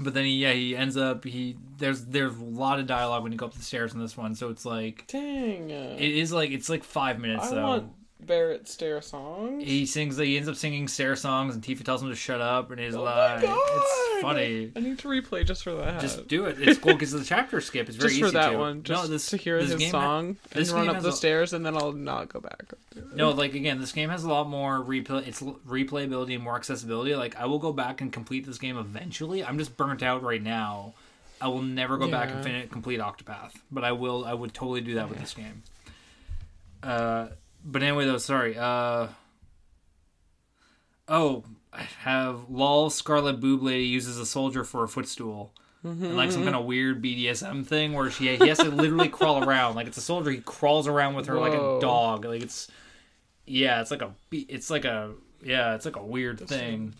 [0.01, 3.31] But then he, yeah, he ends up he there's there's a lot of dialogue when
[3.31, 5.69] you go up the stairs in this one, so it's like Dang.
[5.69, 7.63] It is like it's like five minutes I though.
[7.67, 9.63] want Barret stair songs.
[9.63, 10.17] He sings.
[10.17, 12.93] He ends up singing Sarah songs, and Tifa tells him to shut up, and he's
[12.93, 13.43] oh like.
[13.47, 14.71] "It's funny.
[14.75, 16.01] I need to replay just for that.
[16.01, 16.57] Just do it.
[16.59, 18.57] It's cool because the chapter skip is very just for easy that to.
[18.57, 21.13] one, just no, this, to hear this his song this and run up the a-
[21.13, 22.73] stairs, and then I'll not go back.
[23.15, 25.25] No, like again, this game has a lot more replay.
[25.25, 27.15] It's replayability and more accessibility.
[27.15, 29.45] Like I will go back and complete this game eventually.
[29.45, 30.93] I'm just burnt out right now.
[31.41, 32.43] I will never go back and Yeah.
[32.43, 34.25] finish complete Octopath, but I will.
[34.25, 35.63] I would totally do that with this game.
[36.83, 37.27] Uh,
[37.63, 38.57] but anyway, though, sorry.
[38.57, 39.07] Uh,
[41.07, 42.89] oh, I have lol.
[42.89, 45.53] Scarlet Boob Lady uses a soldier for a footstool.
[45.81, 49.41] And like some kind of weird BDSM thing where she he has to literally crawl
[49.41, 50.29] around like it's a soldier.
[50.29, 52.25] He crawls around with her like a dog.
[52.25, 52.67] Like it's
[53.45, 55.11] yeah, it's like a it's like a
[55.41, 56.95] yeah, it's like a weird thing.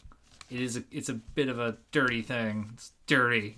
[0.49, 2.71] It is a, it's a bit of a dirty thing.
[2.73, 3.57] It's dirty.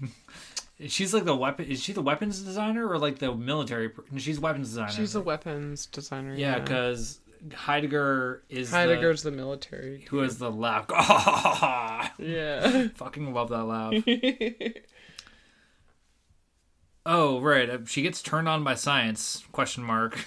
[0.87, 1.65] She's like the weapon.
[1.65, 3.89] Is she the weapons designer or like the military?
[3.89, 4.91] per- She's weapons designer.
[4.91, 6.33] She's a weapons designer.
[6.35, 7.19] yeah, because
[7.53, 9.97] Heidegger is Heidegger's the, military.
[9.97, 10.85] the, who has the laugh.
[12.19, 12.87] Yeah.
[12.95, 13.93] Fucking love that laugh.
[17.05, 19.43] oh right, uh, she gets turned on by science?
[19.51, 20.17] Question mark.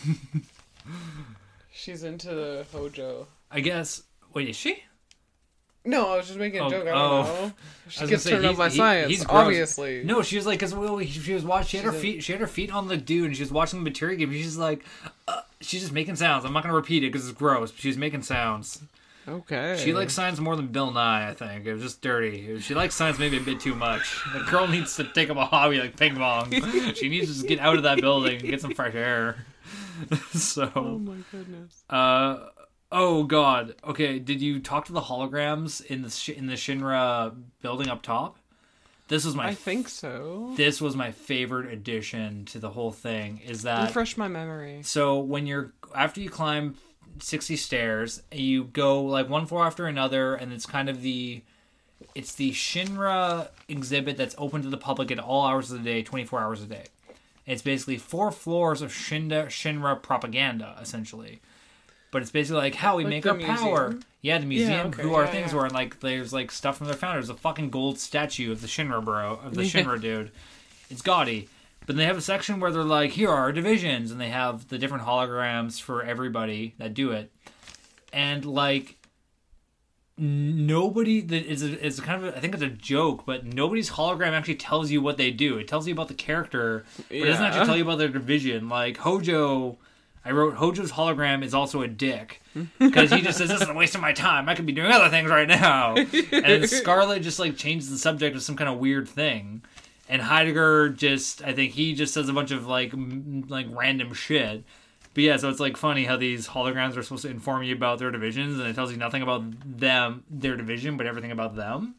[1.72, 3.26] She's into the Hojo.
[3.50, 4.02] I guess.
[4.32, 4.84] Wait, is she?
[5.86, 6.82] No, I was just making a Oh, joke.
[6.86, 7.22] I don't oh.
[7.46, 7.52] know.
[7.88, 9.42] She gets say, turned on by he- science, he's gross.
[9.46, 10.02] obviously.
[10.04, 10.72] No, she was like, because
[11.24, 11.68] she was watching.
[11.68, 12.22] She had her a- feet.
[12.22, 14.32] She had her feet on the dude, and she was watching the material game.
[14.32, 14.84] She's like,
[15.28, 16.44] uh, she's just making sounds.
[16.46, 17.70] I'm not gonna repeat it because it's gross.
[17.70, 18.82] But she's making sounds.
[19.26, 19.78] Okay.
[19.82, 21.30] She likes science more than Bill Nye.
[21.30, 22.60] I think it was just dirty.
[22.60, 24.20] She likes science maybe a bit too much.
[24.34, 26.50] The girl needs to take up a hobby like ping pong.
[26.94, 29.44] she needs to just get out of that building and get some fresh air.
[30.32, 30.70] So.
[30.74, 31.84] Oh my goodness.
[31.88, 32.48] uh,
[32.94, 33.74] oh god.
[33.84, 38.00] Okay, did you talk to the holograms in the Sh- in the Shinra building up
[38.02, 38.38] top?
[39.08, 40.54] This was my I think so.
[40.56, 43.40] this was my favorite addition to the whole thing.
[43.44, 44.80] Is that Refresh my memory.
[44.82, 46.76] so when you're after you climb
[47.20, 51.42] 60 stairs, you go like one floor after another and it's kind of the
[52.14, 56.02] it's the Shinra exhibit that's open to the public at all hours of the day,
[56.02, 56.84] 24 hours a day.
[57.46, 61.40] It's basically four floors of Shinra Shinra propaganda essentially.
[62.14, 63.98] But it's basically like how we Like make our power.
[64.22, 65.58] Yeah, the museum, okay, who our yeah, things yeah.
[65.58, 68.68] were, and like there's like stuff from their founders, a fucking gold statue of the
[68.68, 70.30] Shinra bro, of the Shinra dude.
[70.90, 71.48] It's gaudy.
[71.86, 74.68] But they have a section where they're like, here are our divisions, and they have
[74.68, 77.32] the different holograms for everybody that do it.
[78.12, 78.96] And like
[80.16, 83.90] nobody that is a, is kind of a, I think it's a joke, but nobody's
[83.90, 85.58] hologram actually tells you what they do.
[85.58, 88.68] It tells you about the character, but it doesn't actually tell you about their division.
[88.68, 89.78] Like Hojo,
[90.24, 92.40] I wrote Hojo's hologram is also a dick
[92.78, 94.48] because he just says this is a waste of my time.
[94.48, 95.94] I could be doing other things right now.
[95.96, 99.62] and then Scarlet just like changes the subject of some kind of weird thing.
[100.08, 104.14] And Heidegger just, I think he just says a bunch of like, m- like random
[104.14, 104.64] shit.
[105.12, 107.98] But yeah, so it's like funny how these holograms are supposed to inform you about
[108.00, 109.44] their divisions, and it tells you nothing about
[109.78, 111.94] them, their division, but everything about them.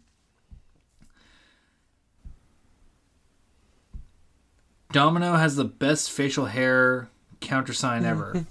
[4.91, 7.10] Domino has the best facial hair
[7.46, 8.46] countersign ever.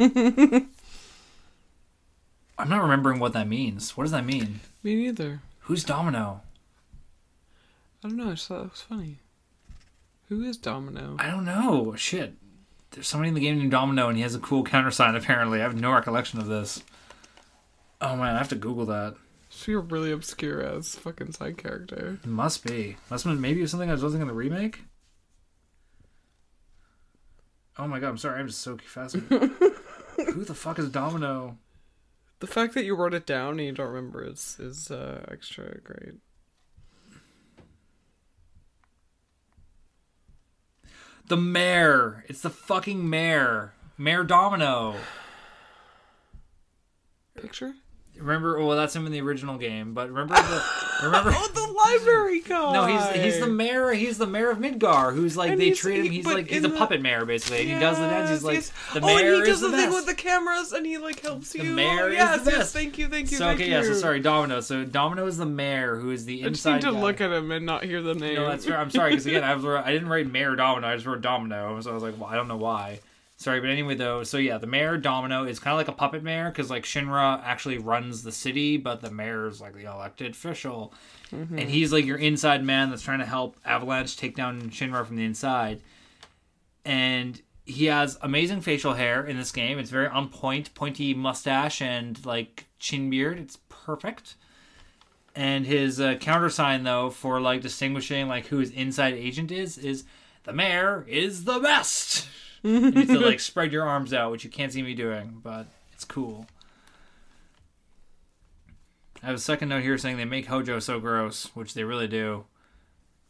[2.57, 3.97] I'm not remembering what that means.
[3.97, 4.61] What does that mean?
[4.83, 5.41] Me neither.
[5.61, 6.43] Who's Domino?
[8.03, 8.29] I don't know.
[8.29, 9.19] I just thought it was funny.
[10.29, 11.17] Who is Domino?
[11.19, 11.95] I don't know.
[11.97, 12.35] Shit.
[12.93, 15.17] There's somebody in the game named Domino, and he has a cool countersign.
[15.17, 16.83] Apparently, I have no recollection of this.
[18.01, 19.17] Oh man, I have to Google that.
[19.49, 22.19] She a really obscure as fucking side character.
[22.23, 22.97] It must be.
[23.11, 24.83] Must have been maybe it was something I was listening in the remake.
[27.77, 28.41] Oh my god, I'm sorry.
[28.41, 29.51] I'm just so fascinated.
[30.17, 31.59] Who the fuck is Domino?
[32.41, 35.81] The fact that you wrote it down and you don't remember is is uh, extra
[35.81, 36.15] great.
[41.27, 42.25] The mayor.
[42.29, 43.73] It's the fucking mayor.
[43.97, 44.97] Mayor Domino.
[47.41, 47.75] Picture?
[48.17, 48.59] Remember?
[48.59, 49.93] Oh, well, that's him in the original game.
[49.93, 50.63] But remember the
[51.03, 51.33] remember.
[51.35, 51.73] Oh, the
[52.07, 52.73] library guy.
[52.73, 53.91] No, he's he's the mayor.
[53.93, 55.13] He's the mayor of Midgar.
[55.13, 56.05] Who's like And they he's- treat him.
[56.05, 57.63] he- He's but like he's in a the- puppet mayor basically.
[57.63, 58.31] And he does the dance.
[58.31, 58.73] He's like yes.
[58.95, 59.97] the oh, mayor and he does is the, the thing best.
[59.97, 61.71] with the cameras, and he like helps The you.
[61.75, 62.59] mayor is yes, the yes.
[62.61, 62.73] best.
[62.73, 63.75] Thank you, thank you, so thank okay, you.
[63.77, 63.83] yeah.
[63.83, 64.61] So sorry, Domino.
[64.61, 67.01] So Domino is the mayor who is the I just inside need to guy.
[67.01, 68.37] look at him and not hear the name.
[68.37, 68.79] No, that's fair.
[68.79, 70.87] I'm sorry because again, I was I didn't write Mayor Domino.
[70.87, 71.81] I just wrote Domino.
[71.81, 73.01] So I was like, well, I don't know why.
[73.45, 74.25] Sorry, but anyway, though.
[74.25, 77.43] So yeah, the mayor Domino is kind of like a puppet mayor because like Shinra
[77.45, 80.95] actually runs the city, but the mayor is like the elected official,
[81.31, 85.17] and he's like your inside man that's trying to help Avalanche take down Shinra from
[85.17, 85.83] the inside.
[86.87, 89.79] And he has amazing facial hair in this game.
[89.79, 93.39] It's very on point, pointy mustache and like chin beard.
[93.39, 94.37] It's perfect
[95.37, 100.05] and his uh, countersign though for like distinguishing like who his inside agent is is
[100.45, 102.27] the mayor is the best
[102.65, 105.67] you need to like spread your arms out which you can't see me doing but
[105.93, 106.47] it's cool.
[109.23, 112.09] I have a second note here saying they make hojo so gross which they really
[112.09, 112.45] do.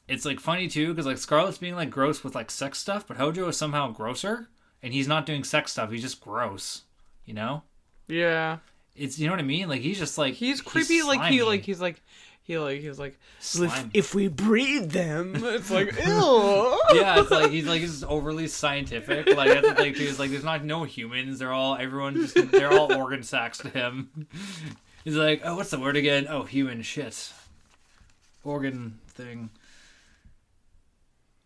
[0.09, 3.16] It's like funny too because like scarlet's being like gross with like sex stuff but
[3.16, 4.48] hojo is somehow grosser
[4.82, 6.82] and he's not doing sex stuff he's just gross
[7.24, 7.62] you know?
[8.06, 8.59] Yeah,
[8.94, 9.69] it's you know what i mean?
[9.69, 11.02] Like he's just like he's creepy.
[11.02, 12.02] like he like he's like
[12.44, 13.18] he like he's like
[13.58, 16.78] "Well, if, if we breed them, it's like ew.
[16.92, 19.34] yeah, it's like he's like he's overly scientific.
[19.34, 20.02] Like that's the thing too.
[20.02, 21.38] Is like there's not no humans.
[21.38, 24.28] They're all everyone just they're all organ sacks to him.
[25.04, 26.26] He's like, oh, what's the word again?
[26.28, 27.32] Oh, human shit.
[28.42, 29.48] Organ thing.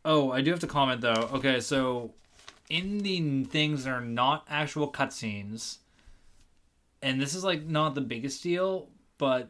[0.05, 1.29] Oh, I do have to comment though.
[1.35, 2.13] Okay, so
[2.69, 5.79] in the things that are not actual cutscenes,
[7.03, 9.49] and this is like not the biggest deal, but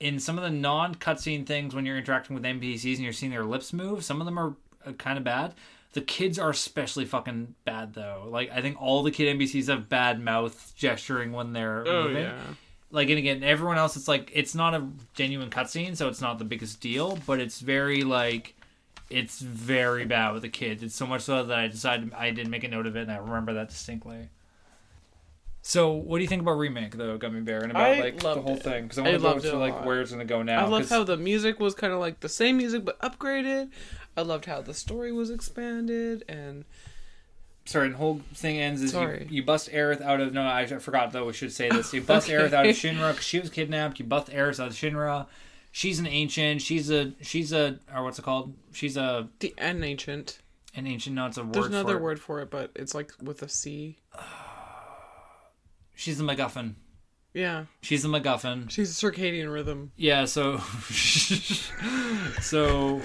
[0.00, 3.30] in some of the non cutscene things when you're interacting with NPCs and you're seeing
[3.32, 4.54] their lips move, some of them are
[4.84, 5.54] uh, kind of bad.
[5.92, 8.26] The kids are especially fucking bad though.
[8.28, 12.22] Like I think all the kid NPCs have bad mouth gesturing when they're Oh moving.
[12.24, 12.40] yeah.
[12.92, 16.38] Like and again, everyone else it's like it's not a genuine cutscene, so it's not
[16.38, 18.54] the biggest deal, but it's very like
[19.10, 20.82] it's very bad with the kids.
[20.84, 23.12] It's so much so that I decided I didn't make a note of it and
[23.12, 24.28] I remember that distinctly.
[25.62, 28.40] So, what do you think about remake though, Gummy Bear, and about I like the
[28.40, 28.62] whole it.
[28.62, 28.84] thing?
[28.84, 29.84] Because I I want to go into like lot.
[29.84, 30.64] where it's gonna go now.
[30.64, 33.70] I love how the music was kind of like the same music but upgraded.
[34.16, 36.64] I loved how the story was expanded and
[37.64, 41.12] sorry, the whole thing ends is you, you bust Aerith out of no, I forgot
[41.12, 41.26] though.
[41.26, 41.92] We should say this.
[41.92, 43.98] You bust Aerith out of Shinra because she was kidnapped.
[43.98, 45.26] You bust Aerith out of Shinra.
[45.72, 46.62] She's an ancient.
[46.62, 48.54] She's a she's a or what's it called?
[48.72, 50.40] She's a the an ancient.
[50.74, 51.14] an ancient.
[51.14, 51.54] No, it's a word.
[51.54, 53.98] There's another word for it, but it's like with a C.
[56.00, 56.76] She's the MacGuffin.
[57.34, 58.70] Yeah, She's the MacGuffin.
[58.70, 59.92] she's a circadian rhythm.
[59.96, 60.24] Yeah.
[60.24, 60.56] So
[62.40, 63.02] so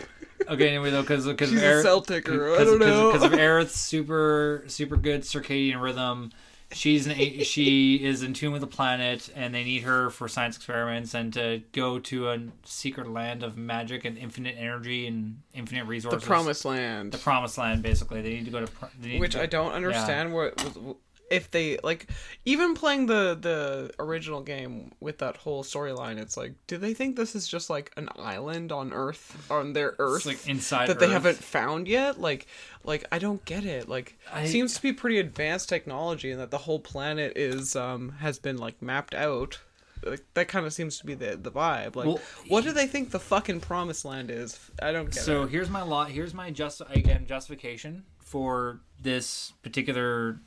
[0.48, 0.70] okay.
[0.70, 3.12] Anyway, though, because because She's a or I don't know.
[3.12, 6.32] because of Aerith's super super good circadian rhythm.
[6.72, 10.56] She's an she is in tune with the planet, and they need her for science
[10.56, 15.86] experiments and to go to a secret land of magic and infinite energy and infinite
[15.86, 16.22] resources.
[16.22, 17.12] the promised land.
[17.12, 18.22] the promised land, basically.
[18.22, 18.68] They need to go to.
[18.68, 20.96] pro- They need which to, I don't understand what was
[21.32, 22.08] if they like
[22.46, 27.16] even playing the the original game with that whole storyline it's like do they think
[27.16, 31.00] this is just like an island on earth on their earth It's like inside that
[31.00, 32.22] they haven't found yet?
[32.22, 32.46] Like
[32.84, 33.90] like I don't get it.
[33.90, 37.76] Like I- it seems to be pretty advanced technology and that the whole planet is
[37.76, 39.60] um has been like mapped out.
[40.06, 41.96] Like, that kind of seems to be the the vibe.
[41.96, 42.20] Like Well,
[42.50, 44.60] what do they think the fucking promised land is?
[44.80, 45.50] I don't get So it.
[45.50, 46.12] here's my lot.
[46.12, 50.40] Here's my just again justification for this particular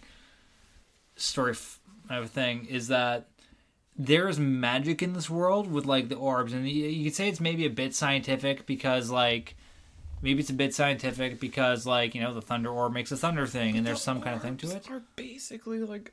[1.19, 3.29] story f- of thing is that
[3.97, 7.29] there is magic in this world with like the orbs, and you, you could say
[7.29, 9.57] it's maybe a bit scientific because like
[10.23, 13.47] maybe it's a bit scientific because like you know the thunder orb makes a thunder
[13.47, 14.91] thing, and there's some kind of thing to it.
[14.91, 16.13] Are basically like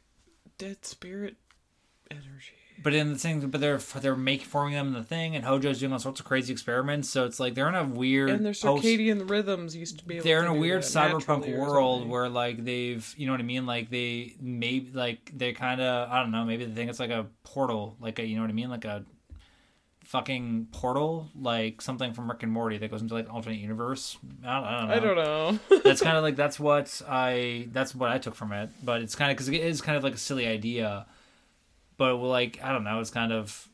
[0.57, 1.36] dead spirit
[2.10, 5.43] energy But in the thing, but they're they're making forming them in the thing, and
[5.45, 7.10] Hojo's doing all sorts of crazy experiments.
[7.10, 10.19] So it's like they're in a weird and their post- circadian rhythms used to be
[10.19, 13.65] they're to in a weird cyberpunk world where like they've you know what I mean
[13.65, 17.11] like they maybe like they kind of I don't know maybe they think it's like
[17.11, 19.06] a portal like a you know what I mean like a
[20.03, 24.53] fucking portal like something from Rick and Morty that goes into like alternate universe I
[24.53, 25.15] don't, I don't know I don't
[25.69, 25.80] know.
[25.84, 29.15] that's kind of like that's what I that's what I took from it but it's
[29.15, 31.07] kind of because it is kind of like a silly idea
[31.97, 33.67] but like I don't know it's kind of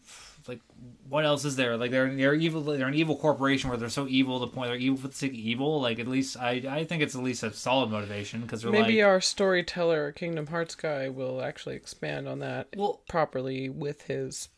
[0.47, 0.59] like
[1.07, 4.07] what else is there like they're they're evil they're an evil corporation where they're so
[4.07, 6.63] evil to the point they're evil for the sake of evil like at least I
[6.69, 10.75] I think it's at least a solid motivation because Maybe like our storyteller, Kingdom Hearts
[10.75, 14.49] guy, will actually expand on that well properly with his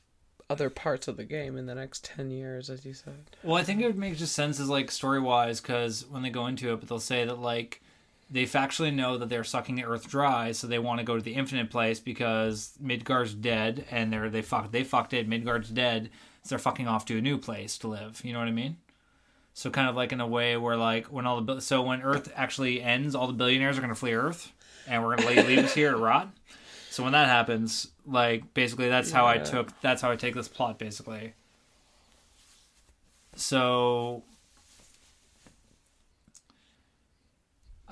[0.49, 3.31] other parts of the game in the next ten years, as you said.
[3.43, 6.29] Well, I think it would make just sense as like story wise because when they
[6.29, 7.81] go into it, but they'll say that like
[8.33, 11.21] they factually know that they're sucking the earth dry, so they want to go to
[11.21, 15.29] the infinite place because Midgar's dead and they're they fucked they fucked it.
[15.29, 16.09] Midgar's dead,
[16.41, 18.21] so they're fucking off to a new place to live.
[18.25, 18.77] You know what I mean?
[19.53, 22.33] So kind of like in a way where like when all the so when Earth
[22.35, 24.51] actually ends, all the billionaires are gonna flee Earth,
[24.87, 26.33] and we're gonna leave, leave us here to rot.
[26.89, 30.47] So when that happens, like basically that's how I took that's how I take this
[30.47, 31.35] plot basically.
[33.35, 34.23] So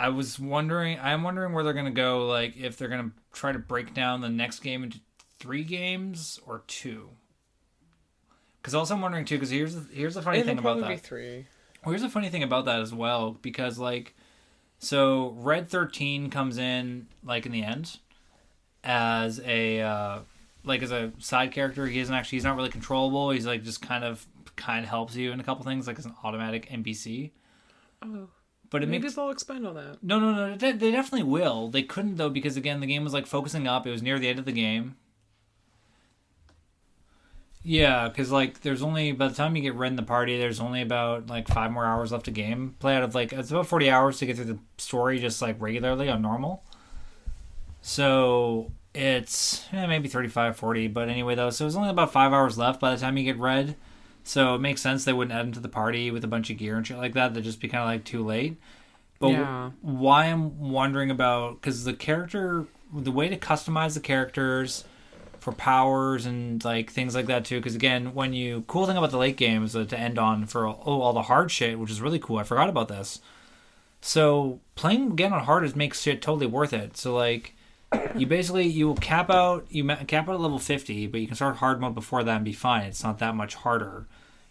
[0.02, 3.60] I was wondering I'm wondering where they're gonna go, like if they're gonna try to
[3.60, 5.00] break down the next game into
[5.38, 7.10] three games or two.
[8.60, 10.90] Because also I'm wondering too, because here's the, here's the funny It'll thing about that.
[10.90, 11.46] be three.
[11.86, 14.16] Well, here's the funny thing about that as well, because like,
[14.80, 18.00] so Red Thirteen comes in like in the end
[18.84, 20.20] as a uh,
[20.64, 21.86] like as a side character.
[21.86, 23.30] He isn't actually he's not really controllable.
[23.30, 24.26] He's like just kind of
[24.56, 27.30] kind of helps you in a couple things, like as an automatic NPC.
[28.04, 28.30] Oh,
[28.72, 29.98] But it maybe makes they'll expand on that.
[30.02, 30.56] no, no, no.
[30.56, 31.68] They, they definitely will.
[31.68, 33.86] They couldn't though because again the game was like focusing up.
[33.86, 34.96] It was near the end of the game.
[37.64, 40.62] Yeah, because like there's only by the time you get red in the party, there's
[40.62, 43.68] only about like five more hours left to game play out of like it's about
[43.68, 46.64] forty hours to get through the story just like regularly on normal.
[47.82, 52.58] So it's eh, maybe 35, 40, but anyway though, so it's only about five hours
[52.58, 53.76] left by the time you get red.
[54.24, 56.58] So it makes sense they wouldn't add him to the party with a bunch of
[56.58, 57.30] gear and shit like that.
[57.30, 58.58] That'd just be kind of like too late.
[59.20, 59.72] But Yeah.
[59.82, 64.84] why I'm wondering about because the character, the way to customize the characters
[65.40, 67.58] for powers and like things like that too.
[67.60, 70.68] Because again, when you cool thing about the late game is to end on for
[70.68, 72.38] oh all the hard shit, which is really cool.
[72.38, 73.20] I forgot about this.
[74.02, 76.96] So playing again on hard is makes shit totally worth it.
[76.98, 77.56] So like.
[78.16, 81.36] You basically you will cap out you cap out at level fifty, but you can
[81.36, 82.86] start hard mode before that and be fine.
[82.86, 84.08] It's not that much harder.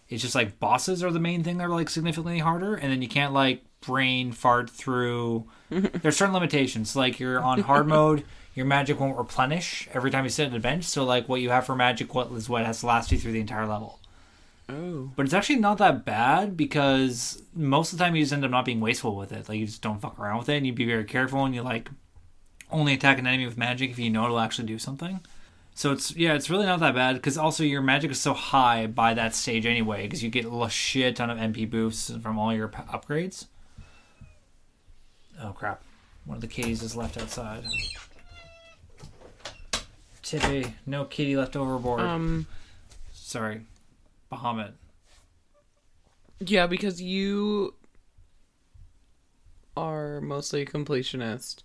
[0.09, 3.01] It's just like bosses are the main thing that are like significantly harder, and then
[3.01, 5.47] you can't like brain fart through.
[5.71, 6.97] There's certain limitations.
[6.97, 10.61] Like you're on hard mode, your magic won't replenish every time you sit at a
[10.61, 10.85] bench.
[10.85, 13.33] So like what you have for magic, what is what has to last you through
[13.33, 14.01] the entire level.
[14.69, 18.45] Oh, But it's actually not that bad because most of the time you just end
[18.45, 19.49] up not being wasteful with it.
[19.49, 21.63] Like you just don't fuck around with it, and you be very careful, and you
[21.63, 21.91] like
[22.73, 25.21] only attack an enemy with magic if you know it'll actually do something.
[25.75, 28.87] So it's yeah, it's really not that bad because also your magic is so high
[28.87, 32.53] by that stage anyway because you get a shit ton of MP boosts from all
[32.55, 33.47] your p- upgrades.
[35.43, 35.83] Oh crap!
[36.27, 37.65] One of the kitties is left outside.
[40.23, 42.01] Tippy, no kitty left overboard.
[42.01, 42.47] Um,
[43.13, 43.63] Sorry,
[44.31, 44.73] Bahamut.
[46.41, 47.75] yeah, because you
[49.77, 51.63] are mostly a completionist,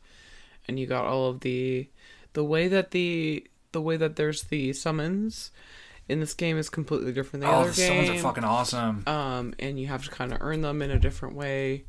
[0.68, 1.90] and you got all of the
[2.34, 5.52] the way that the the way that there's the summons
[6.08, 8.06] in this game is completely different than the Oh, other the game.
[8.06, 9.04] summons are fucking awesome.
[9.08, 11.86] um, and you have to kind of earn them in a different way.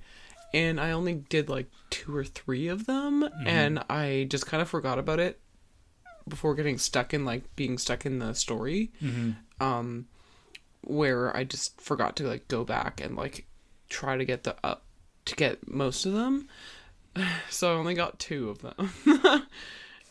[0.55, 3.47] And I only did like two or three of them, Mm-hmm.
[3.47, 5.39] and I just kind of forgot about it
[6.29, 8.91] before getting stuck in like being stuck in the story.
[9.01, 10.07] hmm Um,
[10.83, 13.47] where I just forgot to like go back and like
[13.89, 14.85] try to get the up
[15.27, 16.49] to get most of them.
[17.51, 19.47] So I only got two of them.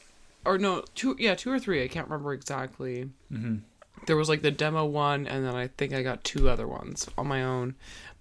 [0.45, 3.09] or no, two yeah, two or three, I can't remember exactly.
[3.29, 3.57] Hmm
[4.05, 7.07] there was like the demo one and then i think i got two other ones
[7.17, 7.75] on my own.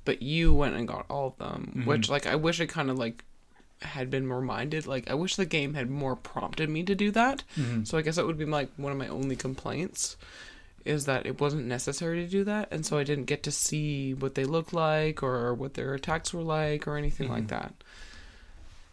[0.04, 1.88] But you went and got all of them mm-hmm.
[1.88, 3.24] which like i wish it kind of like
[3.82, 4.86] had been more minded.
[4.86, 7.42] Like i wish the game had more prompted me to do that.
[7.56, 7.84] Mm-hmm.
[7.84, 10.16] So i guess that would be like one of my only complaints
[10.84, 12.68] is that it wasn't necessary to do that.
[12.70, 16.32] And so i didn't get to see what they look like or what their attacks
[16.32, 17.60] were like or anything like mm-hmm.
[17.60, 17.74] that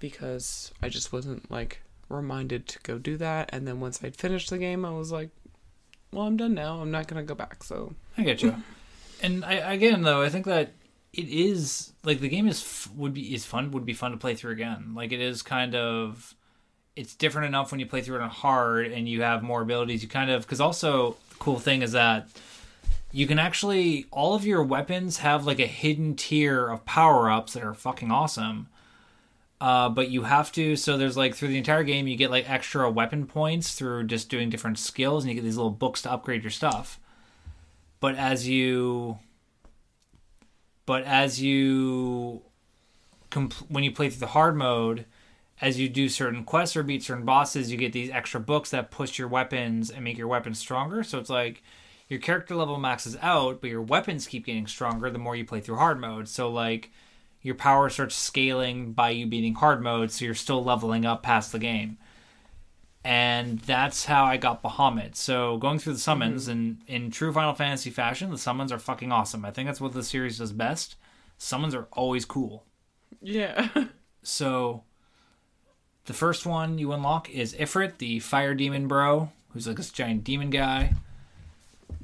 [0.02, 4.50] because i just wasn't like reminded to go do that and then once i'd finished
[4.50, 5.30] the game i was like
[6.12, 8.56] well i'm done now i'm not gonna go back so I get you.
[9.22, 10.74] and I again though, I think that
[11.14, 14.36] it is like the game is would be is fun would be fun to play
[14.36, 14.94] through again.
[14.96, 16.36] Like it is kind of
[16.96, 20.04] it's different enough when you play through it on hard and you have more abilities.
[20.04, 22.28] You kind of because also the cool thing is that
[23.12, 27.54] you can actually all of your weapons have like a hidden tier of power ups
[27.54, 28.68] that are fucking awesome.
[29.62, 32.50] Uh, but you have to so there's like through the entire game you get like
[32.50, 36.12] extra weapon points through just doing different skills and you get these little books to
[36.12, 37.00] upgrade your stuff.
[38.00, 39.20] But as you
[40.88, 42.42] but as you
[43.30, 45.06] compl- when you play through the hard mode
[45.62, 48.90] as you do certain quests or beat certain bosses you get these extra books that
[48.90, 51.04] push your weapons and make your weapons stronger.
[51.04, 51.62] So it's like
[52.10, 55.60] your character level maxes out but your weapons keep getting stronger the more you play
[55.60, 56.28] through hard mode.
[56.28, 56.92] So like
[57.42, 61.52] your power starts scaling by you beating hard mode so you're still leveling up past
[61.52, 61.98] the game
[63.04, 65.16] and that's how I got Bahamut.
[65.16, 66.52] So going through the summons mm-hmm.
[66.52, 69.44] and in true Final Fantasy fashion, the summons are fucking awesome.
[69.44, 70.96] I think that's what the series does best.
[71.38, 72.64] Summons are always cool.
[73.22, 73.70] yeah
[74.24, 74.84] So
[76.06, 80.24] the first one you unlock is Ifrit, the fire demon bro, who's like this giant
[80.24, 80.94] demon guy.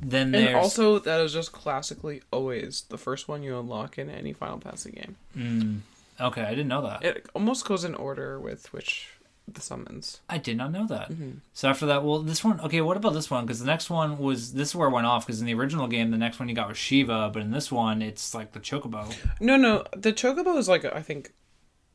[0.02, 4.10] Then and there's also that is just classically always the first one you unlock in
[4.10, 5.80] any final fantasy game Mm,
[6.20, 7.04] okay, I didn't know that.
[7.04, 9.10] it almost goes in order with which
[9.48, 11.10] the summons I did not know that.
[11.10, 11.32] Mm-hmm.
[11.54, 13.46] So after that, well, this one, okay, what about this one?
[13.46, 15.26] Because the next one was this is where it went off.
[15.26, 17.72] Because in the original game, the next one you got was Shiva, but in this
[17.72, 19.14] one, it's like the Chocobo.
[19.40, 21.32] no no the chocobo is like i think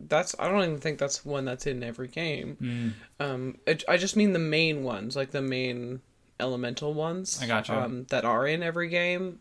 [0.00, 2.92] that's i don't even think that's one that's in every game Mm.
[3.20, 6.00] um it, i just mean the main ones like the main
[6.42, 9.38] elemental ones I um that are in every game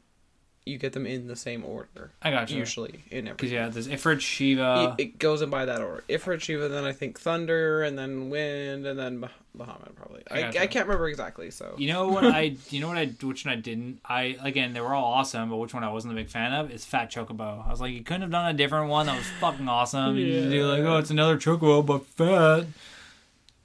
[0.64, 2.60] you get them in the same order I got you.
[2.60, 4.96] usually in every Because yeah, there's Ifrit, Shiva.
[5.00, 6.04] it, it goes in by that order.
[6.08, 10.22] Ifrit, Shiva, then I think Thunder, and then Wind, and then Bah- Bahamut probably.
[10.30, 10.48] I I.
[10.50, 11.50] I can't remember exactly.
[11.50, 12.58] So you know what I?
[12.70, 13.08] You know what I?
[13.08, 14.02] Which one I didn't?
[14.06, 16.70] I again, they were all awesome, but which one I wasn't a big fan of
[16.70, 17.66] is Fat Chocobo.
[17.66, 20.16] I was like, you couldn't have done a different one that was fucking awesome.
[20.16, 22.68] You just do like, oh, it's another Chocobo but fat.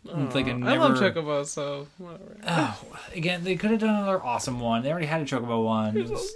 [0.08, 2.36] It's like a Aw, I love never- Chocobo, so whatever.
[2.46, 2.80] Oh,
[3.14, 4.82] again, they could have done another awesome one.
[4.82, 5.96] They already had a Chocobo one.
[5.96, 6.32] It was-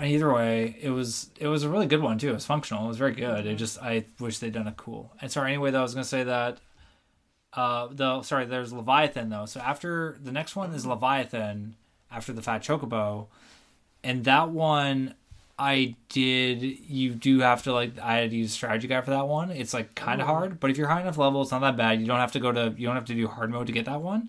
[0.00, 2.30] either way, it was it was a really good one too.
[2.30, 2.84] It was functional.
[2.84, 3.46] It was very good.
[3.46, 5.12] It just I wish they'd done a cool.
[5.20, 6.58] And sorry, anyway, though, I was gonna say that.
[7.52, 9.46] Uh, though sorry, there's Leviathan though.
[9.46, 11.76] So after the next one is Leviathan
[12.10, 13.28] after the Fat Chocobo,
[14.04, 15.14] and that one
[15.58, 16.62] I did.
[16.62, 19.50] You do have to like I had to use strategy guide for that one.
[19.50, 22.00] It's like kind of hard, but if you're high enough level, it's not that bad.
[22.00, 23.86] You don't have to go to you don't have to do hard mode to get
[23.86, 24.28] that one.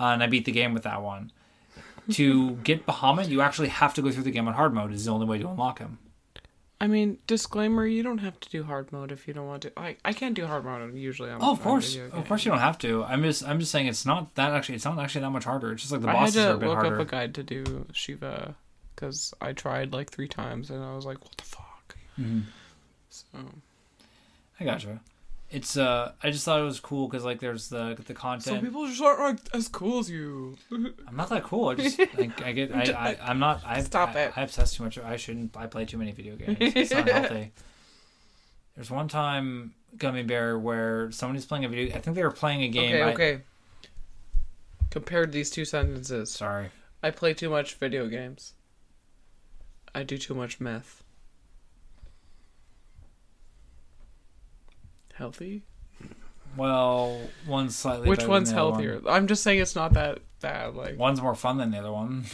[0.00, 1.32] Uh, and I beat the game with that one.
[2.12, 4.92] to get Bahamut, you actually have to go through the game on hard mode.
[4.92, 5.98] Is the only way to unlock him.
[6.80, 9.72] I mean, disclaimer: you don't have to do hard mode if you don't want to.
[9.78, 11.30] I I can't do hard mode usually.
[11.30, 13.04] On, Oh, of course, of course, you don't have to.
[13.04, 14.76] I'm just, I'm just saying it's not that actually.
[14.76, 15.72] It's not actually that much harder.
[15.72, 17.00] It's just like the I had bosses to are a bit look harder.
[17.00, 18.54] up a guide to do Shiva
[18.98, 21.96] because I tried like three times and I was like, what the fuck.
[22.18, 22.42] Mhm.
[23.10, 23.26] So
[24.58, 25.00] I gotcha.
[25.50, 28.62] It's uh, I just thought it was cool because like there's the the some content.
[28.64, 30.56] people just aren't like, as cool as you.
[30.72, 31.68] I'm not that cool.
[31.68, 33.62] I just I, I get I, I I'm not.
[33.64, 34.32] I Stop I, it.
[34.36, 34.98] I obsess too much.
[34.98, 35.56] I shouldn't.
[35.56, 36.56] I play too many video games.
[36.60, 37.52] It's not healthy.
[38.74, 41.94] There's one time gummy bear where somebody's playing a video.
[41.96, 42.94] I think they were playing a game.
[42.96, 43.40] Okay, I- okay.
[44.90, 46.70] Compared these two sentences, sorry.
[47.02, 48.54] I play too much video games.
[49.94, 51.02] I do too much meth.
[55.14, 55.62] Healthy?
[56.56, 58.08] Well, one's slightly.
[58.08, 58.72] Which one's other one.
[58.84, 59.00] healthier?
[59.08, 60.74] I'm just saying it's not that bad.
[60.74, 62.24] Like One's more fun than the other one.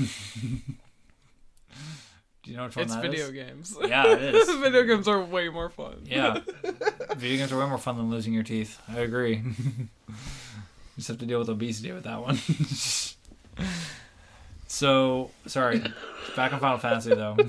[2.42, 3.32] Do you know which one it's video is?
[3.32, 3.76] games.
[3.88, 4.48] Yeah, it is.
[4.60, 6.02] video games are way more fun.
[6.04, 6.40] Yeah.
[7.16, 8.78] Video games are way more fun than losing your teeth.
[8.88, 9.36] I agree.
[9.36, 9.88] you
[10.96, 12.38] just have to deal with obesity with that one.
[14.66, 15.82] So, sorry.
[16.36, 17.36] Back on Final Fantasy, though.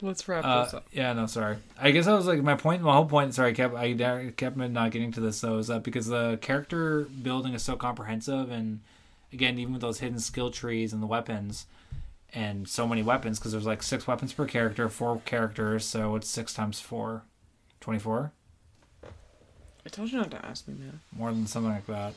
[0.00, 0.86] Let's wrap Uh, this up.
[0.90, 1.58] yeah, no, sorry.
[1.80, 2.82] I guess I was like my point.
[2.82, 3.34] My whole point.
[3.34, 5.58] Sorry, I kept I kept not getting to this though.
[5.58, 8.80] Is that because the character building is so comprehensive, and
[9.32, 11.66] again, even with those hidden skill trees and the weapons,
[12.34, 16.28] and so many weapons, because there's like six weapons per character, four characters, so it's
[16.28, 17.22] six times four,
[17.80, 18.32] twenty-four,
[19.04, 20.98] I told you not to ask me, man.
[21.16, 22.14] more than something like that.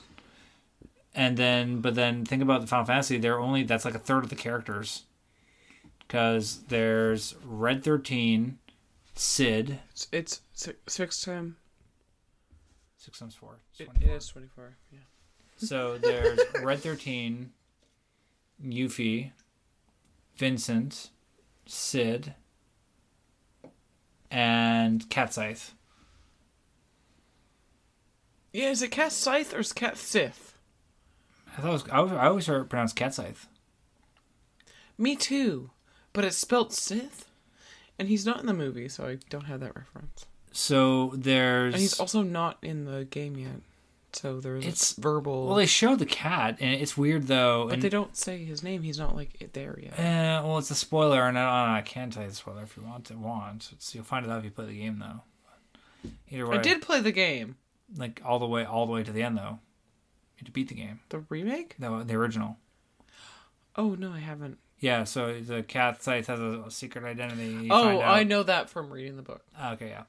[1.18, 3.18] And then, but then think about the Final Fantasy.
[3.18, 5.04] They're only that's like a third of the characters,
[6.00, 8.60] because there's Red Thirteen,
[9.16, 11.56] Cid, It's, it's six, six time.
[12.98, 13.60] six times four.
[13.72, 14.16] it's It 24.
[14.18, 14.78] is 24.
[14.92, 15.00] Yeah.
[15.58, 17.50] So there's Red 13,
[18.62, 19.32] Yuffie,
[20.36, 21.12] Vincent,
[21.66, 22.34] Cid,
[24.30, 25.74] and Cat Scythe.
[28.52, 30.55] Yeah, is it Cat Scythe or is Cat Sith?
[31.58, 33.48] I thought it was, I, always, I always heard it pronounced Cat Scythe.
[34.98, 35.70] Me too.
[36.14, 37.30] But it's spelled Sith?
[37.98, 40.26] And he's not in the movie, so I don't have that reference.
[40.52, 41.74] So there's.
[41.74, 43.62] And he's also not in the game yet.
[44.14, 45.48] So there's It's- verbal.
[45.48, 47.66] well, they show the cat, and it's weird though.
[47.66, 48.82] but and, they don't say his name.
[48.84, 50.00] He's not like there yet.
[50.00, 52.84] Eh, well, it's a spoiler, and I, I can tell you the spoiler if you
[52.84, 53.16] want to.
[53.18, 56.10] Want it's, you'll find it out if you play the game though.
[56.30, 57.58] Either way, I did play the game.
[57.98, 59.60] like all the way, all the way to the end though.
[60.40, 61.76] You to beat the game, The remake?
[61.80, 62.58] the the original.
[63.76, 64.58] Oh no, I haven't.
[64.80, 67.48] Yeah, so the cat scythe has a, secret identity.
[67.48, 69.42] you oh, I know that from reading the book.
[69.74, 70.04] Okay, yeah.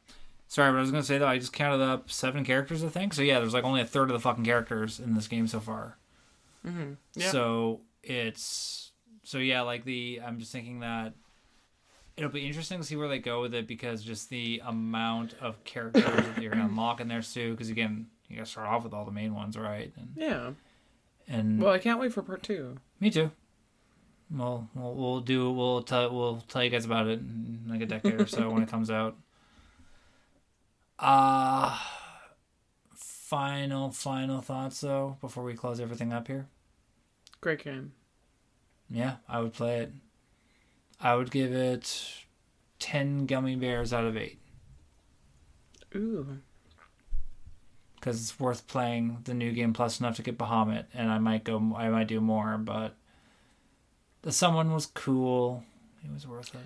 [0.49, 3.15] Sorry, but I was gonna say though, I just counted up seven characters, I think.
[3.15, 5.61] So yeah, there's like only a third of the fucking characters in this game so
[5.61, 5.97] far.
[6.67, 6.95] Mm-hmm.
[7.15, 7.31] Yeah.
[7.31, 8.93] So it's
[9.25, 11.15] so yeah, like the I'm just thinking that
[12.17, 15.63] it'll be interesting to see where they go with it because just the amount of
[15.65, 17.53] characters that you're gonna unlock in there too.
[17.53, 19.93] Because again, you gotta start off with all the main ones, right?
[19.97, 20.51] And, yeah.
[21.29, 22.77] and Well, I can't wait for part two.
[23.01, 23.31] me too.
[24.31, 27.87] Well, we'll we'll do we'll tell we'll tell you guys about it in like a
[27.87, 29.17] decade or so when it comes out.
[30.99, 31.79] Uh
[32.95, 36.47] final final thoughts though before we close everything up here.
[37.43, 37.93] Great game.
[38.89, 39.93] Yeah, I would play it.
[40.99, 42.15] I would give it
[42.79, 44.39] ten gummy bears out of eight
[45.95, 46.39] Ooh.
[48.07, 51.43] Because it's worth playing the new game plus enough to get Bahamut, and I might
[51.43, 51.57] go.
[51.77, 52.95] I might do more, but
[54.23, 55.65] the someone was cool.
[56.05, 56.61] It was worth it.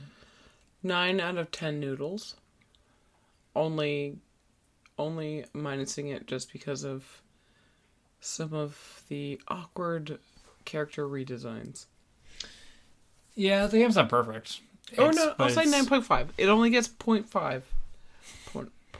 [0.83, 2.37] Nine out of ten noodles.
[3.57, 4.19] Only,
[4.99, 7.23] only minusing it just because of
[8.21, 10.19] some of the awkward
[10.67, 11.87] character redesigns.
[13.35, 14.61] Yeah, the game's not perfect.
[14.99, 16.35] oh It's- no, I'll say nine point five.
[16.37, 17.65] It only gets 0.5 point,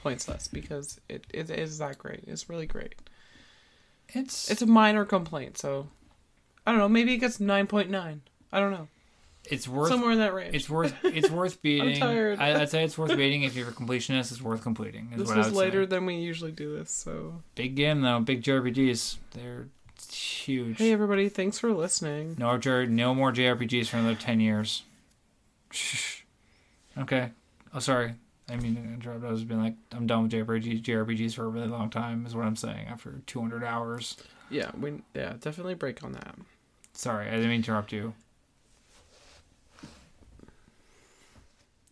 [0.01, 2.23] points less because it, it is that great.
[2.27, 2.95] It's really great.
[4.09, 5.87] It's It's a minor complaint, so
[6.65, 6.89] I don't know.
[6.89, 8.21] Maybe it gets nine point nine.
[8.51, 8.87] I don't know.
[9.45, 10.53] it's worth Somewhere in that range.
[10.55, 11.99] it's worth it's worth beating.
[11.99, 12.39] tired.
[12.39, 14.31] I, would say it's worth beating if you're a completionist.
[14.31, 15.11] It's worth completing.
[15.13, 15.87] Is this was later Say.
[15.87, 18.19] than we usually do this, so Big game though.
[18.19, 19.17] Big JRPGs.
[19.31, 19.67] They're
[20.11, 20.77] huge.
[20.77, 22.35] hey everybody, thanks for listening.
[22.37, 24.83] No, no more JRPGs for another ten years.
[26.97, 27.31] Okay.
[27.73, 28.15] Oh, sorry.
[28.51, 29.23] I mean, to interrupt.
[29.23, 32.25] I was being like, I'm done with JRPGs, JRPGs for a really long time.
[32.25, 32.87] Is what I'm saying.
[32.87, 34.17] After 200 hours.
[34.49, 36.35] Yeah, we yeah definitely break on that.
[36.93, 38.13] Sorry, I didn't mean to interrupt you.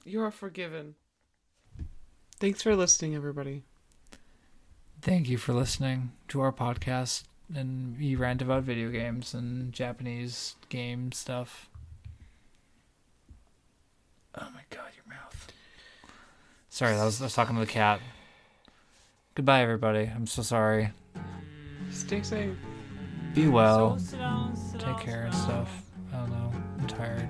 [0.04, 0.96] You are forgiven.
[2.40, 3.64] Thanks for listening, everybody.
[5.02, 7.24] Thank you for listening to our podcast
[7.56, 11.70] and we rant about video games and Japanese game stuff.
[14.36, 14.89] Oh my god, your mouth.
[16.80, 18.00] Sorry, I was, I was talking to the cat.
[19.36, 20.10] Goodbye, everybody.
[20.16, 20.94] I'm so sorry.
[21.92, 22.56] Stay safe.
[23.34, 24.00] Be well.
[24.00, 25.70] So sit down, sit Take care and sit stuff.
[26.14, 26.54] I don't know.
[26.80, 27.28] I'm tired.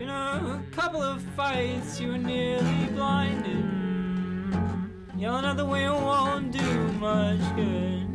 [0.00, 3.46] Been a couple of fights, you were nearly blinded.
[3.46, 5.20] Mm-hmm.
[5.20, 8.08] Yelling out the wind won't do much good.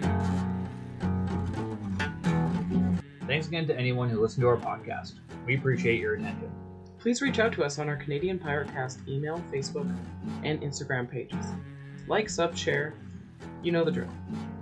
[0.00, 2.96] Mm-hmm.
[3.28, 5.12] Thanks again to anyone who listened to our podcast.
[5.46, 6.50] We appreciate your attention.
[7.00, 9.90] Please reach out to us on our Canadian Pirate Cast email, Facebook,
[10.44, 11.46] and Instagram pages.
[12.06, 12.94] Like, sub, share.
[13.62, 14.08] You know the drill.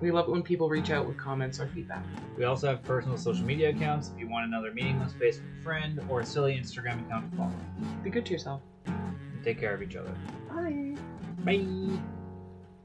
[0.01, 2.05] We love it when people reach out with comments or feedback.
[2.37, 6.21] We also have personal social media accounts if you want another meaningless Facebook friend or
[6.21, 7.53] a silly Instagram account to follow.
[8.03, 8.63] Be good to yourself.
[8.87, 10.15] And take care of each other.
[10.49, 10.97] Bye.
[11.45, 11.99] Bye.